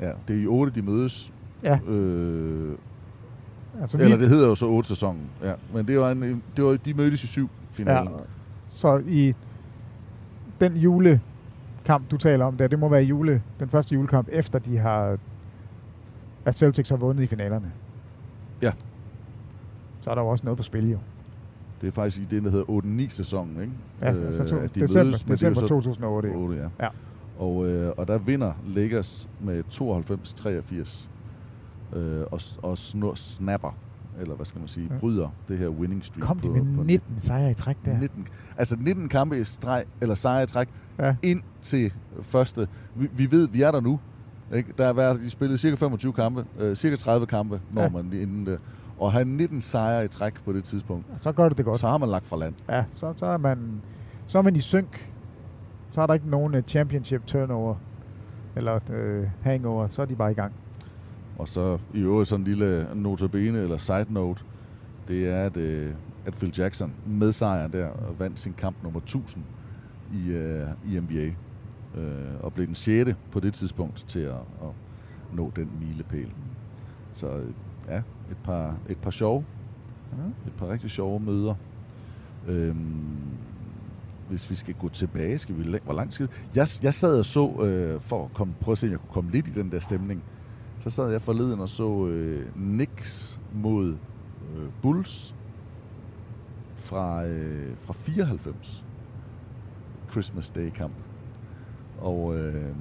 Ja, 0.00 0.12
det 0.28 0.36
er 0.36 0.40
i 0.40 0.46
8, 0.46 0.72
de 0.74 0.82
mødes. 0.82 1.32
Ja. 1.62 1.78
Øh, 1.88 2.78
Altså, 3.80 3.98
eller 3.98 4.16
det 4.16 4.28
hedder 4.28 4.48
jo 4.48 4.54
så 4.54 4.66
8 4.66 4.88
sæsonen. 4.88 5.22
Ja. 5.42 5.52
Men 5.74 5.88
det 5.88 5.98
var 6.00 6.10
en, 6.10 6.42
det 6.56 6.64
var, 6.64 6.76
de 6.76 6.94
mødtes 6.94 7.24
i 7.24 7.26
syv 7.26 7.48
finalen. 7.70 8.12
Ja, 8.12 8.18
så 8.66 9.02
i 9.06 9.34
den 10.60 10.76
julekamp, 10.76 12.10
du 12.10 12.16
taler 12.16 12.44
om 12.44 12.56
der, 12.56 12.68
det 12.68 12.78
må 12.78 12.88
være 12.88 13.02
jule, 13.02 13.42
den 13.60 13.68
første 13.68 13.94
julekamp, 13.94 14.28
efter 14.32 14.58
de 14.58 14.78
har, 14.78 15.18
at 16.44 16.54
Celtics 16.54 16.90
har 16.90 16.96
vundet 16.96 17.22
i 17.22 17.26
finalerne. 17.26 17.72
Ja. 18.62 18.72
Så 20.00 20.10
er 20.10 20.14
der 20.14 20.22
jo 20.22 20.28
også 20.28 20.44
noget 20.44 20.56
på 20.56 20.62
spil, 20.62 20.90
jo. 20.90 20.98
Det 21.80 21.86
er 21.86 21.92
faktisk 21.92 22.22
i 22.22 22.24
det, 22.24 22.44
der 22.44 22.50
hedder 22.50 23.06
8-9 23.06 23.08
sæsonen, 23.08 23.60
ikke? 23.60 23.72
Ja, 24.02 24.14
så, 24.14 24.32
så 24.32 24.44
to, 24.44 24.56
at 24.56 24.74
de 24.74 24.80
december, 24.80 25.04
mødes, 25.04 25.22
det 25.22 25.30
er 25.30 25.34
december 25.34 25.60
så 25.60 25.66
2008. 25.66 26.26
8, 26.26 26.56
ja. 26.56 26.68
Ja. 26.80 26.88
Og, 27.38 27.66
øh, 27.66 27.92
og 27.96 28.08
der 28.08 28.18
vinder 28.18 28.52
Lakers 28.66 29.28
med 29.40 29.62
92-83. 29.72 31.08
Øh, 31.92 32.24
og 32.30 32.40
og 32.62 32.78
snor, 32.78 33.14
snapper, 33.14 33.76
eller 34.20 34.34
hvad 34.34 34.46
skal 34.46 34.58
man 34.58 34.68
sige, 34.68 34.88
Ja. 34.90 34.98
bryder 34.98 35.28
det 35.48 35.58
her 35.58 35.68
winning 35.68 36.04
streak. 36.04 36.26
Kom 36.26 36.38
de 36.38 36.48
på, 36.48 36.54
med 36.54 36.76
på 36.76 36.82
19 36.82 37.20
sejre 37.20 37.50
i 37.50 37.54
træk 37.54 37.76
der? 37.84 37.98
19, 38.00 38.28
altså 38.56 38.76
19 38.80 39.08
kampe 39.08 39.40
i 39.40 39.44
streg, 39.44 39.84
eller 40.00 40.14
sejre 40.14 40.42
i 40.42 40.46
træk, 40.46 40.68
Ja. 40.98 41.16
ind 41.22 41.42
til 41.60 41.92
første. 42.22 42.68
Vi, 42.94 43.08
vi 43.16 43.30
ved, 43.30 43.48
vi 43.48 43.62
er 43.62 43.70
der 43.70 43.80
nu. 43.80 44.00
Ikke? 44.54 44.72
Der 44.78 44.86
er 44.86 44.92
været, 44.92 45.20
de 45.20 45.30
spillede 45.30 45.58
cirka 45.58 45.76
25 45.76 46.12
kampe, 46.12 46.44
øh, 46.58 46.76
cirka 46.76 46.96
30 46.96 47.26
kampe, 47.26 47.60
når 47.72 47.82
Ja. 47.82 47.88
man 47.88 48.12
inden 48.12 48.46
det. 48.46 48.58
Og 48.98 49.12
have 49.12 49.24
19 49.24 49.60
sejre 49.60 50.04
i 50.04 50.08
træk 50.08 50.34
på 50.44 50.52
det 50.52 50.64
tidspunkt, 50.64 51.06
Så 51.16 51.32
gør 51.32 51.48
det 51.48 51.58
det 51.58 51.64
godt. 51.66 51.80
så 51.80 51.88
har 51.88 51.98
man 51.98 52.08
lagt 52.08 52.26
fra 52.26 52.36
land. 52.36 52.54
Ja, 52.68 52.84
så, 52.88 53.12
så, 53.16 53.26
er 53.26 53.36
man, 53.36 53.58
så 54.26 54.38
er 54.38 54.42
man 54.42 54.56
i 54.56 54.60
synk. 54.60 55.12
Så 55.90 56.02
er 56.02 56.06
der 56.06 56.14
ikke 56.14 56.30
nogen 56.30 56.54
øh, 56.54 56.62
championship 56.62 57.26
turnover, 57.26 57.74
eller 58.56 58.74
uh, 58.90 59.28
hangover, 59.42 59.86
så 59.86 60.02
er 60.02 60.06
de 60.06 60.14
bare 60.14 60.30
i 60.30 60.34
gang. 60.34 60.52
Og 61.38 61.48
så 61.48 61.78
i 61.94 61.98
øvrigt 61.98 62.28
sådan 62.28 62.40
en 62.40 62.46
lille 62.46 62.88
notabene 62.94 63.58
eller 63.58 63.76
side 63.76 64.06
note, 64.08 64.42
det 65.08 65.28
er, 65.28 65.42
at, 65.42 65.56
øh, 65.56 65.94
at 66.26 66.34
Phil 66.34 66.54
Jackson 66.58 66.92
med 67.06 67.32
sejren 67.32 67.72
der 67.72 67.90
vandt 68.18 68.38
sin 68.38 68.52
kamp 68.52 68.76
nummer 68.82 69.00
1000 69.00 69.44
i, 70.14 70.28
øh, 70.28 70.68
i 70.86 71.00
NBA. 71.00 71.32
Øh, 72.00 72.40
og 72.40 72.52
blev 72.52 72.66
den 72.66 72.74
sjette 72.74 73.16
på 73.32 73.40
det 73.40 73.54
tidspunkt 73.54 74.04
til 74.08 74.20
at, 74.20 74.34
at 74.62 74.68
nå 75.32 75.52
den 75.56 75.70
milepæl. 75.80 76.28
Så 77.12 77.26
øh, 77.26 77.50
ja, 77.88 77.96
et 78.30 78.36
par, 78.44 78.78
et 78.88 78.98
par 78.98 79.10
sjove, 79.10 79.44
et 80.46 80.52
par 80.58 80.68
rigtig 80.68 80.90
sjove 80.90 81.20
møder. 81.20 81.54
Øhm, 82.48 83.04
hvis 84.28 84.50
vi 84.50 84.54
skal 84.54 84.74
gå 84.74 84.88
tilbage, 84.88 85.38
skal 85.38 85.58
vi 85.58 85.78
hvor 85.84 85.94
langt 85.94 86.14
skal 86.14 86.26
vi? 86.26 86.32
Jeg, 86.54 86.66
jeg 86.82 86.94
sad 86.94 87.18
og 87.18 87.24
så, 87.24 87.62
øh, 87.62 88.00
for 88.00 88.24
at 88.24 88.34
komme, 88.34 88.54
prøve 88.60 88.72
at 88.72 88.78
se, 88.78 88.86
om 88.86 88.90
jeg 88.90 88.98
kunne 88.98 89.12
komme 89.12 89.30
lidt 89.30 89.48
i 89.48 89.50
den 89.50 89.70
der 89.72 89.80
stemning, 89.80 90.22
så 90.80 90.90
sad 90.90 91.10
jeg 91.10 91.22
forleden 91.22 91.60
og 91.60 91.68
så 91.68 92.06
øh, 92.06 92.46
Knicks 92.52 93.40
mod 93.52 93.88
øh, 94.56 94.68
Bulls 94.82 95.34
fra, 96.74 97.24
øh, 97.24 97.76
fra 97.76 97.92
94. 97.92 98.84
Christmas 100.10 100.50
Day 100.50 100.70
kamp. 100.70 100.94
Og 101.98 102.36
øh, 102.38 102.74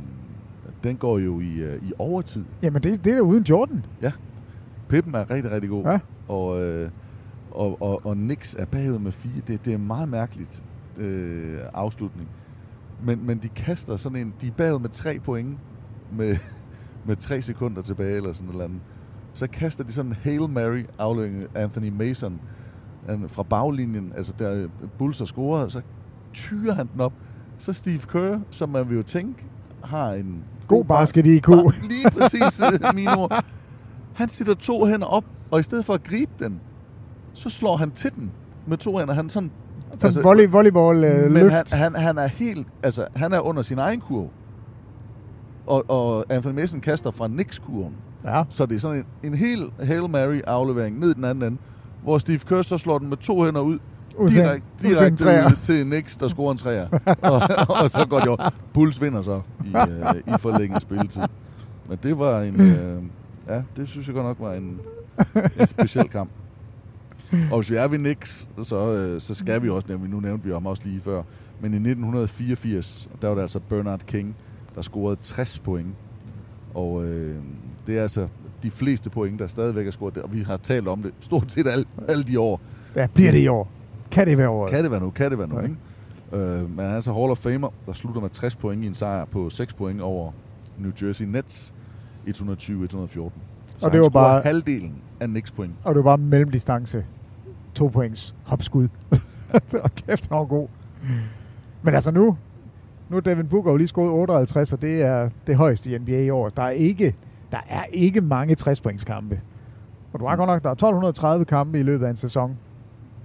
den 0.84 0.98
går 0.98 1.20
jo 1.20 1.40
i, 1.40 1.54
øh, 1.54 1.84
i 1.84 1.94
overtid. 1.98 2.46
Jamen, 2.64 2.84
det, 2.84 3.06
det 3.06 3.12
er 3.12 3.16
da 3.16 3.22
uden 3.22 3.44
Jordan. 3.44 3.86
Pippen 4.90 5.16
er 5.16 5.32
rigtig, 5.32 5.52
rigtig 5.52 5.70
god. 5.70 5.84
Ja. 5.84 6.00
Og, 6.28 6.62
øh, 6.62 6.92
og, 7.52 7.82
og, 7.82 8.06
og 8.06 8.16
Knicks 8.16 8.56
er 8.60 8.66
bagud 8.66 9.00
med 9.00 9.12
fire. 9.12 9.42
Det, 9.48 9.66
det 9.66 9.74
er 9.74 9.78
meget 9.78 10.10
mærkeligt 10.10 10.64
øh, 10.98 11.60
afslutning. 11.74 12.30
Men, 13.04 13.26
men 13.26 13.38
de 13.38 13.48
kaster 13.48 13.98
sådan 13.98 14.18
en... 14.18 14.34
De 14.42 14.48
er 14.48 14.52
bagud 14.52 14.80
med 14.80 14.90
tre 14.90 15.20
point 15.20 15.58
med, 16.12 16.36
med 17.08 17.16
tre 17.16 17.42
sekunder 17.42 17.82
tilbage 17.82 18.16
eller 18.16 18.34
sådan 18.34 18.48
et 18.48 18.52
eller 18.52 18.66
andet. 18.66 18.80
Så 19.34 19.48
kaster 19.48 19.84
de 19.84 19.94
sådan 19.94 20.12
en 20.12 20.18
Hail 20.24 20.50
Mary 20.50 20.84
aflevering 21.00 21.44
af 21.56 21.64
Anthony 21.64 21.90
Mason 21.90 22.40
han, 23.10 23.30
fra 23.30 23.44
baglinjen. 23.44 24.14
Altså 24.18 24.34
der 24.40 24.68
Bulls 24.98 25.20
har 25.20 25.26
scoret, 25.26 25.72
så 25.72 25.82
tyrer 26.34 26.74
han 26.74 26.90
den 26.94 27.02
op. 27.02 27.14
Så 27.58 27.74
Steve 27.74 28.00
Kerr, 28.00 28.40
som 28.52 28.70
man 28.70 28.90
vil 28.90 28.98
jo 28.98 29.04
tænke, 29.04 29.46
har 29.84 30.12
en 30.12 30.44
God 30.68 30.84
basket 30.86 31.26
IQ. 31.26 31.48
Bare 31.48 31.72
Lige 31.88 32.10
præcis 32.12 32.62
øh, 32.62 32.96
mine 32.96 33.18
ord. 33.18 33.44
Han 34.14 34.30
sætter 34.30 34.54
to 34.54 34.86
hænder 34.86 35.08
op, 35.08 35.24
og 35.52 35.60
i 35.60 35.64
stedet 35.64 35.86
for 35.86 35.94
at 35.94 36.04
gribe 36.04 36.32
den, 36.40 36.60
så 37.34 37.50
slår 37.50 37.78
han 37.78 37.92
til 37.92 38.12
den 38.16 38.32
med 38.68 38.78
to 38.78 38.98
hænder. 38.98 39.14
Han 39.14 39.30
sådan, 39.30 39.52
Sådan 39.86 40.00
altså, 40.04 40.22
volley, 40.22 40.48
volleyball 40.50 41.04
øh, 41.04 41.24
men 41.24 41.34
løft. 41.34 41.74
han, 41.74 41.94
han, 41.94 41.96
han 42.04 42.18
er 42.18 42.28
helt, 42.28 42.68
altså 42.84 43.08
han 43.16 43.34
er 43.34 43.40
under 43.40 43.62
sin 43.62 43.80
egen 43.80 44.00
kurv. 44.00 44.30
Og, 45.68 45.90
og 45.90 46.26
Anthony 46.30 46.54
Mason 46.54 46.82
kaster 46.82 47.12
fra 47.12 47.28
Knicks-kurven. 47.28 47.94
Ja. 48.26 48.44
Så 48.50 48.66
det 48.66 48.76
er 48.76 48.80
sådan 48.80 48.98
en, 48.98 49.32
en 49.32 49.38
hel 49.38 49.72
Hail 49.84 50.10
Mary 50.10 50.40
aflevering 50.48 51.00
ned 51.00 51.10
i 51.12 51.14
den 51.14 51.26
anden 51.26 51.44
ende, 51.44 51.58
hvor 52.04 52.18
Steve 52.18 52.40
Kerr 52.40 52.62
så 52.62 52.78
slår 52.78 53.00
den 53.00 53.10
med 53.10 53.18
to 53.18 53.44
hænder 53.44 53.62
ud, 53.62 53.80
direkte, 54.30 55.16
træer. 55.16 55.46
ud 55.46 55.56
til 55.68 55.86
Knicks, 55.86 56.18
der 56.18 56.28
scorer 56.28 56.52
en 56.52 56.58
træer. 56.58 56.88
og, 57.32 57.42
og, 57.82 57.90
så 57.90 58.06
går 58.10 58.20
det 58.20 58.26
jo. 58.26 58.38
Bulls 58.74 59.02
vinder 59.02 59.22
så 59.22 59.42
i, 59.66 59.68
øh, 59.68 60.36
i 60.36 60.38
forlænget 60.38 60.82
spilletid. 60.82 61.24
Men 61.90 61.98
det 62.04 62.20
var 62.20 62.42
en... 62.42 62.62
Øh, 62.62 63.04
ja, 63.48 63.64
det 63.78 63.88
synes 63.88 64.08
jeg 64.08 64.16
godt 64.16 64.26
nok 64.26 64.38
var 64.40 64.54
en, 64.54 64.80
en 65.60 65.68
speciel 65.68 66.10
kamp. 66.10 66.30
Og 67.52 67.58
hvis 67.58 67.72
vi 67.72 67.76
er 67.76 67.88
ved 67.88 67.98
Knicks, 67.98 68.50
så, 68.64 68.94
øh, 68.94 69.22
så 69.22 69.36
skal 69.36 69.64
vi 69.64 69.70
også 69.70 69.88
nævne, 69.88 70.08
nu 70.08 70.20
nævnte 70.20 70.46
vi 70.46 70.52
ham 70.52 70.66
også 70.66 70.84
lige 70.86 71.02
før, 71.02 71.24
men 71.62 71.74
i 71.74 71.76
1984, 71.76 73.10
der 73.22 73.28
var 73.28 73.36
det 73.36 73.42
altså 73.42 73.60
Bernard 73.60 74.00
King, 74.00 74.36
der 74.78 74.84
scorede 74.84 75.16
60 75.22 75.60
point. 75.60 75.88
Og 76.74 77.04
øh, 77.06 77.36
det 77.88 77.98
er 77.98 78.02
altså 78.02 78.28
de 78.64 78.72
fleste 78.72 79.10
point, 79.10 79.40
der 79.40 79.48
stadigvæk 79.48 79.88
er 79.88 79.92
scoret. 79.92 80.18
Og 80.18 80.34
vi 80.34 80.42
har 80.42 80.58
talt 80.58 80.88
om 80.88 81.02
det 81.04 81.14
stort 81.20 81.52
set 81.52 81.68
alle, 81.68 81.86
alle 82.08 82.24
de 82.24 82.40
år. 82.40 82.62
Ja, 82.96 83.08
bliver 83.14 83.32
det 83.32 83.40
i 83.40 83.48
år? 83.48 83.72
Kan 84.12 84.28
det 84.28 84.38
være 84.38 84.50
året? 84.50 84.72
Kan 84.72 84.84
det 84.84 84.92
være 84.92 85.00
nu? 85.00 85.10
Kan 85.10 85.30
det 85.32 85.40
være 85.40 85.48
nu? 85.48 85.58
Ja. 85.60 85.64
Ikke? 85.64 85.76
Øh, 86.34 86.70
men 86.70 86.80
han 86.80 86.90
er 86.92 86.96
altså 86.96 87.14
Hall 87.14 87.32
of 87.32 87.38
Famer, 87.38 87.70
der 87.86 87.94
slutter 87.94 88.22
med 88.22 88.30
60 88.30 88.56
point 88.56 88.84
i 88.84 88.88
en 88.88 88.94
sejr 88.94 89.26
på 89.26 89.50
6 89.50 89.74
point 89.74 90.02
over 90.02 90.32
New 90.78 90.92
Jersey 91.02 91.26
Nets 91.26 91.74
120-114. 92.28 92.34
Så 93.78 93.86
Og 93.86 93.92
det 93.92 94.02
var 94.02 94.10
bare- 94.10 94.42
halvdelen 94.42 94.96
af 95.20 95.28
Knicks 95.28 95.52
point. 95.52 95.74
Og 95.86 95.96
det 95.96 96.04
var 96.04 96.18
bare 96.18 96.26
mellemdistance. 96.28 97.06
To 97.76 97.88
points 97.88 98.36
hopskud. 98.44 98.88
og 99.84 99.96
kæft, 99.96 100.28
han 100.30 100.38
var 100.38 100.46
god. 100.46 100.68
Men 101.82 101.94
altså 101.94 102.12
nu, 102.12 102.38
nu 103.10 103.18
er 103.18 103.22
Devin 103.22 103.48
Booker 103.48 103.72
jo 103.72 103.78
lige 103.78 103.88
scoret 103.88 104.12
58, 104.12 104.74
og 104.74 104.82
det 104.82 105.02
er 105.02 105.30
det 105.48 105.56
højeste 105.56 105.92
i 105.92 105.98
NBA 105.98 106.22
i 106.22 106.30
år. 106.30 106.50
Der 106.50 106.64
er 106.64 106.70
ikke, 106.70 107.16
der 107.52 107.60
er 107.70 107.84
ikke 107.84 108.22
mange 108.22 108.56
60 108.56 109.04
kampe. 109.04 109.42
Og 110.14 110.20
du 110.20 110.26
har 110.26 110.36
godt 110.36 110.48
nok, 110.48 110.64
der 110.64 110.70
er 110.70 110.74
1230 110.74 111.46
kampe 111.46 111.80
i 111.80 111.84
løbet 111.84 112.06
af 112.06 112.10
en 112.10 112.16
sæson. 112.16 112.58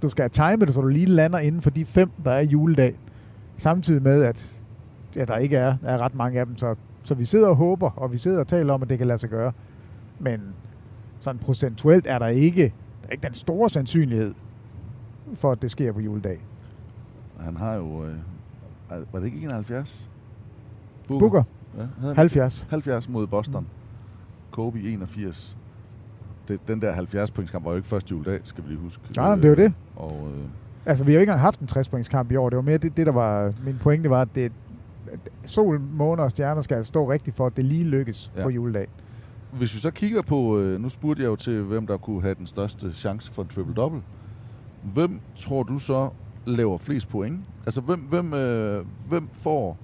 Du 0.01 0.09
skal 0.09 0.29
time 0.29 0.65
det, 0.65 0.73
så 0.73 0.81
du 0.81 0.87
lige 0.87 1.05
lander 1.05 1.39
inden 1.39 1.61
for 1.61 1.69
de 1.69 1.85
fem, 1.85 2.09
der 2.25 2.31
er 2.31 2.41
juledag. 2.41 2.99
Samtidig 3.57 4.03
med, 4.03 4.23
at 4.23 4.61
ja, 5.15 5.25
der 5.25 5.37
ikke 5.37 5.57
er, 5.57 5.75
er 5.83 5.97
ret 5.97 6.15
mange 6.15 6.39
af 6.39 6.45
dem. 6.45 6.57
Så, 6.57 6.75
så 7.03 7.15
vi 7.15 7.25
sidder 7.25 7.47
og 7.47 7.55
håber, 7.55 7.89
og 7.89 8.11
vi 8.11 8.17
sidder 8.17 8.39
og 8.39 8.47
taler 8.47 8.73
om, 8.73 8.81
at 8.81 8.89
det 8.89 8.97
kan 8.97 9.07
lade 9.07 9.17
sig 9.17 9.29
gøre. 9.29 9.51
Men 10.19 10.41
sådan 11.19 11.39
procentuelt 11.39 12.07
er 12.07 12.19
der 12.19 12.27
ikke, 12.27 12.63
der 13.01 13.07
er 13.07 13.11
ikke 13.11 13.27
den 13.27 13.33
store 13.33 13.69
sandsynlighed 13.69 14.33
for, 15.33 15.51
at 15.51 15.61
det 15.61 15.71
sker 15.71 15.91
på 15.91 15.99
juledag. 15.99 16.39
Han 17.39 17.57
har 17.57 17.73
jo... 17.73 18.05
Øh, 18.05 18.15
var 19.11 19.19
det 19.19 19.25
ikke 19.25 19.39
71? 19.41 20.09
Booker, 21.07 21.43
Ja, 21.77 21.79
havde 21.99 22.13
han 22.13 22.15
70. 22.17 22.67
70 22.69 23.09
mod 23.09 23.27
Boston. 23.27 23.67
Kobe 24.51 24.79
81. 24.79 25.57
det, 26.47 26.67
den 26.67 26.81
der 26.81 26.91
70 26.91 27.31
points 27.31 27.51
kamp 27.51 27.65
var 27.65 27.71
jo 27.71 27.77
ikke 27.77 27.87
første 27.87 28.11
juledag, 28.11 28.39
skal 28.43 28.63
vi 28.63 28.69
lige 28.69 28.79
huske. 28.79 29.01
Nej, 29.17 29.29
men 29.35 29.37
det 29.43 29.45
er 29.45 29.49
jo 29.49 29.55
det. 29.55 29.73
Og, 29.95 30.27
øh, 30.35 30.43
Altså, 30.85 31.03
vi 31.05 31.11
har 31.11 31.13
jo 31.15 31.19
ikke 31.21 31.29
engang 31.29 31.41
haft 31.41 31.59
en 31.59 31.67
60 31.67 31.89
points 31.89 32.09
kamp 32.09 32.31
i 32.31 32.35
år. 32.35 32.49
Det 32.49 32.55
var 32.55 32.61
mere 32.61 32.77
det, 32.77 32.97
det 32.97 33.05
der 33.05 33.11
var 33.11 33.51
min 33.65 33.77
pointe, 33.77 34.09
var, 34.09 34.21
at 34.21 34.35
det, 34.35 34.51
sol, 35.45 35.79
måne 35.79 36.21
og 36.23 36.31
stjerner 36.31 36.61
skal 36.61 36.75
altså 36.75 36.87
stå 36.87 37.11
rigtigt 37.11 37.37
for, 37.37 37.45
at 37.47 37.57
det 37.57 37.65
lige 37.65 37.83
lykkes 37.83 38.31
Ja. 38.35 38.39
ja. 38.39 38.45
på 38.45 38.49
juledag. 38.49 38.87
hvis 39.53 39.75
vi 39.75 39.79
så 39.79 39.91
kigger 39.91 40.21
på, 40.21 40.57
øh, 40.59 40.81
nu 40.81 40.89
spurgte 40.89 41.23
jeg 41.23 41.29
jo 41.29 41.35
til, 41.35 41.61
hvem 41.61 41.87
der 41.87 41.97
kunne 41.97 42.21
have 42.21 42.35
den 42.35 42.47
største 42.47 42.93
chance 42.93 43.31
for 43.31 43.41
en 43.41 43.49
triple-double. 43.53 44.01
Hvem 44.93 45.19
tror 45.35 45.63
du 45.63 45.79
så 45.79 46.09
laver 46.45 46.77
flest 46.77 47.09
point? 47.09 47.41
Altså, 47.65 47.81
hvem, 47.81 47.99
hvem, 47.99 48.33
øh, 48.33 48.85
hvem 49.07 49.29
får 49.31 49.77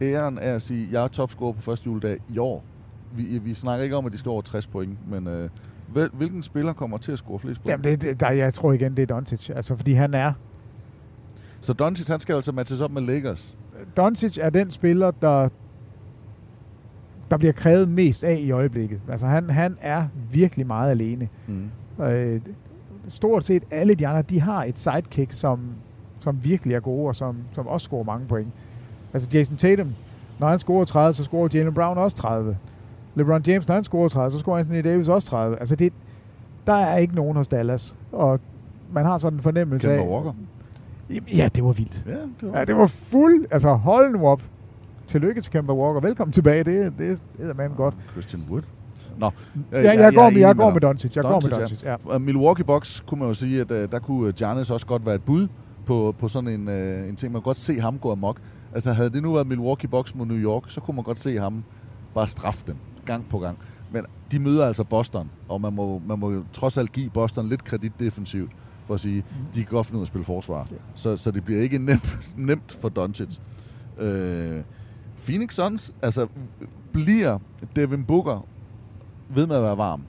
æren 0.00 0.38
af 0.38 0.50
at 0.50 0.62
sige, 0.62 0.88
jeg 0.92 1.04
er 1.04 1.08
topscorer 1.08 1.52
på 1.52 1.60
første 1.60 1.86
juledag 1.86 2.18
i 2.28 2.38
år? 2.38 2.64
Vi, 3.12 3.38
vi 3.38 3.54
snakker 3.54 3.84
ikke 3.84 3.96
om, 3.96 4.06
at 4.06 4.12
de 4.12 4.18
skal 4.18 4.30
over 4.30 4.42
60 4.42 4.66
point, 4.66 5.10
men 5.10 5.26
øh, 5.26 5.50
hvil, 5.92 6.10
hvilken 6.12 6.42
spiller 6.42 6.72
kommer 6.72 6.98
til 6.98 7.12
at 7.12 7.18
score 7.18 7.38
flest 7.38 7.62
point? 7.62 7.70
Jamen, 7.70 7.84
det, 7.84 8.02
det, 8.02 8.20
der, 8.20 8.30
jeg 8.30 8.54
tror 8.54 8.72
igen, 8.72 8.96
det 8.96 9.02
er 9.02 9.06
Doncic. 9.06 9.50
Altså, 9.50 9.76
fordi 9.76 9.92
han 9.92 10.14
er... 10.14 10.32
Så 11.60 11.72
Doncic, 11.72 12.08
han 12.08 12.20
skal 12.20 12.34
altså 12.34 12.52
matches 12.52 12.80
op 12.80 12.90
med 12.90 13.02
Lakers. 13.02 13.56
Doncic 13.96 14.38
er 14.40 14.50
den 14.50 14.70
spiller, 14.70 15.10
der 15.10 15.48
der 17.30 17.36
bliver 17.36 17.52
krævet 17.52 17.88
mest 17.88 18.24
af 18.24 18.38
i 18.40 18.50
øjeblikket. 18.50 19.00
Altså, 19.08 19.26
han, 19.26 19.50
han 19.50 19.76
er 19.80 20.06
virkelig 20.30 20.66
meget 20.66 20.90
alene. 20.90 21.28
Mm. 21.46 22.04
Øh, 22.04 22.40
stort 23.08 23.44
set 23.44 23.64
alle 23.70 23.94
de 23.94 24.06
andre, 24.06 24.22
de 24.22 24.40
har 24.40 24.64
et 24.64 24.78
sidekick, 24.78 25.32
som, 25.32 25.60
som 26.20 26.38
virkelig 26.44 26.74
er 26.74 26.80
gode, 26.80 27.08
og 27.08 27.16
som, 27.16 27.36
som 27.52 27.66
også 27.66 27.84
scorer 27.84 28.04
mange 28.04 28.26
point. 28.26 28.48
Altså 29.12 29.28
Jason 29.34 29.56
Tatum, 29.56 29.94
når 30.38 30.48
han 30.48 30.58
scorer 30.58 30.84
30, 30.84 31.14
så 31.14 31.24
scorer 31.24 31.48
Jalen 31.54 31.74
Brown 31.74 31.98
også 31.98 32.16
30. 32.16 32.56
LeBron 33.14 33.42
James, 33.46 33.68
når 33.68 33.74
han 33.74 33.84
scorer 33.84 34.08
30, 34.08 34.30
så 34.30 34.38
scorer 34.38 34.58
Anthony 34.58 34.84
Davis 34.84 35.08
også 35.08 35.26
30. 35.26 35.58
Altså 35.58 35.76
det, 35.76 35.92
der 36.66 36.72
er 36.72 36.96
ikke 36.96 37.14
nogen 37.14 37.36
hos 37.36 37.48
Dallas, 37.48 37.96
og 38.12 38.40
man 38.92 39.06
har 39.06 39.18
sådan 39.18 39.38
en 39.38 39.42
fornemmelse 39.42 39.88
Kemba 39.88 40.02
af... 40.02 40.08
Walker. 40.08 40.32
Ja, 41.36 41.48
det 41.54 41.64
var 41.64 41.72
vildt. 41.72 42.04
Ja, 42.06 42.12
det 42.12 42.52
var, 42.52 42.58
Ja, 42.58 42.64
det 42.64 42.76
var 42.76 42.86
fuld... 42.86 43.46
Altså, 43.50 43.74
hold 43.74 44.12
nu 44.12 44.26
op. 44.26 44.42
Tillykke 45.06 45.40
til 45.40 45.52
Kemba 45.52 45.72
Walker. 45.72 46.00
Velkommen 46.00 46.32
tilbage. 46.32 46.64
Det, 46.64 46.98
det 46.98 47.20
er 47.38 47.54
man 47.54 47.70
godt. 47.76 47.94
Christian 48.12 48.42
Wood. 48.50 48.62
Nå, 49.18 49.30
Ja, 49.72 49.78
jeg, 49.78 49.98
jeg, 49.98 50.14
går, 50.14 50.22
er 50.22 50.30
med, 50.30 50.38
jeg 50.38 50.50
enig 50.50 50.56
går 50.56 50.70
med 50.70 50.80
Doncic. 50.80 51.16
Jeg 51.16 51.24
går 51.24 51.30
Doncic, 51.30 51.50
med 51.50 51.58
ja. 51.58 51.62
Doncic, 51.62 51.84
ja. 51.84 51.96
Og 52.04 52.20
Milwaukee 52.20 52.64
Bucks 52.64 53.00
kunne 53.06 53.18
man 53.18 53.28
jo 53.28 53.34
sige, 53.34 53.60
at 53.60 53.70
uh, 53.70 53.76
der 53.76 53.98
kunne 53.98 54.32
Giannis 54.32 54.70
også 54.70 54.86
godt 54.86 55.06
være 55.06 55.14
et 55.14 55.22
bud 55.22 55.48
på, 55.86 56.14
på 56.18 56.28
sådan 56.28 56.48
en, 56.48 56.68
uh, 56.68 57.08
en 57.08 57.16
ting. 57.16 57.32
Man 57.32 57.42
kunne 57.42 57.50
godt 57.50 57.56
se 57.56 57.80
ham 57.80 57.98
gå 57.98 58.12
amok. 58.12 58.40
Altså 58.74 58.92
havde 58.92 59.10
det 59.10 59.22
nu 59.22 59.32
været 59.32 59.46
Milwaukee 59.46 59.88
Bucks 59.88 60.14
mod 60.14 60.26
New 60.26 60.36
York, 60.36 60.62
så 60.68 60.80
kunne 60.80 60.94
man 60.94 61.04
godt 61.04 61.18
se 61.18 61.38
ham 61.38 61.64
bare 62.14 62.28
straffe 62.28 62.64
dem 62.66 62.76
gang 63.06 63.28
på 63.28 63.38
gang. 63.38 63.58
Men 63.92 64.04
de 64.30 64.38
møder 64.38 64.66
altså 64.66 64.84
Boston, 64.84 65.30
og 65.48 65.60
man 65.60 65.72
må, 65.72 66.02
man 66.06 66.18
må 66.18 66.30
jo 66.30 66.44
trods 66.52 66.78
alt 66.78 66.92
give 66.92 67.10
Boston 67.10 67.48
lidt 67.48 67.64
kredit 67.64 67.92
defensivt, 67.98 68.50
for 68.86 68.94
at 68.94 69.00
sige, 69.00 69.24
de 69.54 69.64
kan 69.64 69.70
godt 69.70 69.86
finde 69.86 69.96
ud 69.96 70.00
af 70.00 70.04
at 70.04 70.08
spille 70.08 70.24
forsvar. 70.24 70.66
Så, 70.94 71.16
så 71.16 71.30
det 71.30 71.44
bliver 71.44 71.62
ikke 71.62 71.78
nemt, 71.78 72.18
nemt 72.36 72.78
for 72.80 72.88
Doncic. 72.88 73.38
Øh, 73.98 74.62
Phoenix 75.24 75.54
Suns, 75.54 75.94
altså 76.02 76.26
bliver 76.92 77.38
Devin 77.76 78.04
Booker 78.04 78.46
ved 79.28 79.46
med 79.46 79.56
at 79.56 79.62
være 79.62 79.78
varm. 79.78 80.02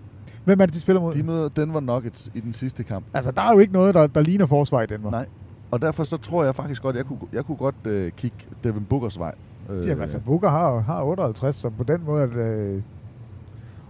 Hvem 0.45 0.61
er 0.61 0.65
det, 0.65 0.75
de 0.75 0.79
spiller 0.79 1.01
mod? 1.01 1.13
De 1.13 1.23
møder 1.23 1.49
Denver 1.49 1.79
Nuggets 1.79 2.31
i 2.33 2.39
den 2.39 2.53
sidste 2.53 2.83
kamp. 2.83 3.05
Altså, 3.13 3.31
der 3.31 3.41
er 3.41 3.53
jo 3.53 3.59
ikke 3.59 3.73
noget, 3.73 3.95
der, 3.95 4.07
der 4.07 4.21
ligner 4.21 4.45
forsvar 4.45 4.81
i 4.81 4.85
Denver. 4.85 5.11
Nej. 5.11 5.25
Og 5.71 5.81
derfor 5.81 6.03
så 6.03 6.17
tror 6.17 6.43
jeg 6.43 6.55
faktisk 6.55 6.81
godt, 6.81 6.95
jeg 6.95 7.05
kunne, 7.05 7.19
jeg 7.33 7.45
kunne 7.45 7.57
godt 7.57 7.75
øh, 7.85 8.11
kigge 8.11 8.37
Devin 8.63 8.85
Bookers 8.85 9.19
vej. 9.19 9.35
Øh, 9.69 9.87
Jamen, 9.87 10.01
altså, 10.01 10.19
Booker 10.19 10.49
har, 10.49 10.79
har 10.79 11.03
58, 11.03 11.55
så 11.55 11.69
på 11.69 11.83
den 11.83 12.03
måde 12.05 12.21
det, 12.21 12.35
øh, 12.35 12.81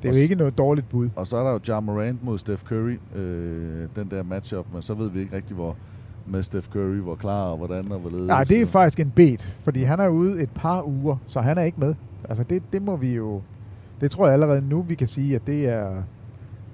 det 0.01 0.09
er 0.09 0.13
jo 0.13 0.21
ikke 0.21 0.35
noget 0.35 0.57
dårligt 0.57 0.89
bud. 0.89 1.09
Og 1.15 1.27
så 1.27 1.37
er 1.37 1.43
der 1.43 1.51
jo 1.51 1.59
Ja 1.67 1.79
Morant 1.79 2.23
mod 2.23 2.37
Steph 2.37 2.63
Curry. 2.63 2.99
Øh, 3.15 3.87
den 3.95 4.11
der 4.11 4.23
matchup, 4.23 4.65
men 4.73 4.81
så 4.81 4.93
ved 4.93 5.11
vi 5.11 5.19
ikke 5.19 5.35
rigtig, 5.35 5.55
hvor 5.55 5.75
med 6.25 6.43
Steph 6.43 6.67
Curry, 6.67 6.95
hvor 6.95 7.15
klar 7.15 7.43
og 7.43 7.57
hvordan 7.57 7.91
og 7.91 7.99
hvorledes. 7.99 8.27
Nej, 8.27 8.43
det 8.43 8.61
er 8.61 8.65
faktisk 8.65 8.99
en 8.99 9.11
bet, 9.15 9.55
fordi 9.63 9.83
han 9.83 9.99
er 9.99 10.07
ude 10.07 10.43
et 10.43 10.49
par 10.55 10.83
uger, 10.83 11.15
så 11.25 11.41
han 11.41 11.57
er 11.57 11.63
ikke 11.63 11.79
med. 11.79 11.95
Altså, 12.29 12.43
det, 12.43 12.63
det 12.73 12.81
må 12.81 12.95
vi 12.95 13.15
jo... 13.15 13.41
Det 14.01 14.11
tror 14.11 14.25
jeg 14.25 14.33
allerede 14.33 14.69
nu, 14.69 14.81
vi 14.81 14.95
kan 14.95 15.07
sige, 15.07 15.35
at 15.35 15.47
det 15.47 15.65
er, 15.69 16.03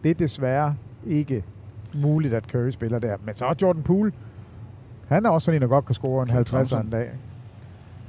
det 0.04 0.12
er 0.12 0.16
desværre 0.16 0.76
ikke 1.08 1.44
muligt, 1.94 2.34
at 2.34 2.44
Curry 2.46 2.70
spiller 2.70 3.00
der. 3.00 3.18
Men 3.26 3.36
så 3.36 3.46
er 3.46 3.54
Jordan 3.62 3.84
Poole, 3.84 4.12
han 5.14 5.26
er 5.26 5.30
også 5.30 5.46
sådan 5.46 5.56
en, 5.56 5.62
der 5.62 5.68
godt 5.68 5.86
kan 5.86 5.96
score 5.96 6.22
en 6.22 6.28
Klay 6.28 6.36
50 6.36 6.72
en 6.72 6.90
dag. 6.92 7.10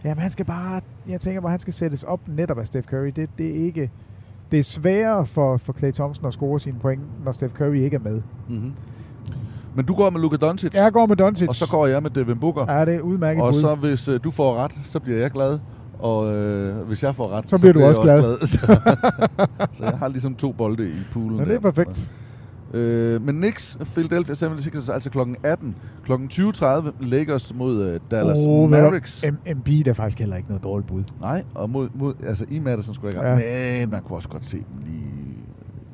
Jamen, 0.05 0.23
han 0.23 0.31
skal 0.31 0.45
bare... 0.45 0.81
Jeg 1.09 1.21
tænker 1.21 1.41
bare, 1.41 1.51
han 1.51 1.61
skal 1.61 1.73
sættes 1.73 2.03
op 2.03 2.21
netop 2.27 2.59
af 2.59 2.67
Steph 2.67 2.89
Curry. 2.89 3.07
Det, 3.17 3.29
det 3.39 3.51
er 3.51 3.65
ikke... 3.65 3.91
Det 4.51 4.59
er 4.59 4.63
sværere 4.63 5.27
for, 5.27 5.57
for 5.57 5.73
Clay 5.73 5.93
Thompson 5.93 6.27
at 6.27 6.33
score 6.33 6.61
sine 6.61 6.79
point, 6.79 7.03
når 7.25 7.33
Steph 7.33 7.55
Curry 7.55 7.75
ikke 7.77 7.95
er 7.95 8.01
med. 8.01 8.23
Mm-hmm. 8.49 8.73
Men 9.75 9.85
du 9.85 9.95
går 9.95 10.11
med 10.11 10.21
Luka 10.21 10.37
Doncic, 10.37 10.75
Jeg 10.75 10.93
går 10.93 11.07
med 11.07 11.17
Doncic. 11.17 11.49
og 11.49 11.55
så 11.55 11.69
går 11.71 11.87
jeg 11.87 12.03
med 12.03 12.11
Devin 12.11 12.39
Booker. 12.39 12.73
Ja, 12.73 12.81
det 12.85 12.95
er 12.95 12.99
et 12.99 13.01
udmærket 13.01 13.43
og 13.43 13.53
bud. 13.53 13.61
så 13.61 13.75
hvis 13.75 14.09
øh, 14.09 14.21
du 14.25 14.31
får 14.31 14.57
ret, 14.57 14.73
så 14.83 15.01
bliver 15.01 15.19
jeg 15.19 15.31
glad. 15.31 15.59
Og 15.99 16.35
øh, 16.35 16.87
hvis 16.87 17.03
jeg 17.03 17.15
får 17.15 17.31
ret, 17.33 17.51
Så 17.51 17.59
bliver 17.59 17.73
du 17.73 17.79
jeg 17.79 17.89
også 17.89 18.01
glad. 18.01 18.47
så 19.77 19.85
jeg 19.85 19.99
har 19.99 20.09
ligesom 20.09 20.35
to 20.35 20.53
bolde 20.53 20.89
i 20.89 20.95
poolen. 21.13 21.37
Men 21.37 21.47
det 21.47 21.55
er 21.55 21.61
der. 21.61 21.71
perfekt. 21.71 22.11
Øh, 22.75 23.23
men 23.23 23.35
Knicks, 23.37 23.79
Philadelphia 23.85 24.35
76ers, 24.35 24.93
altså 24.93 25.11
klokken 25.11 25.37
18. 25.43 25.77
Klokken 26.05 26.29
20.30 26.33 26.91
Lakers 27.01 27.55
mod 27.55 27.83
øh, 27.85 28.01
Dallas 28.11 28.39
Oh, 28.47 28.71
Mavericks. 28.71 29.25
M- 29.25 29.35
Embiid 29.51 29.87
er 29.87 29.93
faktisk 29.93 30.19
heller 30.19 30.37
ikke 30.37 30.49
noget 30.49 30.63
dårligt 30.65 30.89
bud. 30.89 31.03
Nej, 31.21 31.45
og 31.55 31.71
mod, 31.71 31.89
mod 31.95 32.15
altså 32.27 32.45
i 32.51 32.59
Madison 32.59 32.95
skulle 32.95 33.15
jeg 33.21 33.31
ikke 33.37 33.43
ja. 33.45 33.81
Men 33.81 33.91
man 33.91 34.03
kunne 34.03 34.17
også 34.17 34.29
godt 34.29 34.45
se 34.45 34.57
dem 34.57 34.83
lige 34.85 35.37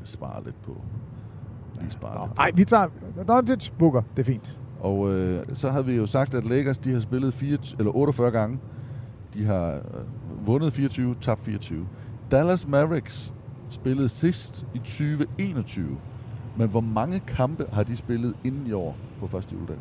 spare 0.05 0.45
lidt 0.45 0.62
på. 0.62 0.81
Lige 1.81 1.91
spare 1.91 2.26
lidt. 2.26 2.37
Nej, 2.37 2.51
vi 2.55 2.64
tager 2.64 2.87
Doncic, 3.28 3.70
Booker. 3.78 4.03
Det 4.16 4.22
er 4.22 4.24
fint. 4.33 4.59
Og 4.81 5.12
øh, 5.12 5.45
så 5.53 5.70
havde 5.70 5.87
vi 5.87 5.97
jo 5.97 6.07
sagt, 6.07 6.35
at 6.35 6.47
Lakers 6.47 6.78
de 6.78 6.93
har 6.93 7.01
spillet 7.01 7.35
4, 7.35 7.59
eller 7.78 7.97
48 7.97 8.31
gange. 8.31 8.59
De 9.35 9.45
har 9.45 9.66
øh, 9.74 10.47
vundet 10.47 10.72
24, 10.72 11.14
tabt 11.20 11.45
24. 11.45 11.87
Dallas 12.31 12.68
Mavericks 12.68 13.35
spillede 13.68 14.09
sidst 14.09 14.66
i 14.74 14.78
2021. 14.78 15.87
Men 16.57 16.68
hvor 16.68 16.80
mange 16.80 17.20
kampe 17.26 17.66
har 17.72 17.82
de 17.82 17.96
spillet 17.96 18.34
inden 18.44 18.66
i 18.66 18.72
år 18.72 18.96
på 19.20 19.26
første 19.26 19.55
juledag? 19.55 19.76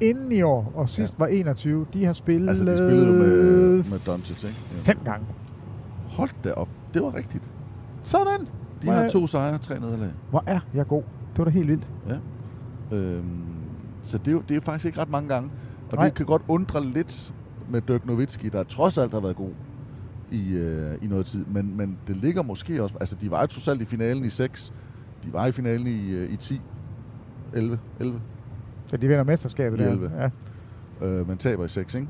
Inden 0.00 0.32
i 0.32 0.42
år, 0.42 0.72
og 0.74 0.88
sidst 0.88 1.12
ja. 1.18 1.24
var 1.24 1.26
21, 1.26 1.86
de 1.92 2.04
har 2.04 2.12
spillet... 2.12 2.48
Altså, 2.48 2.64
de 2.64 2.76
spillede 2.76 3.06
jo 3.06 3.12
med, 3.12 3.76
med 3.76 4.06
Doncic, 4.06 4.44
ikke? 4.44 4.56
Ja. 4.72 4.92
Fem 4.92 4.98
gange. 5.04 5.26
Hold 6.08 6.30
da 6.44 6.52
op. 6.52 6.68
Det 6.94 7.02
var 7.02 7.14
rigtigt. 7.14 7.50
Sådan. 8.02 8.40
De 8.40 8.46
Hvor 8.82 8.92
har 8.92 9.00
er- 9.02 9.10
to 9.10 9.26
sejre, 9.26 9.58
tre 9.58 9.80
nederlag. 9.80 10.10
Hvor 10.30 10.44
er 10.46 10.60
jeg 10.74 10.86
god. 10.86 11.02
Det 11.30 11.38
var 11.38 11.44
da 11.44 11.50
helt 11.50 11.68
vildt. 11.68 11.88
Ja. 12.08 12.96
Øhm, 12.96 13.24
så 14.02 14.18
det 14.18 14.28
er, 14.28 14.32
jo, 14.32 14.42
det 14.48 14.56
er 14.56 14.60
faktisk 14.60 14.86
ikke 14.86 15.00
ret 15.00 15.10
mange 15.10 15.28
gange. 15.28 15.50
Og 15.92 15.96
Nej. 15.96 16.04
det 16.04 16.14
kan 16.14 16.26
godt 16.26 16.42
undre 16.48 16.84
lidt 16.84 17.34
med 17.70 17.80
Dirk 17.80 18.06
Nowitzki, 18.06 18.48
der 18.48 18.62
trods 18.62 18.98
alt 18.98 19.12
har 19.12 19.20
været 19.20 19.36
god 19.36 19.50
i, 20.30 20.52
øh, 20.52 20.94
i 21.02 21.06
noget 21.06 21.26
tid. 21.26 21.44
Men, 21.44 21.76
men 21.76 21.98
det 22.06 22.16
ligger 22.16 22.42
måske 22.42 22.82
også... 22.82 22.94
Altså, 23.00 23.16
de 23.20 23.30
var 23.30 23.40
jo 23.40 23.46
trods 23.46 23.68
alt 23.68 23.80
i 23.80 23.84
finalen 23.84 24.24
i 24.24 24.30
6. 24.30 24.72
De 25.24 25.32
var 25.32 25.46
i 25.46 25.52
finalen 25.52 25.86
i, 25.86 26.10
øh, 26.10 26.32
i 26.32 26.36
10. 26.36 26.60
11. 27.52 27.78
11. 28.00 28.20
Ja, 28.92 28.96
de 28.96 29.08
vinder 29.08 29.24
mesterskabet 29.24 29.80
I 29.80 29.82
der. 29.82 29.90
11. 29.90 30.12
Ja. 30.16 30.30
Øh, 31.06 31.28
men 31.28 31.38
taber 31.38 31.64
i 31.64 31.68
6, 31.68 31.94
ikke? 31.94 32.08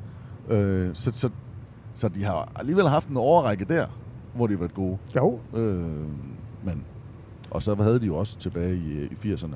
Øh, 0.49 0.91
så, 0.95 1.13
så, 1.13 1.31
så 1.95 2.09
de 2.09 2.25
har 2.25 2.53
alligevel 2.57 2.89
haft 2.89 3.09
en 3.09 3.17
overrække 3.17 3.65
der, 3.65 3.87
hvor 4.35 4.47
de 4.47 4.53
har 4.53 4.59
været 4.59 4.75
gode. 4.75 4.99
Jo. 5.17 5.41
Øh, 5.55 5.87
men, 6.65 6.85
og 7.51 7.63
så 7.63 7.75
havde 7.75 8.01
de 8.01 8.07
jo 8.07 8.17
også 8.17 8.39
tilbage 8.39 8.77
i, 8.77 9.03
i 9.25 9.35
80'erne, 9.35 9.55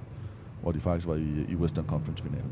hvor 0.63 0.73
de 0.73 0.81
faktisk 0.81 1.07
var 1.09 1.15
i, 1.15 1.47
i 1.49 1.57
Western 1.57 1.87
Conference-finalen. 1.87 2.51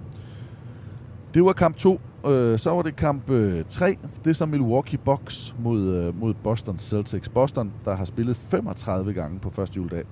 Det 1.35 1.45
var 1.45 1.53
kamp 1.53 1.77
2. 1.77 2.01
Øh, 2.27 2.59
så 2.59 2.71
var 2.71 2.83
det 2.83 2.97
kamp 2.97 3.27
3. 3.69 3.97
Det 4.25 4.31
er 4.31 4.35
så 4.35 4.47
Milwaukee 4.47 4.99
Bucks 4.99 5.55
mod, 5.59 5.81
øh, 5.83 6.21
mod 6.21 6.35
Boston 6.35 6.79
Celtics. 6.79 7.29
Boston, 7.29 7.73
der 7.85 7.95
har 7.95 8.05
spillet 8.05 8.37
35 8.37 9.13
gange 9.13 9.39
på 9.39 9.51
første 9.51 9.77
juledag. 9.77 10.05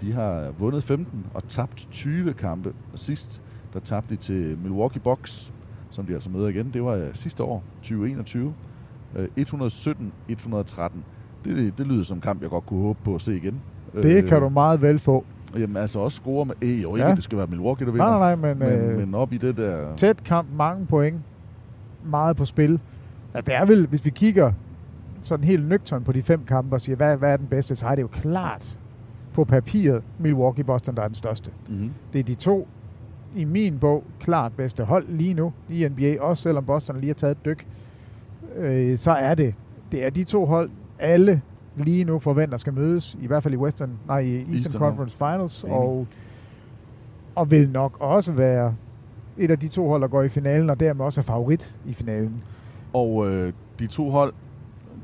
De 0.00 0.12
har 0.12 0.50
vundet 0.58 0.84
15 0.84 1.26
og 1.34 1.48
tabt 1.48 1.88
20 1.90 2.32
kampe. 2.32 2.72
Og 2.92 2.98
sidst, 2.98 3.42
der 3.74 3.80
tabte 3.80 4.14
de 4.14 4.20
til 4.20 4.58
Milwaukee 4.62 5.00
Bucks, 5.00 5.54
som 5.90 6.06
de 6.06 6.14
altså 6.14 6.30
møder 6.30 6.48
igen. 6.48 6.70
Det 6.72 6.84
var 6.84 6.92
øh, 6.92 7.14
sidste 7.14 7.42
år, 7.42 7.62
2021. 7.82 8.54
Øh, 9.16 9.28
117-113. 9.38 10.92
Det, 11.44 11.78
det 11.78 11.86
lyder 11.86 12.02
som 12.02 12.16
en 12.16 12.20
kamp, 12.20 12.42
jeg 12.42 12.50
godt 12.50 12.66
kunne 12.66 12.80
håbe 12.80 12.98
på 13.04 13.14
at 13.14 13.20
se 13.22 13.36
igen. 13.36 13.60
Det 13.92 14.24
kan 14.24 14.40
du 14.40 14.48
meget 14.48 14.82
vel 14.82 14.98
få. 14.98 15.24
Jamen 15.58 15.76
altså 15.76 15.98
også 15.98 16.16
score 16.16 16.44
med... 16.44 16.54
Øh, 16.62 16.82
jo 16.82 16.96
ikke, 16.96 17.08
ja. 17.08 17.14
det 17.14 17.24
skal 17.24 17.38
være 17.38 17.46
Milwaukee, 17.46 17.86
der 17.86 17.92
vinder. 17.92 18.18
Nej, 18.18 18.36
nej, 18.36 18.36
nej, 18.36 18.54
men, 18.54 18.80
men, 18.80 18.90
øh, 18.90 18.98
men 18.98 19.14
op 19.14 19.32
i 19.32 19.36
det 19.36 19.56
der... 19.56 19.96
Tæt 19.96 20.24
kamp, 20.24 20.48
mange 20.56 20.86
point. 20.86 21.20
Meget 22.04 22.36
på 22.36 22.44
spil. 22.44 22.80
Altså, 23.34 23.50
det 23.50 23.56
er 23.56 23.64
vel, 23.64 23.86
hvis 23.86 24.04
vi 24.04 24.10
kigger 24.10 24.52
sådan 25.20 25.44
helt 25.44 25.68
nøgtern 25.68 26.04
på 26.04 26.12
de 26.12 26.22
fem 26.22 26.44
kampe 26.44 26.76
og 26.76 26.80
siger, 26.80 26.96
hvad, 26.96 27.16
hvad 27.16 27.32
er 27.32 27.36
den 27.36 27.46
bedste, 27.46 27.76
så 27.76 27.86
er 27.86 27.94
det 27.94 28.02
jo 28.02 28.08
klart 28.08 28.78
på 29.32 29.44
papiret 29.44 30.02
Milwaukee-Boston, 30.18 30.94
der 30.94 31.02
er 31.02 31.06
den 31.06 31.14
største. 31.14 31.50
Mm-hmm. 31.68 31.90
Det 32.12 32.18
er 32.18 32.22
de 32.22 32.34
to, 32.34 32.68
i 33.36 33.44
min 33.44 33.78
bog, 33.78 34.04
klart 34.20 34.52
bedste 34.52 34.84
hold 34.84 35.08
lige 35.08 35.34
nu 35.34 35.52
i 35.68 35.88
NBA, 35.88 36.20
også 36.20 36.42
selvom 36.42 36.64
Boston 36.64 36.96
lige 36.96 37.08
har 37.08 37.14
taget 37.14 37.36
et 37.36 37.44
dyk. 37.44 37.66
Øh, 38.56 38.98
så 38.98 39.10
er 39.10 39.34
det, 39.34 39.54
det 39.92 40.04
er 40.04 40.10
de 40.10 40.24
to 40.24 40.44
hold, 40.44 40.70
alle 40.98 41.42
lige 41.76 42.04
nu 42.04 42.18
forventer 42.18 42.56
skal 42.56 42.72
mødes, 42.72 43.16
i 43.22 43.26
hvert 43.26 43.42
fald 43.42 43.54
i 43.54 43.56
Western, 43.56 43.90
nej, 44.06 44.18
i 44.18 44.34
Eastern, 44.36 44.54
Eastern 44.54 44.80
Conference 44.80 45.16
Finals, 45.16 45.62
Enig. 45.62 45.76
og, 45.76 46.06
og 47.34 47.50
vil 47.50 47.70
nok 47.70 47.96
også 48.00 48.32
være 48.32 48.74
et 49.38 49.50
af 49.50 49.58
de 49.58 49.68
to 49.68 49.88
hold, 49.88 50.02
der 50.02 50.08
går 50.08 50.22
i 50.22 50.28
finalen, 50.28 50.70
og 50.70 50.80
dermed 50.80 51.04
også 51.04 51.20
er 51.20 51.22
favorit 51.22 51.78
i 51.86 51.92
finalen. 51.92 52.42
Og 52.92 53.28
øh, 53.28 53.52
de 53.78 53.86
to 53.86 54.10
hold, 54.10 54.32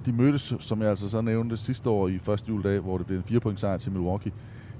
de 0.06 0.12
mødtes, 0.12 0.54
som 0.60 0.80
jeg 0.80 0.90
altså 0.90 1.10
så 1.10 1.20
nævnte 1.20 1.56
sidste 1.56 1.90
år 1.90 2.08
i 2.08 2.18
første 2.18 2.48
juledag, 2.48 2.80
hvor 2.80 2.98
det 2.98 3.06
blev 3.06 3.18
en 3.18 3.24
4 3.24 3.40
point 3.40 3.60
sejr 3.60 3.76
til 3.76 3.92
Milwaukee. 3.92 4.32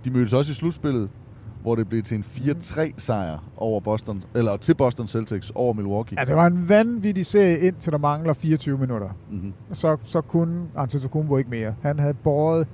De 0.05 0.11
mødtes 0.11 0.33
også 0.33 0.53
i 0.53 0.55
slutspillet, 0.55 1.11
hvor 1.63 1.75
det 1.75 1.89
blev 1.89 2.03
til 2.03 2.17
en 2.17 2.25
4-3 2.25 2.93
sejr 2.99 3.39
over 3.57 3.81
Boston, 3.81 4.23
eller 4.35 4.57
til 4.57 4.75
Boston 4.75 5.09
Celtics 5.09 5.53
over 5.55 5.73
Milwaukee. 5.73 6.19
Altså, 6.19 6.35
det 6.35 6.39
var 6.39 6.47
en 6.47 6.69
vanvittig 6.69 7.27
serie 7.27 7.59
indtil 7.59 7.93
der 7.93 7.99
mangler 7.99 8.33
24 8.33 8.79
minutter. 8.79 9.09
Mm-hmm. 9.31 9.53
Så, 9.73 9.97
så 10.05 10.21
kunne 10.21 10.67
Antetokounmpo 10.77 11.37
ikke 11.37 11.51
mere. 11.51 11.75
Han 11.83 11.99
havde 11.99 12.15
båret 12.15 12.67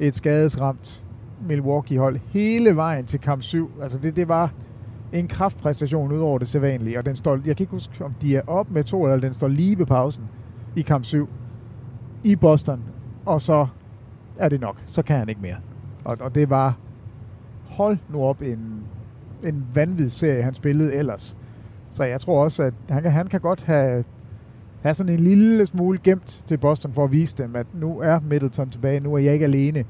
et 0.00 0.14
skadesramt 0.14 1.04
Milwaukee-hold 1.48 2.18
hele 2.26 2.76
vejen 2.76 3.04
til 3.04 3.20
kamp 3.20 3.42
7. 3.42 3.70
Altså, 3.82 3.98
det, 3.98 4.16
det 4.16 4.28
var 4.28 4.52
en 5.12 5.28
kraftpræstation 5.28 6.12
ud 6.12 6.20
over 6.20 6.38
det 6.38 6.48
sædvanlige, 6.48 6.98
og 6.98 7.06
den 7.06 7.16
står, 7.16 7.32
jeg 7.32 7.56
kan 7.56 7.64
ikke 7.64 7.70
huske, 7.70 8.04
om 8.04 8.14
de 8.20 8.36
er 8.36 8.42
op 8.46 8.70
med 8.70 8.84
to, 8.84 9.04
eller 9.04 9.18
den 9.18 9.32
står 9.32 9.48
lige 9.48 9.78
ved 9.78 9.86
pausen 9.86 10.24
i 10.76 10.82
kamp 10.82 11.04
7 11.04 11.28
i 12.22 12.36
Boston, 12.36 12.82
og 13.26 13.40
så 13.40 13.66
er 14.38 14.48
det 14.48 14.60
nok. 14.60 14.82
Så 14.86 15.02
kan 15.02 15.18
han 15.18 15.28
ikke 15.28 15.40
mere. 15.40 15.56
Og, 16.04 16.16
og 16.20 16.34
det 16.34 16.50
var, 16.50 16.78
hold 17.70 17.98
nu 18.08 18.22
op, 18.22 18.42
en, 18.42 18.82
en 19.44 19.66
vanvittig 19.74 20.12
serie, 20.12 20.42
han 20.42 20.54
spillede 20.54 20.94
ellers. 20.94 21.36
Så 21.90 22.04
jeg 22.04 22.20
tror 22.20 22.44
også, 22.44 22.62
at 22.62 22.74
han 22.90 23.02
kan, 23.02 23.12
han 23.12 23.26
kan 23.26 23.40
godt 23.40 23.64
have, 23.64 24.04
have 24.82 24.94
sådan 24.94 25.12
en 25.12 25.20
lille 25.20 25.66
smule 25.66 25.98
gemt 26.04 26.44
til 26.46 26.58
Boston 26.58 26.92
for 26.92 27.04
at 27.04 27.12
vise 27.12 27.36
dem, 27.36 27.56
at 27.56 27.66
nu 27.74 28.00
er 28.00 28.20
Middleton 28.20 28.70
tilbage, 28.70 29.00
nu 29.00 29.14
er 29.14 29.18
jeg 29.18 29.32
ikke 29.32 29.44
alene. 29.44 29.84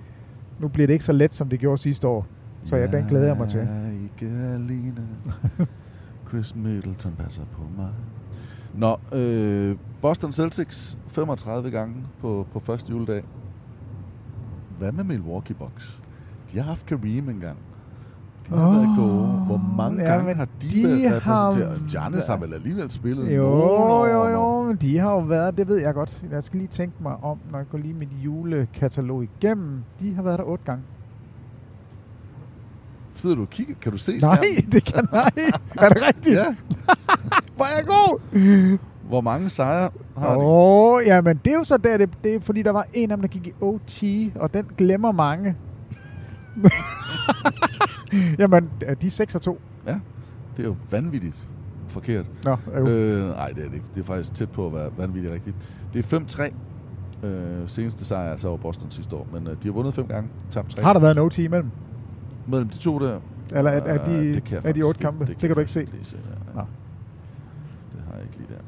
Nu 0.59 0.68
bliver 0.68 0.87
det 0.87 0.95
ikke 0.95 1.05
så 1.05 1.12
let, 1.12 1.35
som 1.35 1.49
det 1.49 1.61
gjorde 1.61 1.79
sidste 1.79 2.09
år. 2.09 2.26
Så 2.64 2.76
ja, 2.76 2.87
den 2.87 3.05
glæder 3.05 3.26
jeg 3.26 3.37
mig 3.37 3.49
til. 3.49 3.61
Jeg 3.61 3.68
er 3.68 3.91
ikke 4.03 4.37
alene. 4.55 5.07
Chris 6.29 6.57
Middleton 6.57 7.12
passer 7.18 7.43
på 7.53 7.62
mig. 7.76 7.89
Nå, 8.74 8.96
øh, 9.12 9.76
Boston 10.02 10.32
Celtics 10.32 10.98
35 11.08 11.70
gange 11.70 11.94
på, 12.20 12.46
på 12.52 12.60
første 12.60 12.90
juledag. 12.90 13.24
Hvad 14.78 14.92
med 14.92 15.04
Milwaukee 15.04 15.54
Bucks? 15.54 16.00
De 16.52 16.58
har 16.58 16.64
haft 16.64 16.86
Kareem 16.86 17.28
engang. 17.28 17.58
De 18.48 18.54
har 18.54 18.68
oh, 18.68 18.74
været 18.74 18.96
gode. 18.98 19.26
Hvor 19.46 19.60
mange 19.76 20.02
ja, 20.02 20.12
gange 20.12 20.34
har 20.34 20.48
de, 20.62 20.68
de 20.70 20.82
været 20.82 21.22
har 21.22 21.46
repræsenteret? 21.46 21.82
Giannis 21.90 22.26
har 22.26 22.36
vel 22.36 22.54
alligevel 22.54 22.90
spillet 22.90 23.36
Jo, 23.36 23.46
år 23.46 24.06
jo, 24.06 24.26
jo, 24.28 24.62
men 24.62 24.76
de 24.76 24.98
har 24.98 25.10
jo 25.10 25.18
været, 25.18 25.58
det 25.58 25.68
ved 25.68 25.76
jeg 25.76 25.94
godt. 25.94 26.24
Jeg 26.30 26.42
skal 26.42 26.58
lige 26.58 26.68
tænke 26.68 26.96
mig 27.00 27.16
om, 27.22 27.38
når 27.50 27.58
jeg 27.58 27.68
går 27.70 27.78
lige 27.78 27.94
mit 27.94 28.08
julekatalog 28.24 29.22
igennem. 29.24 29.82
De 30.00 30.14
har 30.14 30.22
været 30.22 30.38
der 30.38 30.44
otte 30.44 30.64
gange. 30.64 30.84
Sidder 33.14 33.36
du 33.36 33.42
og 33.42 33.50
kigger? 33.50 33.74
Kan 33.80 33.92
du 33.92 33.98
se 33.98 34.10
Nej, 34.10 34.18
skærmen? 34.18 34.72
det 34.72 34.84
kan 34.84 35.08
nej. 35.12 35.30
er 35.78 35.88
det 35.88 36.02
rigtigt? 36.06 36.36
Ja. 36.36 36.44
Hvor 37.59 37.64
er 37.64 37.76
jeg 37.76 37.86
god! 37.86 38.78
Hvor 39.09 39.20
mange 39.20 39.48
sejre 39.48 39.90
har 40.18 40.30
de? 40.30 40.36
Åh, 40.36 40.94
oh, 40.94 41.02
ja, 41.06 41.20
men 41.20 41.40
det 41.44 41.52
er 41.52 41.56
jo 41.56 41.64
så 41.64 41.76
der, 41.76 41.96
det, 41.96 42.11
det 42.24 42.34
er, 42.34 42.40
fordi 42.40 42.62
der 42.62 42.70
var 42.70 42.86
en 42.94 43.11
af 43.11 43.16
dem, 43.16 43.22
der 43.22 43.28
gik 43.28 43.46
i 43.46 43.52
OT, 43.61 44.02
og 44.34 44.54
den 44.54 44.66
glemmer 44.78 45.12
mange. 45.12 45.56
Jamen, 48.38 48.70
de 49.00 49.06
er 49.06 49.11
6 49.11 49.34
og 49.34 49.42
2. 49.42 49.61
Ja, 49.86 50.00
det 50.56 50.62
er 50.62 50.68
jo 50.68 50.76
vanvittigt 50.90 51.48
forkert. 51.88 52.26
Nå, 52.44 52.56
jo. 52.76 52.86
Øh, 52.88 53.28
nej, 53.28 53.48
det 53.48 53.64
er 53.64 53.68
det 53.68 53.74
ikke. 53.74 53.86
Det 53.94 54.00
er 54.00 54.04
faktisk 54.04 54.34
tæt 54.34 54.50
på 54.50 54.66
at 54.66 54.72
være 54.72 54.90
vanvittigt 54.96 55.34
rigtigt. 55.34 55.56
Det 55.92 56.12
er 56.12 56.18
5-3. 57.22 57.26
Øh, 57.26 57.68
seneste 57.68 58.04
sejr 58.04 58.30
altså 58.30 58.48
over 58.48 58.56
Boston 58.59 58.90
sidste 58.90 59.16
år, 59.16 59.26
men 59.32 59.46
øh, 59.46 59.52
de 59.52 59.59
har 59.68 59.72
vundet 59.72 59.94
fem 59.94 60.06
gange, 60.06 60.30
tabt 60.50 60.70
tre. 60.70 60.82
Har 60.82 60.92
der 60.92 61.00
været 61.00 61.16
en 61.16 61.22
OT 61.22 61.38
imellem? 61.38 61.70
Mellem 62.46 62.68
de 62.68 62.78
to 62.78 62.98
der? 62.98 63.20
Eller 63.52 63.70
er, 63.70 63.80
er 63.80 64.09
Øh, 64.11 64.14
de, 64.14 64.34
det 64.34 64.44
kan 64.44 64.61
jeg 64.62 64.68
er 64.68 64.72
de 64.72 64.82
otte 64.82 65.00
kampe? 65.00 65.20
Det, 65.20 65.28
det 65.28 65.38
kan 65.38 65.54
du 65.54 65.61
ikke 65.61 65.72
se. 65.72 65.88
se 66.02 66.16
ja. 66.16 66.61
Nå. 66.61 66.66
Det 67.92 68.02
har 68.09 68.14
jeg 68.14 68.22
ikke 68.22 68.36
lige 68.38 68.48
der. 68.48 68.62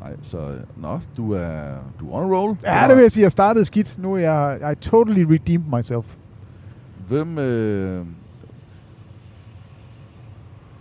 Nej, 0.00 0.16
så... 0.22 0.58
Nå, 0.76 1.00
du 1.16 1.32
er, 1.32 1.76
du 2.00 2.10
er 2.10 2.14
on 2.14 2.32
a 2.32 2.36
roll. 2.36 2.56
Ja, 2.62 2.86
det 2.88 2.96
vil 2.96 3.02
jeg 3.02 3.12
sige. 3.12 3.22
Jeg 3.22 3.32
startede 3.32 3.64
skidt. 3.64 3.98
Nu 3.98 4.14
er 4.14 4.18
jeg 4.18 4.72
I 4.72 4.74
totally 4.74 5.22
redeemed 5.22 5.76
myself. 5.76 6.16
Hvem... 7.08 7.38
Øh, 7.38 8.06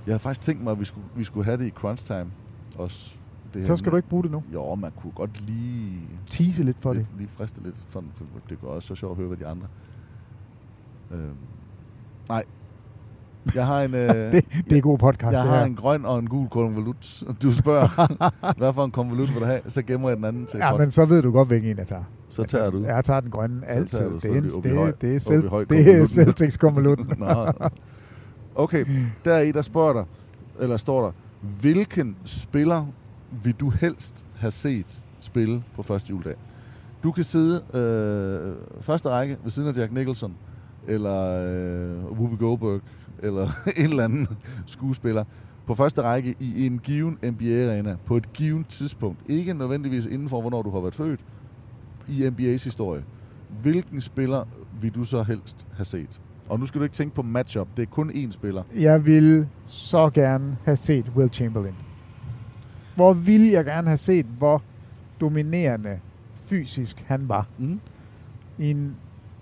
jeg 0.06 0.14
havde 0.14 0.20
faktisk 0.20 0.42
tænkt 0.42 0.64
mig, 0.64 0.72
at 0.72 0.80
vi 0.80 0.86
skulle, 0.86 1.08
vi 1.16 1.24
skulle 1.24 1.46
have 1.46 1.58
det 1.58 1.66
i 1.66 1.70
crunch 1.70 2.06
time 2.06 2.32
også. 2.78 3.12
Det 3.54 3.68
Så 3.68 3.78
skal 3.78 3.92
du 3.92 3.96
ikke 3.96 4.10
bruge 4.10 4.24
det 4.24 4.32
nu. 4.32 4.44
Jo, 4.54 4.76
man 4.76 4.92
kunne 5.02 5.14
godt 5.16 5.42
lige... 5.48 6.02
Tease 6.30 6.64
lidt 6.64 6.80
for 6.80 6.94
lidt, 6.94 7.08
det. 7.08 7.18
Lige 7.18 7.28
friste 7.28 7.64
lidt, 7.64 7.76
for, 7.90 8.04
for 8.14 8.26
det 8.50 8.62
går 8.62 8.68
også 8.68 8.88
så 8.88 8.96
sjovt 8.96 9.12
at 9.12 9.18
høre, 9.18 9.28
hvad 9.28 9.38
de 9.38 9.48
andre... 9.48 9.68
Øh, 11.12 11.30
nej. 12.30 12.44
Jeg 13.56 13.66
har 13.66 13.82
en... 13.82 13.94
Øh, 13.98 14.32
det, 14.32 14.46
det 14.70 14.78
er 14.78 14.82
god 14.82 14.98
podcast, 14.98 15.34
jeg 15.34 15.42
det 15.42 15.50
har 15.50 15.58
her. 15.58 15.66
en 15.66 15.76
grøn 15.76 16.06
og 16.06 16.20
en 16.20 16.30
gul 16.30 16.50
konvolut. 16.50 17.24
Du 17.44 17.54
spørger, 17.54 18.24
hvad 18.58 18.74
for 18.74 18.86
en 18.86 18.92
konvolut 18.92 19.34
vil 19.34 19.42
du 19.42 19.46
have? 19.46 19.60
Så 19.68 19.82
gemmer 19.82 20.10
jeg 20.10 20.18
den 20.18 20.26
anden 20.26 20.46
til 20.46 20.58
Ja, 20.58 20.78
men 20.78 20.92
så 20.92 21.06
ved 21.06 21.22
du 21.22 21.32
godt, 21.32 21.48
hvilken 21.48 21.70
en 21.70 21.78
jeg 21.78 21.88
tager. 21.88 22.04
Så 22.30 22.44
tager 22.44 22.70
du. 22.70 22.84
Jeg 22.84 23.04
tager 23.04 23.20
den 23.20 23.32
grønne 23.32 23.66
altid. 23.66 24.00
Det 24.00 24.26
er, 24.26 24.30
en, 24.30 24.46
i 24.46 24.48
det, 24.48 25.02
det 25.02 25.16
er, 25.16 25.20
selv, 25.20 25.44
i 25.44 25.66
det 25.76 25.88
er. 25.88 26.06
Nå. 27.18 27.70
Okay, 28.56 28.86
der 29.26 29.34
er 29.34 29.42
en, 29.42 29.54
der 29.54 29.62
spørger 29.62 29.94
dig, 29.94 30.04
eller 30.60 30.78
står 30.78 31.06
der, 31.06 31.12
hvilken 31.62 32.16
spiller 32.26 32.86
vil 33.44 33.54
du 33.54 33.70
helst 33.70 34.26
have 34.36 34.52
set 34.52 35.02
spille 35.20 35.64
på 35.76 35.84
første 35.84 36.10
juledag? 36.10 36.36
Du 37.04 37.12
kan 37.12 37.24
sidde 37.24 37.62
øh, 37.74 38.56
første 38.82 39.10
række 39.10 39.38
ved 39.44 39.52
siden 39.52 39.70
af 39.70 39.78
Jack 39.78 39.92
Nicholson, 39.92 40.34
eller 40.88 41.44
øh, 41.44 42.12
Whoopi 42.12 42.36
Goldberg, 42.36 42.82
eller 43.24 43.50
en 43.78 43.84
eller 43.84 44.04
anden 44.04 44.28
skuespiller, 44.66 45.24
på 45.68 45.76
første 45.76 46.02
række 46.02 46.36
i 46.40 46.66
en 46.66 46.80
given 46.80 47.18
NBA-arena, 47.24 47.96
på 48.06 48.18
et 48.18 48.34
givet 48.34 48.68
tidspunkt. 48.68 49.20
Ikke 49.28 49.54
nødvendigvis 49.54 50.06
inden 50.06 50.30
for, 50.30 50.42
hvornår 50.42 50.62
du 50.62 50.70
har 50.70 50.80
været 50.80 50.96
født, 50.96 51.20
i 52.08 52.28
NBA's 52.28 52.64
historie. 52.64 53.04
Hvilken 53.62 54.02
spiller 54.02 54.44
vil 54.82 54.96
du 54.96 55.04
så 55.04 55.24
helst 55.24 55.68
have 55.76 55.86
set? 55.86 56.22
Og 56.50 56.60
nu 56.60 56.66
skal 56.66 56.80
du 56.80 56.84
ikke 56.84 56.96
tænke 56.96 57.16
på 57.16 57.22
matchup. 57.22 57.68
Det 57.78 57.84
er 57.84 57.88
kun 57.88 58.12
én 58.12 58.32
spiller. 58.32 58.64
Jeg 58.76 59.06
ville 59.06 59.50
så 59.66 60.10
gerne 60.10 60.58
have 60.64 60.78
set 60.78 61.12
Will 61.16 61.30
Chamberlain. 61.34 61.76
Hvor 62.96 63.14
ville 63.14 63.52
jeg 63.52 63.66
gerne 63.66 63.88
have 63.88 63.98
set, 63.98 64.26
hvor 64.26 64.64
dominerende 65.22 66.00
fysisk 66.36 67.04
han 67.08 67.30
var. 67.30 67.48
Mm. 67.58 67.80
I 68.58 68.72
en, 68.72 68.96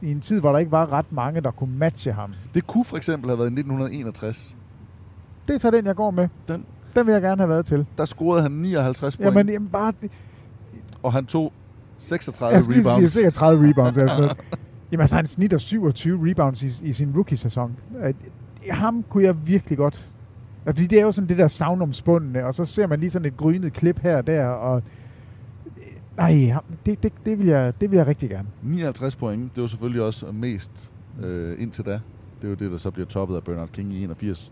I 0.06 0.12
en 0.12 0.20
tid, 0.22 0.40
hvor 0.40 0.52
der 0.52 0.60
ikke 0.60 0.72
var 0.72 0.92
ret 0.94 1.12
mange, 1.12 1.42
der 1.42 1.52
kunne 1.52 1.78
matche 1.78 2.12
ham. 2.12 2.34
Det 2.54 2.68
kunne 2.68 2.86
for 2.86 2.98
eksempel 2.98 3.30
have 3.30 3.38
været 3.38 3.48
i 3.50 3.54
1961. 3.54 4.56
Det 5.48 5.54
er 5.54 5.58
så 5.60 5.72
den, 5.72 5.86
jeg 5.86 5.96
går 5.96 6.12
med. 6.12 6.28
Den, 6.48 6.66
Den 6.96 7.06
vil 7.06 7.12
jeg 7.14 7.22
gerne 7.22 7.42
have 7.42 7.50
været 7.50 7.66
til. 7.66 7.86
der 7.98 8.06
scorede 8.06 8.42
han 8.42 8.52
59 8.52 9.18
point, 9.18 9.26
Jamen, 9.26 9.50
jamen 9.50 9.70
bare... 9.70 9.94
og 11.04 11.14
han 11.14 11.26
tog 11.26 11.54
36 11.98 12.56
Jeg 12.56 12.64
rebounds. 12.70 13.12
sikkert 13.14 13.34
30 13.34 13.70
rebounds. 13.70 13.98
noget. 13.98 14.38
Jamen, 14.92 15.02
altså, 15.02 15.16
han 15.16 15.26
snitter 15.26 15.58
27 15.58 16.30
rebounds 16.32 16.64
i, 16.64 16.88
i 16.90 16.94
sin 16.94 17.12
rookie-sæson. 17.16 17.76
Øh, 18.06 18.14
Ham 18.72 19.04
kunne 19.10 19.24
jeg 19.24 19.48
virkelig 19.48 19.78
godt... 19.78 20.10
Fordi 20.66 20.88
det 20.88 21.00
er 21.00 21.04
jo 21.04 21.12
sådan 21.12 21.30
det 21.30 21.38
der 21.38 21.48
savnomspundende, 21.48 22.44
og 22.46 22.54
så 22.54 22.66
ser 22.66 22.88
man 22.88 23.00
lige 23.00 23.10
sådan 23.10 23.26
et 23.26 23.38
grynet 23.38 23.74
klip 23.74 24.00
her 24.00 24.18
og 24.18 24.28
der, 24.28 24.48
og... 24.48 24.84
Nej, 26.18 26.54
det, 26.86 27.04
det, 27.04 27.14
det, 27.26 27.40
vil 27.40 27.48
jeg, 27.48 27.74
det 27.82 27.92
vil 27.92 27.98
jeg 27.98 28.08
rigtig 28.08 28.30
gerne. 28.30 28.48
59 28.64 29.16
point, 29.16 29.56
det 29.56 29.62
var 29.62 29.68
selvfølgelig 29.68 30.02
også 30.02 30.32
mest 30.32 30.92
øh, 31.24 31.56
indtil 31.62 31.86
da. 31.86 31.92
Det 32.42 32.44
er 32.44 32.48
jo 32.50 32.56
det, 32.56 32.72
der 32.72 32.78
så 32.78 32.92
bliver 32.92 33.06
toppet 33.08 33.36
af 33.36 33.44
Bernard 33.44 33.70
King 33.70 33.94
i 33.94 34.04
81. 34.04 34.52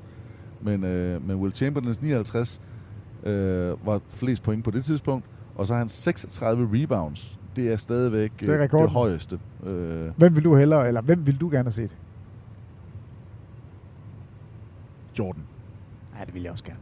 Men, 0.62 0.84
øh, 0.84 1.28
men 1.28 1.36
Will 1.38 1.54
Chamberlains 1.56 2.02
59 2.02 2.62
øh, 3.24 3.88
var 3.88 4.02
flest 4.08 4.44
point 4.44 4.64
på 4.64 4.72
det 4.72 4.86
tidspunkt, 4.86 5.26
og 5.56 5.68
så 5.68 5.74
har 5.74 5.80
han 5.80 5.90
36 5.90 6.70
rebounds. 6.74 7.40
Det 7.56 7.72
er 7.72 7.76
stadigvæk 7.76 8.32
Det 8.40 8.50
er 8.50 8.56
øh, 8.56 8.62
rekorden. 8.62 8.86
det 8.86 8.94
højeste. 8.94 9.40
Øh, 9.66 10.10
Hvem 10.18 10.36
vil 10.36 10.44
du 10.44 10.56
hellere, 10.56 10.88
eller 10.88 11.02
hvem 11.02 11.28
vil 11.28 11.38
du 11.42 11.50
gerne 11.50 11.64
have 11.64 11.72
set? 11.72 11.96
Jordan. 15.20 15.44
Nej, 16.14 16.24
det 16.26 16.34
vil 16.34 16.42
jeg 16.44 16.52
også 16.52 16.64
gerne. 16.64 16.80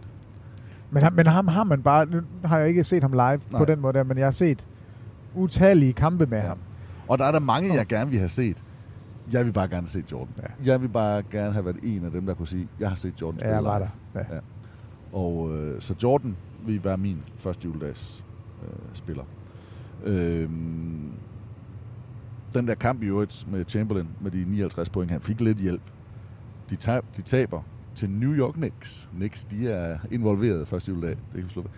Men, 0.91 1.03
ham- 1.03 1.13
men 1.13 1.27
ham 1.27 1.47
har 1.47 1.63
man 1.63 1.81
bare... 1.83 2.05
Nu 2.05 2.21
har 2.43 2.57
jeg 2.57 2.67
ikke 2.69 2.83
set 2.83 3.01
ham 3.03 3.11
live. 3.11 3.21
Nej. 3.21 3.39
på 3.57 3.65
den 3.65 3.79
måde 3.81 3.93
der, 3.93 4.03
men 4.03 4.17
jeg 4.17 4.25
har 4.25 4.31
set 4.31 4.67
utallige 5.35 5.93
kampe 5.93 6.25
med 6.25 6.37
ja. 6.37 6.43
Ja. 6.43 6.49
ham. 6.49 6.57
Og 7.07 7.17
der 7.17 7.25
er 7.25 7.31
der 7.31 7.39
mange, 7.39 7.73
jeg 7.73 7.87
gerne 7.87 8.09
vil 8.09 8.19
have 8.19 8.29
set. 8.29 8.63
Jeg 9.31 9.45
vil 9.45 9.53
bare 9.53 9.67
gerne 9.67 9.87
set 9.87 10.11
Jordan. 10.11 10.33
Ja. 10.37 10.71
Jeg 10.71 10.81
vil 10.81 10.89
bare 10.89 11.23
gerne 11.31 11.53
have 11.53 11.65
været 11.65 11.77
en 11.83 12.05
af 12.05 12.11
dem, 12.11 12.25
der 12.25 12.33
kunne 12.33 12.47
sige, 12.47 12.67
jeg 12.79 12.89
har 12.89 12.95
set 12.95 13.21
Jordan 13.21 13.39
Ja, 13.39 13.45
spille 13.45 13.55
jeg 13.55 13.63
var 13.63 13.79
der. 13.79 13.87
Ja. 14.15 14.35
Ja. 14.35 14.39
Og 15.13 15.57
øh, 15.57 15.81
så 15.81 15.95
Jordan 16.03 16.35
vil 16.65 16.83
være 16.83 16.97
min 16.97 17.21
første 17.37 17.65
juledags 17.65 18.23
øh, 18.63 18.69
spiller. 18.93 19.23
Øhm, 20.03 21.11
den 22.53 22.67
der 22.67 22.75
kamp 22.75 23.03
i 23.03 23.05
øvrigt 23.05 23.47
med 23.51 23.65
Chamberlain 23.67 24.07
med 24.21 24.31
de 24.31 24.45
59 24.45 24.89
point, 24.89 25.11
han 25.11 25.21
fik 25.21 25.41
lidt 25.41 25.57
hjælp. 25.57 25.81
De, 26.69 26.75
tab, 26.75 27.03
de 27.17 27.21
taber 27.21 27.61
til 27.95 28.09
New 28.09 28.33
York 28.33 28.53
Knicks. 28.53 29.09
Knicks, 29.15 29.43
de 29.43 29.69
er 29.69 29.97
involveret 30.11 30.67
første 30.67 30.91
juledag. 30.91 31.09
Det 31.09 31.35
kan 31.35 31.43
vi 31.43 31.49
slå 31.49 31.61
ved. 31.61 31.69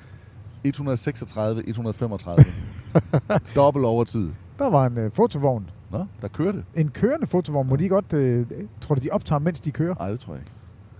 136-135. 0.66 2.73
Dobbelt 3.56 3.86
overtid. 3.86 4.30
Der 4.60 4.70
var 4.70 4.86
en 4.86 4.98
øh, 4.98 5.12
fotovogn. 5.12 5.70
Nå, 5.92 6.06
der 6.22 6.28
kørte. 6.28 6.64
En 6.76 6.90
kørende 6.90 7.28
fotovogn. 7.28 7.68
Må 7.70 7.76
de 7.76 7.90
godt... 7.90 8.14
Øh, 8.14 8.46
tror 8.82 8.96
du, 8.96 9.02
de 9.04 9.10
optager, 9.12 9.40
mens 9.40 9.60
de 9.60 9.72
kører? 9.72 9.96
Nej, 10.00 10.10
det 10.10 10.20
tror 10.20 10.34
jeg 10.34 10.42
ikke. 10.42 10.52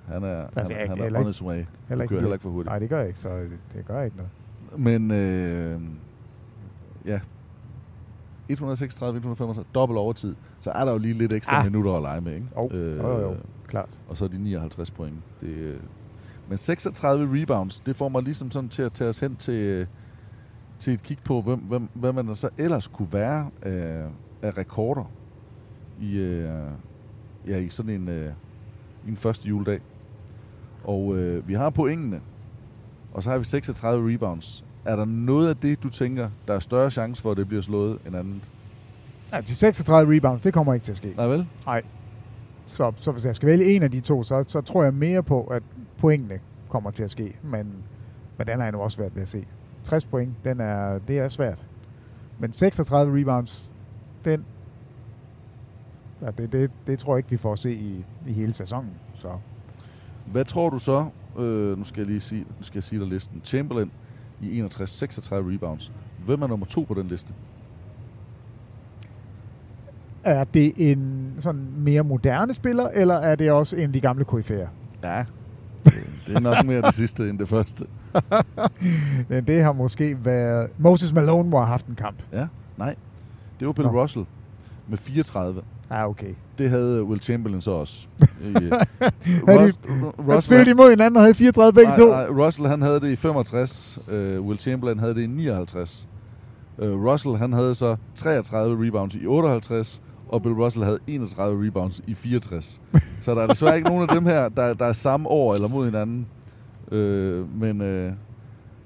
Han 0.08 0.24
er, 0.24 0.48
Altså, 0.56 0.74
han, 0.74 0.82
jeg- 0.98 1.06
han 1.06 1.16
er 1.16 1.20
on 1.20 1.26
his 1.26 1.42
way. 1.42 1.54
Heller 1.56 1.68
Han 1.88 2.02
ikke 2.02 2.08
kører 2.10 2.20
heller 2.22 2.34
ikke 2.36 2.44
for 2.44 2.50
hurtigt. 2.50 2.70
Nej, 2.70 2.80
det 2.80 2.90
gør 2.90 2.98
jeg 3.00 3.08
ikke, 3.08 3.20
så 3.20 3.30
det, 3.30 3.50
det 3.74 3.86
gør 3.86 4.02
ikke 4.02 4.18
noget. 4.18 4.32
Men 4.78 5.12
øh, 5.12 5.82
ja, 7.06 7.20
136, 8.50 9.16
135, 9.18 9.66
dobbelt 9.76 9.98
overtid, 9.98 10.36
så 10.60 10.72
er 10.72 10.86
der 10.86 10.92
jo 10.92 10.98
lige 10.98 11.14
lidt 11.14 11.34
ekstra 11.34 11.60
Ah. 11.60 11.66
minutter 11.66 11.94
at 11.94 12.02
lege 12.02 12.22
med, 12.22 12.34
ikke? 12.34 12.48
Jo, 12.58 12.70
jo, 12.74 13.20
jo, 13.22 13.36
klart. 13.68 14.00
Og 14.10 14.18
så 14.18 14.26
er 14.26 14.30
de 14.30 14.38
59 14.44 14.92
point. 14.92 15.16
Det, 15.42 15.48
øh, 15.48 15.76
men 16.50 16.58
36 16.58 17.42
rebounds, 17.42 17.80
det 17.80 17.96
får 17.96 18.10
mig 18.10 18.24
ligesom 18.24 18.52
sådan 18.52 18.70
til 18.70 18.82
at 18.82 18.92
tage 18.94 19.10
os 19.10 19.20
hen 19.20 19.36
til, 19.36 19.54
øh, 19.54 19.88
til 20.84 20.94
et 20.94 21.04
kig 21.04 21.18
på, 21.24 21.42
hvem, 21.42 21.60
hvem, 21.60 21.90
hvad 21.94 22.14
man 22.14 22.28
der 22.28 22.34
så 22.34 22.50
ellers 22.58 22.88
kunne 22.88 23.08
være 23.14 23.50
af, 23.62 24.06
af 24.42 24.58
rekorder 24.58 25.12
i, 26.02 26.18
øh, 26.18 26.50
ja, 27.48 27.58
i 27.58 27.70
sådan 27.70 28.02
en, 28.02 28.10
øh, 28.10 28.32
i 29.06 29.10
en 29.10 29.18
første 29.18 29.48
juledag. 29.48 29.80
Og 30.84 31.18
øh, 31.18 31.48
vi 31.48 31.54
har 31.54 31.70
pointene, 31.70 32.22
og 33.14 33.24
så 33.24 33.30
har 33.30 33.38
vi 33.38 33.44
36 33.44 34.14
rebounds. 34.14 34.66
Er 34.86 34.96
der 34.96 35.06
noget 35.06 35.50
af 35.50 35.58
det, 35.58 35.84
du 35.84 35.90
tænker, 35.90 36.30
der 36.48 36.54
er 36.54 36.60
større 36.60 36.92
chance 36.92 37.22
for, 37.22 37.32
at 37.32 37.38
det 37.38 37.48
bliver 37.48 37.62
slået 37.62 38.00
end 38.06 38.16
andet? 38.16 38.42
Ja, 39.32 39.42
de 39.42 39.56
36 39.56 40.16
rebounds, 40.16 40.42
det 40.42 40.54
kommer 40.54 40.74
ikke 40.74 40.84
til 40.84 40.92
at 40.92 40.98
ske. 40.98 41.14
Nej 41.18 41.28
vel? 41.28 41.48
Nej. 41.66 41.82
Så, 42.66 42.92
så 42.96 43.12
hvis 43.12 43.26
jeg 43.26 43.36
skal 43.36 43.50
vælge 43.50 43.76
en 43.76 43.84
af 43.84 43.92
de 43.92 44.00
to, 44.00 44.24
så, 44.24 44.44
så 44.44 44.62
tror 44.62 44.84
jeg 44.84 44.94
mere 44.94 45.24
på, 45.24 45.44
at 45.44 45.64
pointene 45.98 46.40
kommer 46.70 46.92
til 46.92 47.04
at 47.04 47.12
ske. 47.12 47.40
Men, 47.44 47.74
men 48.38 48.48
den 48.48 48.58
har 48.58 48.64
jeg 48.64 48.72
nu 48.72 48.80
også 48.80 48.96
svært 48.96 49.16
ved 49.16 49.22
at 49.22 49.30
se. 49.30 49.46
60 49.84 50.06
point, 50.06 50.34
den 50.44 50.60
er, 50.60 51.00
det 51.08 51.20
er 51.20 51.28
svært. 51.28 51.68
Men 52.40 52.54
36 52.54 53.20
rebounds, 53.20 53.72
den, 54.26 54.46
ja, 56.22 56.32
det, 56.32 56.52
det, 56.52 56.72
det 56.88 57.00
tror 57.00 57.14
jeg 57.16 57.18
ikke, 57.18 57.30
vi 57.30 57.38
får 57.38 57.54
at 57.54 57.60
se 57.60 57.74
i, 57.74 58.06
i 58.28 58.34
hele 58.34 58.54
sæsonen. 58.54 58.92
Så 59.14 59.30
Hvad 60.26 60.46
tror 60.46 60.70
du 60.70 60.80
så, 60.80 61.06
øh, 61.40 61.78
nu 61.78 61.84
skal 61.84 62.02
jeg 62.02 62.08
lige 62.08 62.20
sige, 62.20 62.42
nu 62.42 62.64
skal 62.64 62.78
jeg 62.78 62.84
sige 62.84 63.00
dig 63.00 63.08
listen, 63.08 63.42
Chamberlain 63.44 63.92
i 64.42 64.62
61-36 64.62 64.66
rebounds. 65.34 65.92
Hvem 66.26 66.42
er 66.42 66.48
nummer 66.48 66.66
to 66.66 66.82
på 66.82 66.94
den 66.94 67.08
liste? 67.08 67.34
er 70.24 70.44
det 70.44 70.74
en 70.78 71.34
sådan 71.40 71.68
mere 71.78 72.04
moderne 72.04 72.54
spiller, 72.54 72.88
eller 72.88 73.16
er 73.16 73.36
det 73.36 73.52
også 73.52 73.76
en 73.76 73.84
af 73.84 73.94
de 73.94 74.02
gamle 74.02 74.26
KF'er? 74.32 74.68
Ja, 75.04 75.26
det, 75.86 75.94
det 76.28 76.36
er 76.36 76.40
nok 76.40 76.66
mere 76.66 76.82
det 76.82 76.94
sidste 76.94 77.30
end 77.30 77.40
det 77.40 77.50
første. 77.50 77.86
Men 79.30 79.48
det 79.48 79.64
har 79.64 79.72
måske 79.72 80.26
været... 80.26 80.68
Moses 80.78 81.14
Malone 81.14 81.50
må 81.50 81.58
have 81.58 81.68
haft 81.68 81.86
en 81.86 81.96
kamp. 81.96 82.16
Ja, 82.34 82.48
nej. 82.78 82.96
Det 83.60 83.68
var 83.68 83.74
Bill 83.74 83.88
Nå. 83.88 84.02
Russell 84.04 84.26
med 84.90 84.98
34. 84.98 85.62
Ja, 85.92 86.10
okay. 86.10 86.34
Det 86.58 86.70
havde 86.70 87.04
Will 87.04 87.22
Chamberlain 87.22 87.62
så 87.62 87.72
også. 87.72 88.08
I, 88.42 88.46
øh, 88.48 88.62
de- 90.36 90.42
spillede 90.42 90.66
de 90.66 90.70
imod 90.72 90.90
hinanden 90.90 91.16
og 91.18 91.22
havde 91.24 91.34
34 91.34 91.74
begge 91.74 91.90
nej, 91.90 91.98
to? 91.98 92.06
Nej, 92.10 92.28
Russell 92.46 92.68
han 92.68 92.82
havde 92.82 93.00
det 93.00 93.12
i 93.12 93.16
65. 93.16 94.00
Uh, 94.08 94.14
Will 94.48 94.60
Chamberlain 94.60 95.00
havde 95.00 95.16
det 95.16 95.22
i 95.22 95.28
59. 95.28 96.08
Uh, 96.78 97.06
Russell 97.12 97.38
han 97.38 97.54
havde 97.54 97.76
så 97.76 97.96
33 98.16 98.88
rebounds 98.88 99.16
i 99.16 99.26
58, 99.26 100.02
og 100.30 100.42
Bill 100.44 100.54
Russell 100.56 100.86
havde 100.86 101.00
31 101.08 101.68
rebounds 101.68 102.02
i 102.08 102.14
64. 102.14 102.82
så 103.22 103.36
der 103.36 103.42
er 103.42 103.48
desværre 103.48 103.76
ikke 103.76 103.90
nogen 103.90 104.10
af 104.10 104.16
dem 104.16 104.26
her, 104.26 104.50
der, 104.50 104.74
der 104.74 104.86
er 104.86 104.94
samme 104.94 105.30
år 105.30 105.56
eller 105.56 105.68
mod 105.68 105.86
hinanden. 105.86 106.28
Uh, 106.92 107.60
men 107.62 107.82
uh, 107.82 108.14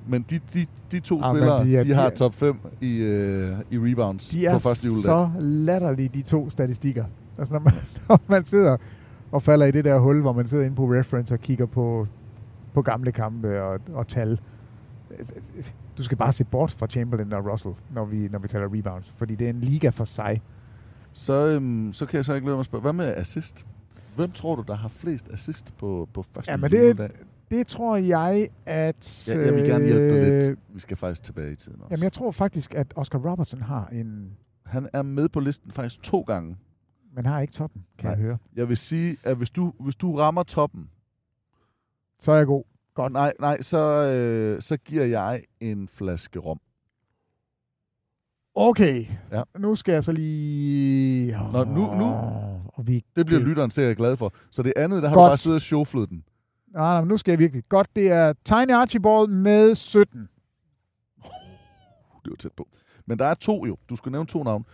men 0.09 0.21
de, 0.29 0.39
de, 0.53 0.65
de 0.91 0.99
to 0.99 1.21
Ah, 1.23 1.31
spillere, 1.35 1.65
de 1.65 1.77
er- 1.77 1.81
de 1.83 1.93
har 1.93 2.09
de 2.09 2.15
top 2.15 2.33
5 2.33 2.57
i, 2.81 3.01
uh, 3.01 3.59
i 3.71 3.91
rebounds 3.91 4.29
De 4.29 4.47
på 4.53 4.59
første 4.59 4.87
juledag. 4.87 5.03
så 5.03 5.29
latterlige, 5.39 6.09
de 6.13 6.21
to 6.21 6.49
statistikker. 6.49 7.05
Altså, 7.37 7.53
når 7.53 7.59
man, 7.61 7.73
når 8.09 8.19
man 8.27 8.45
sidder 8.45 8.77
og 9.31 9.41
falder 9.41 9.65
i 9.65 9.71
det 9.71 9.85
der 9.85 9.99
hul, 9.99 10.21
hvor 10.21 10.33
man 10.33 10.47
sidder 10.47 10.65
inde 10.65 10.75
på 10.75 10.85
reference 10.93 11.33
og 11.33 11.39
kigger 11.39 11.65
på, 11.65 12.07
på 12.73 12.81
gamle 12.81 13.11
kampe 13.11 13.61
og, 13.63 13.79
og 13.93 14.07
tal. 14.07 14.39
Du 15.97 16.03
skal 16.03 16.17
bare 16.17 16.31
se 16.31 16.43
bort 16.43 16.71
fra 16.71 16.87
Chamberlain 16.87 17.33
og 17.33 17.51
Russell, 17.51 17.73
når 17.93 18.05
vi, 18.05 18.27
når 18.31 18.39
vi 18.39 18.47
taler 18.47 18.65
rebounds, 18.77 19.13
fordi 19.17 19.35
det 19.35 19.45
er 19.45 19.49
en 19.49 19.61
liga 19.61 19.89
for 19.89 20.05
sig. 20.05 20.41
Så, 21.13 21.33
øhm, 21.47 21.93
så 21.93 22.05
kan 22.05 22.17
jeg 22.17 22.25
så 22.25 22.33
ikke 22.33 22.47
lade 22.47 22.55
mig 22.57 22.65
spørge, 22.65 22.81
hvad 22.81 22.93
med 22.93 23.13
assist? 23.17 23.65
Hvem 24.15 24.31
tror 24.31 24.55
du, 24.55 24.63
der 24.67 24.75
har 24.75 24.89
flest 24.89 25.29
assist 25.33 25.73
på, 25.77 26.09
på 26.13 26.23
første 26.33 26.51
Ja, 26.51 26.57
men 26.57 26.71
det, 26.71 26.81
juledag? 26.83 27.09
Det 27.51 27.67
tror 27.67 27.95
jeg, 27.97 28.49
at... 28.65 29.27
Ja, 29.29 29.39
jeg 29.39 29.53
vil 29.55 29.63
gerne 29.63 29.85
hjælpe 29.85 30.09
dig 30.09 30.27
øh, 30.27 30.43
lidt. 30.43 30.59
Vi 30.73 30.79
skal 30.79 30.97
faktisk 30.97 31.23
tilbage 31.23 31.51
i 31.51 31.55
tiden 31.55 31.81
også. 31.81 31.87
Jamen, 31.91 32.03
jeg 32.03 32.11
tror 32.13 32.31
faktisk, 32.31 32.73
at 32.75 32.93
Oscar 32.95 33.19
Robertson 33.19 33.61
har 33.61 33.87
en... 33.87 34.37
Han 34.65 34.89
er 34.93 35.01
med 35.01 35.29
på 35.29 35.39
listen 35.39 35.71
faktisk 35.71 36.03
to 36.03 36.21
gange. 36.21 36.57
Men 37.15 37.25
har 37.25 37.41
ikke 37.41 37.53
toppen, 37.53 37.85
kan 37.97 38.09
jeg 38.09 38.17
høre. 38.17 38.37
Jeg 38.55 38.69
vil 38.69 38.77
sige, 38.77 39.17
at 39.23 39.37
hvis 39.37 39.49
du, 39.49 39.73
hvis 39.79 39.95
du 39.95 40.15
rammer 40.17 40.43
toppen, 40.43 40.89
Så 42.19 42.31
er 42.31 42.35
jeg 42.37 42.45
god. 42.47 42.63
Godt. 42.93 43.13
Nej, 43.13 43.33
nej 43.39 43.61
så, 43.61 43.77
øh, 43.77 44.61
så 44.61 44.77
giver 44.77 45.05
jeg 45.05 45.43
en 45.59 45.87
flaske 45.87 46.39
rom. 46.39 46.59
Okay. 48.55 49.05
Ja. 49.31 49.43
Nu 49.59 49.75
skal 49.75 49.93
jeg 49.93 50.03
så 50.03 50.11
lige... 50.11 51.31
Nå, 51.51 51.63
nu, 51.63 51.95
nu. 51.95 52.05
Og 52.67 52.87
vi, 52.87 53.05
Det 53.15 53.25
bliver 53.25 53.41
lytteren 53.41 53.71
sikkert 53.71 53.97
glad 53.97 54.17
for. 54.17 54.33
Så 54.51 54.63
det 54.63 54.73
andet, 54.75 55.03
der 55.03 55.09
har 55.09 55.15
Godt. 55.15 55.25
du 55.25 55.29
bare 55.29 55.37
siddet 55.37 55.55
og 55.55 55.61
sjoflet 55.61 56.09
den. 56.09 56.23
Nej, 56.73 56.83
nej, 56.93 57.01
men 57.01 57.07
nu 57.07 57.17
skal 57.17 57.31
jeg 57.31 57.39
virkelig. 57.39 57.63
Godt, 57.69 57.95
det 57.95 58.11
er 58.11 58.33
Tiny 58.45 58.71
Archibald 58.71 59.27
med 59.27 59.75
17. 59.75 60.29
Det 62.23 62.31
var 62.31 62.35
tæt 62.39 62.51
på. 62.57 62.67
Men 63.05 63.19
der 63.19 63.25
er 63.25 63.33
to 63.33 63.65
jo. 63.65 63.77
Du 63.89 63.95
skal 63.95 64.11
nævne 64.11 64.27
to 64.27 64.43
navne. 64.43 64.65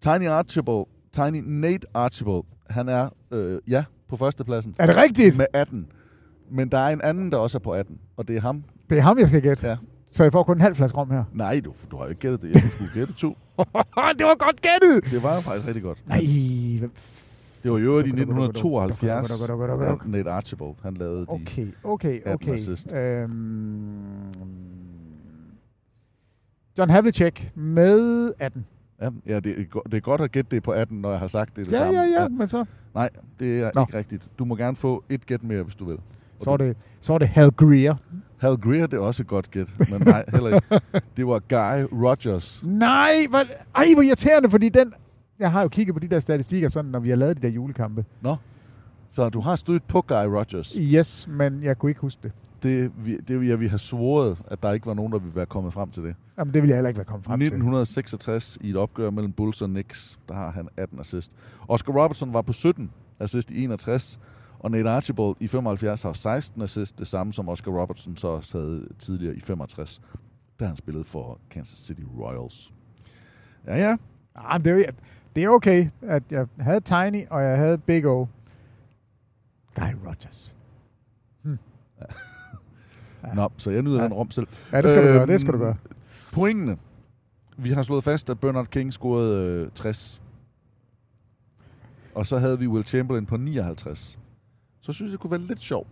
Tiny 0.00 0.26
Archibald, 0.28 0.84
Tiny 1.12 1.42
Nate 1.46 1.86
Archibald, 1.94 2.42
han 2.70 2.88
er, 2.88 3.08
øh, 3.30 3.60
ja, 3.68 3.84
på 4.08 4.16
førstepladsen. 4.16 4.74
Er 4.78 4.86
det 4.86 4.96
rigtigt? 4.96 5.38
Med 5.38 5.46
18. 5.52 5.86
Men 6.50 6.68
der 6.68 6.78
er 6.78 6.88
en 6.88 7.00
anden, 7.00 7.32
der 7.32 7.38
også 7.38 7.58
er 7.58 7.60
på 7.60 7.70
18, 7.70 7.98
og 8.16 8.28
det 8.28 8.36
er 8.36 8.40
ham. 8.40 8.64
Det 8.90 8.98
er 8.98 9.02
ham, 9.02 9.18
jeg 9.18 9.26
skal 9.26 9.42
gætte. 9.42 9.66
Ja. 9.66 9.76
Så 10.12 10.22
jeg 10.22 10.32
får 10.32 10.42
kun 10.42 10.56
en 10.56 10.60
halv 10.60 10.74
flaske 10.74 10.98
rom 10.98 11.10
her. 11.10 11.24
Nej, 11.32 11.60
du, 11.64 11.74
du 11.90 11.96
har 11.96 12.04
jo 12.04 12.08
ikke 12.08 12.20
gættet 12.20 12.42
det. 12.42 12.54
Jeg 12.54 12.70
skulle 12.70 12.90
gætte 12.94 13.12
to. 13.12 13.28
det 14.18 14.26
var 14.26 14.36
godt 14.38 14.60
gættet! 14.62 15.10
Det 15.12 15.22
var 15.22 15.40
faktisk 15.40 15.66
rigtig 15.66 15.82
godt. 15.82 16.08
Nej, 16.08 16.20
hvem 16.78 16.92
Det 17.66 17.72
var 17.74 17.78
jo 17.78 17.98
i 17.98 18.02
Duk, 18.02 18.18
duk, 18.18 18.26
duk, 18.26 18.36
duk, 18.36 18.36
duk, 18.36 18.46
1972, 18.54 19.28
duk, 19.28 19.48
duk, 19.48 19.58
duk, 19.58 19.68
duk, 19.68 19.88
duk. 19.88 20.02
at 20.04 20.10
Nate 20.10 20.30
Archibald, 20.30 20.74
han 20.82 20.94
lavede 20.94 21.20
de 21.20 21.26
Okay, 21.28 21.66
okay, 21.84 22.20
18 22.24 22.32
okay. 22.34 22.98
Øhm, 22.98 24.06
John 26.78 26.90
Havlicek 26.90 27.52
med 27.54 28.32
18. 28.38 28.66
Ja, 29.00 29.10
ja 29.26 29.40
det, 29.40 29.58
er, 29.74 29.80
det 29.90 29.96
er 29.96 30.00
godt 30.00 30.20
at 30.20 30.32
gætte 30.32 30.50
det 30.50 30.62
på 30.62 30.70
18, 30.70 31.00
når 31.00 31.10
jeg 31.10 31.18
har 31.18 31.26
sagt 31.26 31.56
det, 31.56 31.66
det 31.66 31.72
Ja, 31.72 31.78
samme. 31.78 32.00
ja, 32.00 32.22
ja, 32.22 32.28
men 32.28 32.48
så, 32.48 32.64
Nej, 32.94 33.08
det 33.40 33.60
er 33.62 33.70
Nå. 33.74 33.82
ikke 33.82 33.98
rigtigt. 33.98 34.28
Du 34.38 34.44
må 34.44 34.56
gerne 34.56 34.76
få 34.76 35.04
et 35.08 35.26
gæt 35.26 35.42
mere, 35.42 35.62
hvis 35.62 35.74
du 35.74 35.84
vil. 35.84 35.96
Og 36.38 36.44
så, 36.44 36.50
er 36.50 36.56
det, 36.56 36.76
så 37.00 37.14
er 37.14 37.18
det 37.18 37.28
Hal 37.28 37.50
Greer. 37.50 37.94
Hal 38.36 38.56
Greer, 38.56 38.86
det 38.86 38.96
er 38.96 39.00
også 39.00 39.22
et 39.22 39.26
godt 39.26 39.50
gæt, 39.50 39.90
men 39.90 40.00
nej, 40.00 40.24
heller 40.28 40.54
ikke. 40.54 40.80
Det 41.16 41.26
var 41.26 41.38
Guy 41.38 41.86
Rogers. 42.04 42.62
Nej, 42.66 43.26
hvor, 43.30 43.38
ej, 43.76 43.94
hvor 43.94 44.02
irriterende, 44.02 44.50
fordi 44.50 44.68
den... 44.68 44.92
Jeg 45.38 45.52
har 45.52 45.62
jo 45.62 45.68
kigget 45.68 45.94
på 45.94 46.00
de 46.00 46.08
der 46.08 46.20
statistikker, 46.20 46.68
sådan, 46.68 46.90
når 46.90 47.00
vi 47.00 47.08
har 47.08 47.16
lavet 47.16 47.36
de 47.36 47.42
der 47.42 47.48
julekampe. 47.48 48.04
Nå, 48.20 48.36
så 49.08 49.28
du 49.28 49.40
har 49.40 49.56
stødt 49.56 49.86
på 49.88 50.00
Guy 50.00 50.24
Rogers. 50.24 50.76
Yes, 50.78 51.28
men 51.28 51.62
jeg 51.62 51.78
kunne 51.78 51.90
ikke 51.90 52.00
huske 52.00 52.20
det. 52.22 52.32
Det, 52.62 52.92
vi, 52.96 53.16
det 53.16 53.48
jeg 53.48 53.60
vi 53.60 53.66
har 53.66 53.76
svoret, 53.76 54.38
at 54.48 54.62
der 54.62 54.72
ikke 54.72 54.86
var 54.86 54.94
nogen, 54.94 55.12
der 55.12 55.18
ville 55.18 55.36
være 55.36 55.46
kommet 55.46 55.72
frem 55.72 55.90
til 55.90 56.02
det. 56.02 56.14
Jamen, 56.38 56.54
det 56.54 56.62
ville 56.62 56.70
jeg 56.70 56.76
heller 56.76 56.88
ikke 56.88 56.98
være 56.98 57.04
kommet 57.04 57.24
frem 57.24 57.40
til. 57.40 57.46
1966 57.46 58.58
i 58.60 58.70
et 58.70 58.76
opgør 58.76 59.10
mellem 59.10 59.32
Bulls 59.32 59.62
og 59.62 59.68
Knicks, 59.68 60.18
der 60.28 60.34
har 60.34 60.50
han 60.50 60.68
18 60.76 61.00
assist. 61.00 61.32
Oscar 61.68 61.92
Robertson 61.92 62.32
var 62.32 62.42
på 62.42 62.52
17 62.52 62.90
assist 63.20 63.50
i 63.50 63.64
61, 63.64 64.20
og 64.58 64.70
Nate 64.70 64.90
Archibald 64.90 65.34
i 65.40 65.48
75 65.48 66.02
har 66.02 66.12
16 66.12 66.62
assist, 66.62 66.98
det 66.98 67.06
samme 67.06 67.32
som 67.32 67.48
Oscar 67.48 67.72
Robertson 67.72 68.16
så 68.16 68.40
havde 68.52 68.88
tidligere 68.98 69.36
i 69.36 69.40
65, 69.40 70.00
da 70.60 70.66
han 70.66 70.76
spillede 70.76 71.04
for 71.04 71.38
Kansas 71.50 71.78
City 71.78 72.02
Royals. 72.18 72.72
Ja, 73.66 73.76
ja. 73.76 73.96
Ah, 74.34 74.64
det, 74.64 74.86
er, 74.88 74.90
det 75.36 75.44
er 75.44 75.48
okay, 75.48 75.88
at 76.02 76.22
jeg 76.30 76.46
havde 76.60 76.80
Tiny, 76.80 77.26
og 77.30 77.42
jeg 77.44 77.56
havde 77.58 77.78
Big 77.78 78.06
O. 78.06 78.26
Guy 79.74 79.94
Rogers. 80.06 80.56
Nå, 83.34 83.48
så 83.56 83.70
jeg 83.70 83.82
nyder 83.82 83.98
Ja. 83.98 84.04
den 84.04 84.12
rom 84.12 84.30
selv. 84.30 84.46
Ja, 84.72 84.82
det 84.82 84.90
skal 84.90 85.02
du 85.08 85.12
gøre, 85.12 85.26
det 85.26 85.40
skal 85.40 85.52
du 85.52 85.58
gøre. 85.58 85.76
Pointene. 86.32 86.76
Vi 87.56 87.70
har 87.70 87.82
slået 87.82 88.04
fast, 88.04 88.30
at 88.30 88.40
Bernard 88.40 88.66
King 88.66 88.92
scorede 88.92 89.44
øh, 89.64 89.70
60. 89.74 90.22
Og 92.14 92.26
så 92.26 92.38
havde 92.38 92.58
vi 92.58 92.66
Will 92.66 92.84
Chamberlain 92.84 93.26
på 93.26 93.36
59. 93.36 94.18
Så 94.80 94.92
synes 94.92 95.08
jeg, 95.08 95.12
det 95.12 95.20
kunne 95.20 95.30
være 95.30 95.40
lidt 95.40 95.60
sjov 95.60 95.86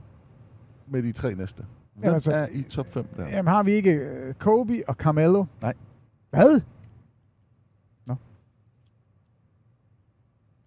med 0.86 1.02
de 1.02 1.12
tre 1.12 1.34
næste. 1.34 1.64
Hvem 1.94 2.02
Jamen, 2.04 2.14
altså- 2.14 2.32
er 2.32 2.46
i 2.50 2.62
top 2.62 2.86
5 2.92 3.06
der? 3.16 3.28
Jamen, 3.28 3.48
har 3.48 3.62
vi 3.62 3.72
ikke 3.72 3.90
øh, 3.92 4.34
Kobe 4.34 4.82
og 4.88 4.94
Carmelo? 4.94 5.44
Nej. 5.62 5.74
Hvad? 6.30 6.60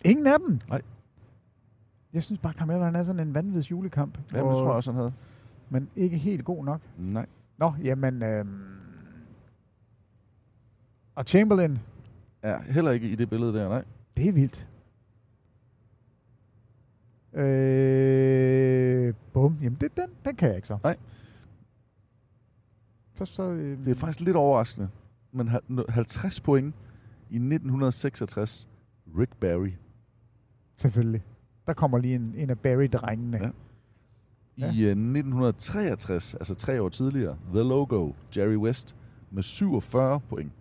Ingen 0.10 0.28
af 0.28 0.40
dem? 0.40 0.60
Nej. 0.70 0.82
Jeg 2.14 2.24
synes 2.24 2.40
bare, 2.40 2.54
Carmelo 2.54 2.84
han 2.84 2.96
er 2.96 3.04
sådan 3.04 3.28
en 3.28 3.34
vanvittig 3.34 3.72
julekamp. 3.72 4.18
Jamen, 4.34 4.52
det 4.52 4.58
tror 4.58 4.66
jeg 4.68 4.76
også, 4.76 4.92
han 4.92 4.98
havde. 5.00 5.14
Men 5.70 5.90
ikke 5.96 6.18
helt 6.18 6.46
god 6.46 6.66
nok. 6.66 6.82
Nej. 6.98 7.26
Nå, 7.58 7.74
jamen... 7.84 8.24
Øhm, 8.24 8.62
og 11.16 11.24
Chamberlain, 11.24 11.80
er 12.42 12.62
heller 12.62 12.92
ikke 12.92 13.10
i 13.10 13.16
det 13.16 13.30
billede 13.30 13.54
der, 13.54 13.70
nej. 13.70 13.84
Det 14.18 14.28
er 14.28 14.32
vildt. 14.34 14.68
Øh, 17.34 19.14
bum. 19.34 19.58
Jamen, 19.62 19.78
det, 19.82 19.98
den, 19.98 20.10
den 20.26 20.36
kan 20.36 20.48
jeg 20.48 20.56
ikke 20.56 20.68
så. 20.68 20.78
Nej. 20.84 20.98
Først 23.14 23.34
så... 23.34 23.44
Øh, 23.44 23.78
Det 23.86 23.88
er 23.92 23.96
faktisk 23.96 24.20
lidt 24.20 24.36
overraskende. 24.36 24.90
Men 25.32 25.48
ha- 25.48 25.60
nå- 25.68 25.86
50 25.90 26.40
point 26.40 26.76
i 27.30 27.36
1966. 27.36 28.68
Rick 29.20 29.36
Barry. 29.40 29.72
Selvfølgelig. 30.78 31.24
Der 31.68 31.74
kommer 31.74 31.98
lige 31.98 32.16
en, 32.16 32.34
en 32.38 32.50
af 32.50 32.60
Barry-drengene. 32.60 33.54
Ja. 34.58 34.72
I 34.74 34.82
øh, 34.84 34.90
1963, 34.92 36.34
altså 36.34 36.56
tre 36.56 36.82
år 36.82 36.90
tidligere, 36.90 37.38
The 37.54 37.64
Logo, 37.64 38.12
Jerry 38.38 38.56
West, 38.56 38.96
med 39.32 39.44
47 39.44 40.20
point 40.20 40.52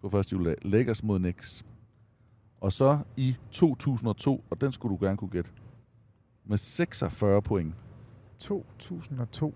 på 0.00 0.08
første 0.08 0.32
juledag. 0.32 0.56
Lakers 0.62 1.02
mod 1.02 1.18
Knicks. 1.18 1.66
Og 2.60 2.72
så 2.72 2.98
i 3.16 3.36
2002, 3.50 4.44
og 4.50 4.60
den 4.60 4.72
skulle 4.72 4.96
du 4.98 5.04
gerne 5.04 5.16
kunne 5.16 5.30
gætte, 5.30 5.50
med 6.46 6.58
46 6.58 7.42
point. 7.42 7.74
2002. 8.38 9.54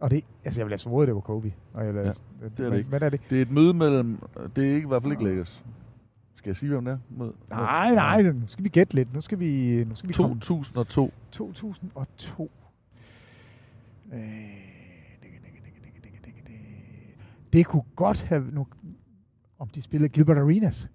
Og 0.00 0.10
det, 0.10 0.24
altså 0.44 0.60
jeg 0.60 0.66
vil 0.66 0.72
altså 0.72 0.90
våge, 0.90 1.06
det 1.06 1.14
var 1.14 1.20
Kobe. 1.20 1.54
Og 1.72 1.84
jeg 1.84 1.94
vil, 1.94 2.00
Ja, 2.00 2.10
det 2.56 2.66
er 2.66 2.70
det 2.70 2.78
ikke. 2.78 2.88
Hvad 2.88 3.02
er 3.02 3.08
det? 3.08 3.20
Det 3.30 3.38
er 3.38 3.42
et 3.42 3.50
møde 3.50 3.74
mellem, 3.74 4.18
det 4.56 4.70
er 4.70 4.74
ikke, 4.74 4.86
i 4.86 4.88
hvert 4.88 5.02
fald 5.02 5.12
ikke 5.12 5.24
Lakers. 5.24 5.64
Skal 6.40 6.50
jeg 6.50 6.56
sige, 6.56 6.70
hvem 6.70 6.84
det 6.84 6.92
er? 6.92 6.98
Mod, 7.10 7.32
Nej, 7.50 7.94
nej, 7.94 8.22
nu 8.32 8.46
skal 8.46 8.64
vi 8.64 8.68
gætte 8.68 8.94
lidt. 8.94 9.12
Nu 9.12 9.20
skal 9.20 9.38
vi, 9.38 9.84
nu 9.84 9.94
skal 9.94 10.08
vi 10.08 10.12
komme. 10.14 10.40
2002. 10.40 11.12
2002. 11.30 12.50
Øh, 14.12 14.20
Det 17.52 17.66
kunne 17.66 17.82
godt 17.96 18.24
have... 18.24 18.50
Nu, 18.50 18.66
om 19.58 19.68
de 19.68 19.82
spillede 19.82 20.08
Gilbert 20.08 20.38
Arenas. 20.38 20.90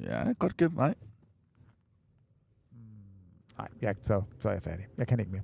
Ja, 0.00 0.32
godt 0.38 0.56
gæt. 0.56 0.74
Nej. 0.74 0.94
Nej, 3.58 3.68
jeg, 3.82 3.94
så, 4.02 4.22
så 4.38 4.48
er 4.48 4.52
jeg 4.52 4.62
færdig. 4.62 4.86
Jeg 4.98 5.06
kan 5.06 5.20
ikke 5.20 5.32
mere. 5.32 5.42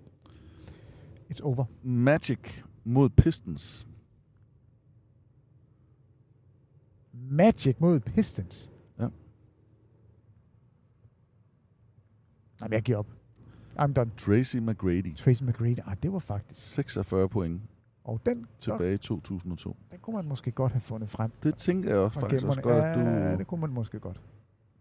It's 1.34 1.42
over. 1.42 1.64
Magic 1.82 2.62
mod 2.84 3.09
Pistons. 3.11 3.86
Magic 7.12 7.76
mod 7.80 8.00
Pistons. 8.00 8.70
Ja. 8.98 9.09
Jamen, 12.62 12.72
jeg 12.72 12.82
giver 12.82 12.98
op. 12.98 13.06
I'm 13.78 13.92
done. 13.92 14.10
Tracy 14.16 14.56
McGrady. 14.56 15.16
Tracy 15.16 15.42
McGrady. 15.42 15.78
Ah, 15.86 15.96
det 16.02 16.12
var 16.12 16.18
faktisk... 16.18 16.72
46 16.74 17.28
point 17.28 17.60
Og 18.04 18.20
den, 18.26 18.46
tilbage 18.60 18.94
i 18.94 18.98
2002. 18.98 19.76
den 19.90 19.98
kunne 20.02 20.16
man 20.16 20.24
måske 20.28 20.50
godt 20.50 20.72
have 20.72 20.80
fundet 20.80 21.10
frem. 21.10 21.30
Det 21.42 21.54
tænker 21.56 21.88
jeg 21.90 21.98
også 21.98 22.18
Og 22.18 22.20
faktisk 22.20 22.46
også 22.46 22.60
godt, 22.60 22.74
at 22.84 22.98
Ja, 22.98 23.32
du, 23.32 23.38
det 23.38 23.46
kunne 23.46 23.60
man 23.60 23.70
måske 23.70 23.98
godt. 23.98 24.20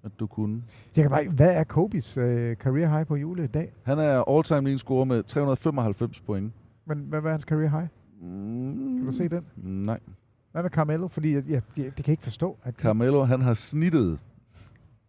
at 0.03 0.11
du 0.19 0.27
kunne. 0.27 0.63
Jeg 0.95 1.03
kan 1.03 1.11
bare, 1.11 1.29
hvad 1.29 1.55
er 1.55 1.63
Kobes 1.63 2.17
øh, 2.17 2.55
career 2.55 2.89
high 2.89 3.07
på 3.07 3.15
jule 3.15 3.43
i 3.43 3.47
dag? 3.47 3.73
Han 3.83 3.99
er 3.99 4.29
all-time 4.29 4.61
leading 4.61 4.79
scorer 4.79 5.05
med 5.05 5.23
395 5.23 6.19
point. 6.19 6.53
Men 6.85 6.99
hvad 6.99 7.21
var 7.21 7.29
hans 7.31 7.43
career 7.43 7.69
high? 7.69 7.87
Mm, 8.21 8.97
Kan 8.97 9.05
du 9.05 9.11
se 9.11 9.29
den? 9.29 9.45
Nej. 9.57 9.99
Hvad 10.51 10.61
med 10.63 10.69
Carmelo? 10.71 11.07
Fordi 11.07 11.33
jeg, 11.33 11.43
jeg, 11.49 11.61
jeg, 11.77 11.97
det 11.97 12.05
kan 12.05 12.11
ikke 12.11 12.23
forstå, 12.23 12.57
at 12.63 12.75
Carmelo, 12.75 13.23
han 13.23 13.41
har 13.41 13.53
snittet. 13.53 14.19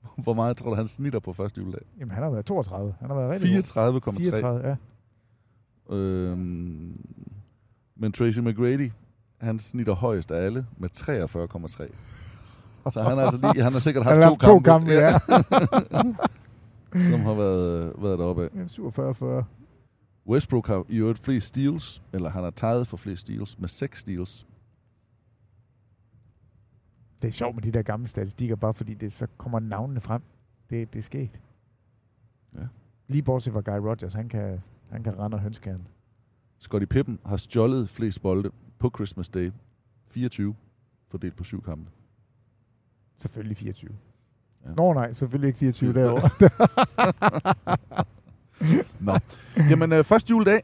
Hvor 0.25 0.35
meget 0.35 0.57
tror 0.57 0.71
du, 0.71 0.77
han 0.77 0.87
snitter 0.87 1.19
på 1.21 1.33
første 1.33 1.61
juledag? 1.61 1.83
jamen, 2.01 2.11
han 2.11 2.23
har 2.23 2.31
været 2.31 2.47
32. 2.47 2.95
Han 3.01 3.11
har 3.11 3.17
været 3.17 3.31
rigtig 3.31 3.55
god. 3.75 4.03
34,3. 4.13 4.31
34, 4.31 4.69
ja. 4.69 4.77
Øhm, 5.97 7.01
men 7.97 8.13
Tracy 8.13 8.39
McGrady, 8.39 8.91
han 9.41 9.59
snitter 9.59 9.95
højst 9.95 10.31
af 10.31 10.45
alle 10.45 10.67
med 10.77 10.89
43,3. 10.97 12.91
Så 12.91 13.03
han 13.03 13.19
har, 13.19 13.25
altså 13.25 13.39
lige, 13.53 13.63
han 13.63 13.73
har 13.73 13.81
sikkert 13.81 14.05
haft, 14.07 14.15
Han 14.15 14.23
har 14.23 14.31
to, 14.31 14.35
haft 14.35 14.41
to 14.41 14.59
kampe, 14.59 14.91
kampe, 14.91 14.93
ja. 14.93 15.19
som 17.11 17.21
har 17.21 17.35
været, 17.35 17.93
været 17.99 18.19
deroppe 18.19 18.45
af. 18.45 18.49
Ja, 18.55 19.41
47-40. 19.41 19.45
Westbrook 20.27 20.67
har 20.67 20.85
i 20.89 20.97
øvrigt 20.97 21.19
flest 21.19 21.47
steals, 21.47 22.03
eller 22.13 22.31
han 22.31 22.43
har 22.45 22.51
taget 22.51 22.87
for 22.87 22.97
flest 22.97 23.21
steals, 23.23 23.59
med 23.59 23.69
6 23.69 23.99
steals. 24.01 24.47
Det 27.23 27.29
er 27.29 27.33
sjovt 27.33 27.55
med 27.55 27.63
de 27.63 27.71
der 27.73 27.83
gamle 27.83 28.07
statistikker, 28.09 28.57
bare 28.57 28.75
fordi 28.75 28.95
det 28.95 29.13
så 29.13 29.27
kommer 29.37 29.61
navnene 29.61 30.01
frem. 30.01 30.23
Det, 30.71 30.93
det 30.93 30.99
er 30.99 31.03
sket. 31.03 31.41
Ja. 32.55 32.61
Lige 33.09 33.23
bortset 33.23 33.53
fra 33.53 33.61
Guy 33.61 33.79
Rogers, 33.89 34.15
han 34.15 34.29
kan, 34.29 34.61
han 34.91 35.03
kan 35.03 35.19
rende 35.19 35.35
og 35.35 35.41
hønskæren. 35.41 35.87
Scottie 36.59 36.87
Pippen 36.87 37.19
har 37.27 37.37
stjålet 37.37 37.89
flest 37.89 38.23
bolde 38.23 38.51
på 38.79 38.91
Christmas 38.95 39.29
Day. 39.29 39.53
24, 40.09 40.55
fordelt 41.09 41.37
på 41.37 41.45
syv 41.45 41.63
kampe. 41.63 41.91
Selvfølgelig 43.17 43.57
24. 43.57 43.91
Ja. 44.65 44.71
Nå 44.77 44.93
nej, 44.93 45.13
selvfølgelig 45.13 45.49
ikke 45.49 45.59
24 45.59 45.93
Ja. 45.95 46.01
derovre. 46.01 46.29
Nå. 49.01 49.13
Jamen, 49.71 49.93
øh, 49.93 50.05
første 50.05 50.31
juledag, 50.31 50.63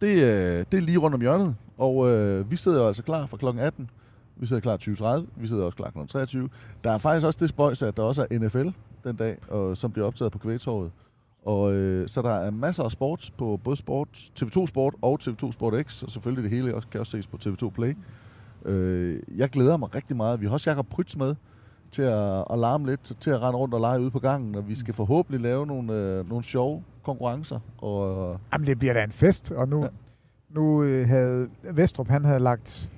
det, 0.00 0.08
øh, 0.08 0.64
det 0.72 0.74
er 0.74 0.80
lige 0.80 0.98
rundt 0.98 1.14
om 1.14 1.20
hjørnet. 1.20 1.56
Og 1.78 2.08
øh, 2.08 2.50
vi 2.50 2.56
sidder 2.56 2.80
jo 2.80 2.86
altså 2.86 3.02
klar 3.02 3.26
fra 3.26 3.36
kl. 3.36 3.58
18. 3.58 3.90
Vi 4.40 4.46
sidder 4.46 4.62
klar 4.62 4.76
20.30. 5.22 5.40
Vi 5.40 5.46
sidder 5.46 5.64
også 5.64 5.76
klar 5.76 5.90
kl. 5.90 6.06
23. 6.08 6.48
Der 6.84 6.90
er 6.90 6.98
faktisk 6.98 7.26
også 7.26 7.38
det 7.40 7.48
spøjs, 7.48 7.82
at 7.82 7.96
der 7.96 8.02
også 8.02 8.26
er 8.30 8.38
NFL 8.38 8.68
den 9.04 9.16
dag, 9.16 9.36
og, 9.48 9.76
som 9.76 9.92
bliver 9.92 10.06
optaget 10.06 10.32
på 10.32 10.38
Kvægtorvet. 10.38 10.90
Og 11.44 11.72
øh, 11.72 12.08
så 12.08 12.22
der 12.22 12.30
er 12.30 12.50
masser 12.50 12.82
af 12.82 12.90
sport 12.90 13.32
på 13.38 13.60
både 13.64 13.76
sport, 13.76 14.08
TV2 14.12 14.66
Sport 14.66 14.94
og 15.02 15.18
TV2 15.22 15.52
Sport 15.52 15.74
X, 15.86 16.02
og 16.02 16.10
selvfølgelig 16.10 16.50
det 16.50 16.58
hele 16.58 16.74
også, 16.74 16.88
kan 16.88 17.00
også 17.00 17.10
ses 17.10 17.26
på 17.26 17.38
TV2 17.44 17.70
Play. 17.70 17.96
Øh, 18.64 19.18
jeg 19.36 19.48
glæder 19.48 19.76
mig 19.76 19.94
rigtig 19.94 20.16
meget. 20.16 20.40
Vi 20.40 20.46
har 20.46 20.52
også 20.52 20.70
Jakob 20.70 20.86
Prytz 20.88 21.16
med 21.16 21.34
til 21.90 22.02
at, 22.02 22.44
at 22.50 22.58
larme 22.58 22.86
lidt, 22.86 23.12
til 23.20 23.30
at 23.30 23.42
rende 23.42 23.58
rundt 23.58 23.74
og 23.74 23.80
lege 23.80 24.00
ude 24.00 24.10
på 24.10 24.18
gangen, 24.18 24.54
og 24.54 24.68
vi 24.68 24.74
skal 24.74 24.94
forhåbentlig 24.94 25.40
lave 25.40 25.66
nogle, 25.66 25.92
øh, 25.92 26.28
nogle 26.28 26.44
sjove 26.44 26.84
konkurrencer. 27.02 27.60
Og, 27.78 28.40
Jamen, 28.52 28.66
det 28.66 28.78
bliver 28.78 28.94
da 28.94 29.04
en 29.04 29.12
fest, 29.12 29.52
og 29.52 29.68
nu, 29.68 29.82
ja. 29.82 29.88
nu 30.48 30.82
øh, 30.82 31.08
havde 31.08 31.48
Vestrup, 31.74 32.08
han 32.08 32.24
havde 32.24 32.40
lagt 32.40 32.90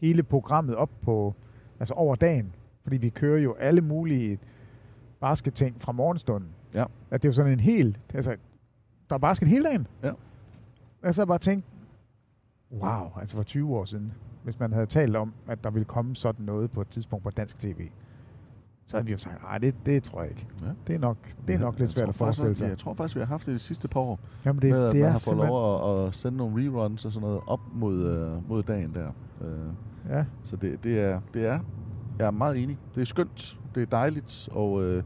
hele 0.00 0.22
programmet 0.22 0.76
op 0.76 0.90
på, 1.02 1.34
altså 1.80 1.94
over 1.94 2.14
dagen, 2.14 2.54
fordi 2.82 2.96
vi 2.96 3.08
kører 3.08 3.38
jo 3.38 3.54
alle 3.54 3.80
mulige 3.80 4.38
basketting 5.20 5.82
fra 5.82 5.92
morgenstunden. 5.92 6.50
Ja. 6.74 6.84
At 7.10 7.22
det 7.22 7.28
er 7.28 7.28
jo 7.28 7.32
sådan 7.32 7.52
en 7.52 7.60
hel, 7.60 7.98
altså, 8.14 8.36
der 9.08 9.14
er 9.14 9.18
basket 9.18 9.48
hele 9.48 9.64
dagen. 9.64 9.86
Ja. 10.02 10.12
Og 11.02 11.14
så 11.14 11.26
bare 11.26 11.38
tænkt, 11.38 11.66
wow, 12.72 13.18
altså 13.20 13.36
for 13.36 13.42
20 13.42 13.76
år 13.76 13.84
siden, 13.84 14.12
hvis 14.42 14.58
man 14.60 14.72
havde 14.72 14.86
talt 14.86 15.16
om, 15.16 15.32
at 15.46 15.64
der 15.64 15.70
ville 15.70 15.84
komme 15.84 16.16
sådan 16.16 16.44
noget 16.44 16.70
på 16.70 16.80
et 16.80 16.88
tidspunkt 16.88 17.22
på 17.24 17.30
dansk 17.30 17.58
tv, 17.58 17.88
så 18.86 18.96
havde 18.96 19.06
vi 19.06 19.12
jo 19.12 19.18
sagt, 19.18 19.42
nej, 19.42 19.58
det, 19.58 19.74
det 19.86 20.02
tror 20.02 20.20
jeg 20.22 20.30
ikke. 20.30 20.46
Ja. 20.62 20.66
Det 20.86 20.94
er 20.94 20.98
nok, 20.98 21.16
det 21.46 21.54
er 21.54 21.58
nok 21.58 21.74
Jeg 21.74 21.80
lidt 21.80 21.90
svært 21.90 22.08
at 22.08 22.14
forestille 22.14 22.54
sig. 22.54 22.68
Jeg 22.68 22.78
tror 22.78 22.94
faktisk, 22.94 23.16
vi 23.16 23.20
har 23.20 23.26
haft 23.26 23.46
det 23.46 23.54
de 23.54 23.58
sidste 23.58 23.88
par 23.88 24.00
år. 24.00 24.20
Jamen 24.46 24.62
Det, 24.62 24.62
det, 24.62 24.70
med, 24.72 24.86
at 24.86 24.92
det 24.92 25.00
man 25.00 25.08
er 25.08 25.12
har 25.12 25.18
fået 25.18 25.22
simpelthen... 25.22 25.48
lov 25.48 26.00
at, 26.02 26.08
at 26.08 26.14
sende 26.14 26.36
nogle 26.38 26.62
reruns 26.70 27.04
og 27.04 27.12
sådan 27.12 27.28
noget 27.28 27.40
op 27.46 27.60
mod, 27.74 28.04
øh, 28.04 28.48
mod 28.48 28.62
dagen 28.62 28.94
der. 28.94 29.08
Øh, 29.44 29.48
Ja. 30.10 30.24
så 30.44 30.56
det, 30.56 30.84
det, 30.84 31.04
er, 31.04 31.20
det 31.34 31.46
er, 31.46 31.58
jeg 32.18 32.26
er 32.26 32.30
meget 32.30 32.62
enig. 32.62 32.78
Det 32.94 33.00
er 33.00 33.04
skønt, 33.04 33.58
det 33.74 33.82
er 33.82 33.86
dejligt, 33.86 34.48
og 34.52 34.82
øh, 34.82 35.02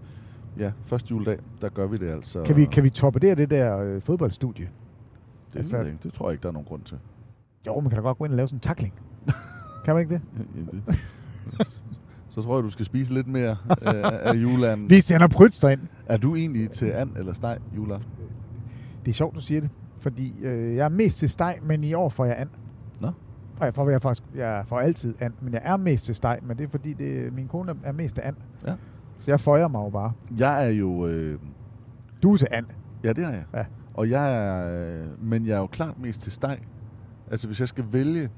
ja, 0.59 0.73
første 0.85 1.11
juledag, 1.11 1.39
der 1.61 1.69
gør 1.69 1.87
vi 1.87 1.97
det 1.97 2.11
altså. 2.11 2.43
Kan 2.43 2.57
vi, 2.57 2.65
kan 2.65 2.85
vi 2.85 2.91
toppe 2.91 3.19
det, 3.21 3.39
det 3.39 3.51
der 3.51 3.79
øh, 3.79 4.01
fodboldstudie? 4.03 4.69
det, 5.51 5.57
altså- 5.57 5.77
altså, 5.77 5.93
det, 5.93 6.03
det 6.03 6.13
tror 6.13 6.27
jeg 6.29 6.33
ikke, 6.33 6.43
der 6.43 6.49
er 6.49 6.53
nogen 6.53 6.67
grund 6.69 6.83
til. 6.83 6.99
Jo, 7.67 7.81
man 7.81 7.91
kan 7.91 7.97
da 7.97 8.03
godt 8.03 8.19
gå 8.19 8.25
ind 8.25 8.33
og 8.33 8.37
lave 8.37 8.49
sådan 8.49 8.57
en 8.57 8.61
tackling. 8.61 8.95
kan 9.85 9.95
man 9.95 10.01
ikke 10.03 10.15
det? 10.15 10.23
Ja, 10.57 10.61
det. 10.77 10.99
Så 12.31 12.43
tror 12.43 12.57
jeg, 12.57 12.65
du 12.65 12.71
skal 12.71 12.85
spise 12.85 13.15
lidt 13.15 13.27
mere 13.29 13.57
øh, 13.71 13.95
af 14.05 14.35
juleanden. 14.35 14.91
Vi 14.91 15.01
sender 15.01 15.29
Prytz 15.29 15.63
ind. 15.63 15.81
Er 16.07 16.17
du 16.17 16.35
egentlig 16.37 16.71
til 16.71 16.87
and 16.87 17.11
eller 17.17 17.33
steg 17.33 17.59
juleaften? 17.77 18.11
Det 19.05 19.11
er 19.11 19.15
sjovt, 19.15 19.35
du 19.35 19.41
siger 19.41 19.61
det. 19.61 19.71
Fordi 19.97 20.35
øh, 20.43 20.77
jeg 20.77 20.85
er 20.85 20.89
mest 20.89 21.19
til 21.19 21.29
steg, 21.29 21.59
men 21.63 21.85
i 21.85 21.95
år 21.95 22.09
får 22.09 22.25
jeg 22.25 22.37
and. 22.39 22.49
Nå. 23.01 23.07
Og 23.61 23.67
jeg 23.67 23.75
får, 23.75 23.91
jeg, 23.91 24.03
faktisk, 24.03 24.23
jeg 24.35 24.63
får 24.67 24.81
altid 24.81 25.15
and, 25.21 25.33
men 25.43 25.53
jeg 25.53 25.63
er 25.65 25.77
mest 25.77 26.05
til 26.05 26.15
steg, 26.15 26.39
men 26.43 26.57
det 26.57 26.65
er 26.65 26.69
fordi, 26.69 26.93
det, 26.93 27.33
min 27.33 27.49
kone 27.49 27.75
er 27.83 27.93
mest 27.93 28.15
til 28.15 28.23
and. 28.23 28.37
Ja. 28.67 28.75
Så 29.19 29.31
jeg 29.31 29.41
føjer 29.41 29.69
mig 29.69 29.79
jo 29.85 29.91
bare. 29.91 30.13
Jeg 30.39 30.67
er 30.67 30.71
jo... 30.71 31.07
Øh, 31.07 31.39
Du 32.23 32.33
er 32.33 32.37
til 32.37 32.49
and. 32.51 32.67
Ja, 33.05 33.13
det 33.13 33.25
er 33.25 33.31
jeg. 33.31 33.45
Ja. 33.55 33.65
Og 33.95 34.11
jeg 34.11 34.37
er, 34.37 34.83
øh, 35.01 35.07
men 35.25 35.47
jeg 35.47 35.55
er 35.55 35.59
jo 35.59 35.67
klart 35.67 35.99
mest 35.99 36.21
til 36.23 36.33
steg. 36.33 36.59
Altså, 37.31 37.47
hvis 37.47 37.61
jeg 37.61 37.69
skal 37.69 37.85
vælge 37.93 38.29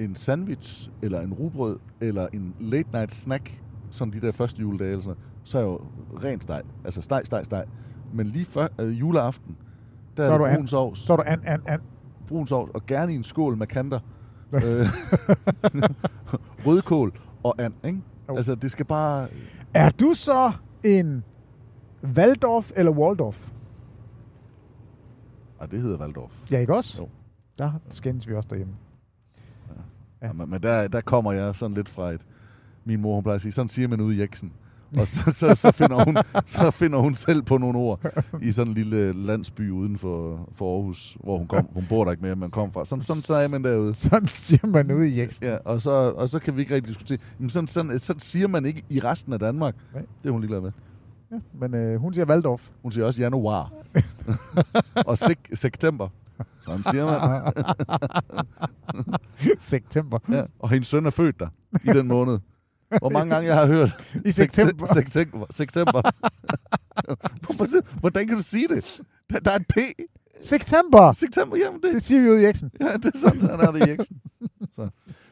en 0.00 0.14
sandwich, 0.14 0.90
eller 1.02 1.20
en 1.20 1.32
rugbrød, 1.32 1.78
eller 2.00 2.28
en 2.32 2.54
late 2.60 2.88
night 2.92 3.14
snack, 3.14 3.62
som 3.90 4.10
de 4.10 4.20
der 4.20 4.32
første 4.32 4.60
juledage, 4.60 4.90
eller 4.90 5.02
sådan 5.02 5.22
så 5.44 5.58
er 5.58 5.62
jeg 5.62 5.68
jo 5.68 5.80
ren 6.24 6.40
steg. 6.40 6.62
Altså 6.84 7.02
steg, 7.02 7.22
steg, 7.24 7.44
steg. 7.44 7.64
Men 8.12 8.26
lige 8.26 8.44
før 8.44 8.68
øh, 8.78 9.00
juleaften, 9.00 9.56
der 10.16 10.24
Så 10.24 10.32
er 10.32 10.38
er 10.38 10.48
det 10.48 10.56
brun 10.56 10.66
sovs. 10.66 10.98
Så 10.98 11.12
er 11.12 11.16
du 11.16 11.22
and, 11.26 11.40
and, 11.44 11.62
and. 11.66 11.80
Brun 12.28 12.46
sovs, 12.46 12.70
og 12.74 12.86
gerne 12.86 13.12
i 13.12 13.16
en 13.16 13.22
skål 13.22 13.56
med 13.56 13.66
kanter. 13.66 14.00
øh, 14.52 14.62
rødkål 16.66 17.12
og 17.42 17.54
and, 17.58 17.74
ikke? 17.84 18.00
Jo. 18.28 18.36
Altså, 18.36 18.54
det 18.54 18.70
skal 18.70 18.86
bare... 18.86 19.28
Er 19.74 19.90
du 19.90 20.12
så 20.14 20.52
en 20.84 21.24
Waldorf 22.04 22.70
eller 22.76 22.92
Waldorf? 22.92 23.50
Ah, 25.60 25.70
det 25.70 25.82
hedder 25.82 25.98
Waldorf. 25.98 26.50
Ja, 26.50 26.58
ikke 26.58 26.74
også? 26.74 27.02
Jo. 27.02 27.08
Der 27.58 27.72
skændes 27.88 28.28
vi 28.28 28.34
også 28.34 28.48
derhjemme. 28.50 28.74
Ja. 30.22 30.32
Men, 30.32 30.50
men 30.50 30.62
der, 30.62 30.88
der 30.88 31.00
kommer 31.00 31.32
jeg 31.32 31.56
sådan 31.56 31.74
lidt 31.74 31.88
fra 31.88 32.10
et 32.10 32.20
min 32.84 33.00
mor 33.00 33.14
hun 33.14 33.22
plejer 33.22 33.34
at 33.34 33.40
sige, 33.40 33.52
sådan 33.52 33.68
siger 33.68 33.88
man 33.88 34.00
ude 34.00 34.16
i 34.16 34.20
Jeksen. 34.20 34.52
Og 34.98 35.06
så, 35.06 35.32
så, 35.32 35.54
så, 35.54 35.72
finder 35.72 36.04
hun, 36.04 36.16
så 36.46 36.70
finder 36.70 36.98
hun 36.98 37.14
selv 37.14 37.42
på 37.42 37.58
nogle 37.58 37.78
ord 37.78 38.00
i 38.42 38.52
sådan 38.52 38.68
en 38.68 38.74
lille 38.74 39.12
landsby 39.12 39.70
uden 39.70 39.98
for, 39.98 40.48
for 40.52 40.76
Aarhus, 40.76 41.16
hvor 41.24 41.38
hun 41.38 41.46
kom. 41.46 41.68
Hun 41.74 41.86
bor 41.88 42.04
der 42.04 42.10
ikke 42.10 42.22
mere, 42.22 42.36
men 42.36 42.50
kom 42.50 42.72
fra. 42.72 42.84
Sådan, 42.84 43.02
sådan 43.02 43.22
sagde 43.22 43.48
man 43.52 43.64
derude. 43.64 43.94
Sådan 43.94 44.26
siger 44.26 44.66
man 44.66 44.92
ude 44.92 45.08
i 45.08 45.20
Jeksen. 45.20 45.44
Ja, 45.46 45.56
og 45.64 45.80
så, 45.82 45.90
og 45.90 46.28
så 46.28 46.38
kan 46.38 46.56
vi 46.56 46.60
ikke 46.60 46.74
rigtig 46.74 46.88
diskutere. 46.88 47.18
Men 47.38 47.50
sådan, 47.50 47.66
sådan, 47.66 47.98
sådan 47.98 48.20
siger 48.20 48.48
man 48.48 48.66
ikke 48.66 48.82
i 48.90 49.00
resten 49.00 49.32
af 49.32 49.38
Danmark. 49.38 49.74
Nej. 49.94 50.02
Det 50.22 50.28
er 50.28 50.32
hun 50.32 50.40
ligeglad 50.40 50.60
med. 50.60 50.70
Ja, 51.32 51.38
men 51.60 51.74
øh, 51.74 52.00
hun 52.00 52.14
siger 52.14 52.26
Waldorf. 52.26 52.68
Hun 52.82 52.92
siger 52.92 53.06
også 53.06 53.20
januar. 53.22 53.72
og 55.06 55.16
sek- 55.20 55.54
september. 55.54 56.08
Sådan 56.60 56.84
siger 56.84 57.06
man. 57.06 57.52
September. 59.58 60.18
Ja. 60.28 60.42
Og 60.58 60.70
hendes 60.70 60.88
søn 60.88 61.06
er 61.06 61.10
født 61.10 61.40
der 61.40 61.48
i 61.84 61.86
den 61.86 62.08
måned. 62.08 62.38
Hvor 62.98 63.10
mange 63.10 63.34
gange 63.34 63.48
jeg 63.48 63.56
har 63.60 63.66
hørt 63.66 63.90
I 64.26 64.30
september. 64.30 64.86
September. 64.86 65.46
september. 65.50 66.02
Hvordan 68.00 68.26
kan 68.26 68.36
du 68.36 68.42
sige 68.42 68.68
det? 68.68 69.00
Der, 69.30 69.38
der 69.40 69.50
er 69.50 69.56
et 69.56 69.66
P. 69.68 69.76
September! 70.40 71.12
September, 71.12 71.56
jamen 71.56 71.82
det, 71.82 71.92
Det 71.94 72.02
siger 72.02 72.20
vi 72.22 72.28
ude 72.28 72.42
i 72.42 72.44
Jeksen. 72.44 72.70
ja, 72.80 72.92
det 72.94 73.14
er 73.14 73.18
sådan, 73.18 73.40
sådan 73.40 73.60
er 73.60 73.72
det 73.72 73.86
i 73.86 73.90
Jeksen. 73.90 74.20
Så. 74.74 74.88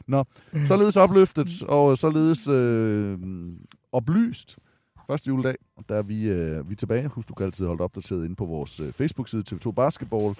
Nå, 0.07 0.25
således 0.67 0.97
opløftet 0.97 1.63
og 1.63 1.99
således 1.99 2.49
øh, 2.49 3.19
oplyst 3.93 4.59
første 5.11 5.29
juledag, 5.29 5.55
der 5.89 5.95
er 5.95 6.03
vi, 6.03 6.29
øh, 6.29 6.69
vi 6.69 6.73
er 6.73 6.77
tilbage. 6.77 7.09
Husk, 7.09 7.29
du 7.29 7.35
kan 7.35 7.47
altid 7.47 7.67
holde 7.67 7.85
opdateret 7.85 8.25
inde 8.25 8.37
på 8.37 8.45
vores 8.45 8.81
øh, 8.81 8.93
Facebook-side 8.93 9.43
TV2 9.53 9.71
Basketball. 9.71 10.35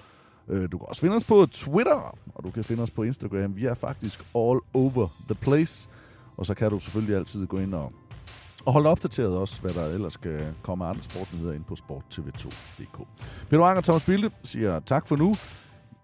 Øh, 0.49 0.71
du 0.71 0.77
kan 0.77 0.87
også 0.89 1.01
finde 1.01 1.15
os 1.15 1.23
på 1.23 1.45
Twitter, 1.51 2.17
og 2.35 2.43
du 2.43 2.51
kan 2.51 2.63
finde 2.63 2.83
os 2.83 2.91
på 2.91 3.03
Instagram. 3.03 3.55
Vi 3.55 3.65
er 3.65 3.73
faktisk 3.73 4.19
all 4.19 4.59
over 4.73 5.07
the 5.25 5.35
place. 5.35 5.89
Og 6.37 6.45
så 6.45 6.53
kan 6.53 6.69
du 6.69 6.79
selvfølgelig 6.79 7.15
altid 7.15 7.47
gå 7.47 7.57
ind 7.57 7.73
og, 7.73 7.91
og 8.65 8.73
holde 8.73 8.89
opdateret 8.89 9.37
også, 9.37 9.61
hvad 9.61 9.73
der 9.73 9.85
ellers 9.85 10.13
skal 10.13 10.53
komme 10.61 10.85
af 10.85 10.89
andre 10.89 11.03
sportnyheder 11.03 11.53
ind 11.53 11.63
på 11.63 11.75
sporttv2.dk. 11.79 13.07
Peter 13.49 13.63
Wang 13.63 13.77
og 13.77 13.83
Thomas 13.83 14.03
Bilde 14.03 14.29
siger 14.43 14.79
tak 14.79 15.07
for 15.07 15.15
nu. 15.15 15.35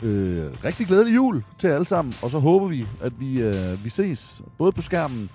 Øh, 0.03 0.63
rigtig 0.63 0.87
glædelig 0.87 1.15
jul 1.15 1.43
til 1.57 1.67
alle 1.67 1.85
sammen, 1.85 2.13
og 2.21 2.29
så 2.29 2.39
håber 2.39 2.67
vi, 2.67 2.87
at 3.01 3.19
vi, 3.19 3.41
øh, 3.41 3.83
vi 3.83 3.89
ses 3.89 4.41
både 4.57 4.71
på 4.71 4.81
skærmen, 4.81 5.29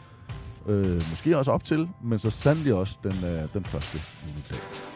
øh, 0.67 1.03
måske 1.11 1.39
også 1.39 1.53
op 1.53 1.65
til, 1.65 1.89
men 2.03 2.19
så 2.19 2.31
sandelig 2.31 2.75
også 2.75 2.99
den, 3.03 3.13
øh, 3.25 3.53
den 3.55 3.65
første 3.65 3.99
juledag. 4.29 4.90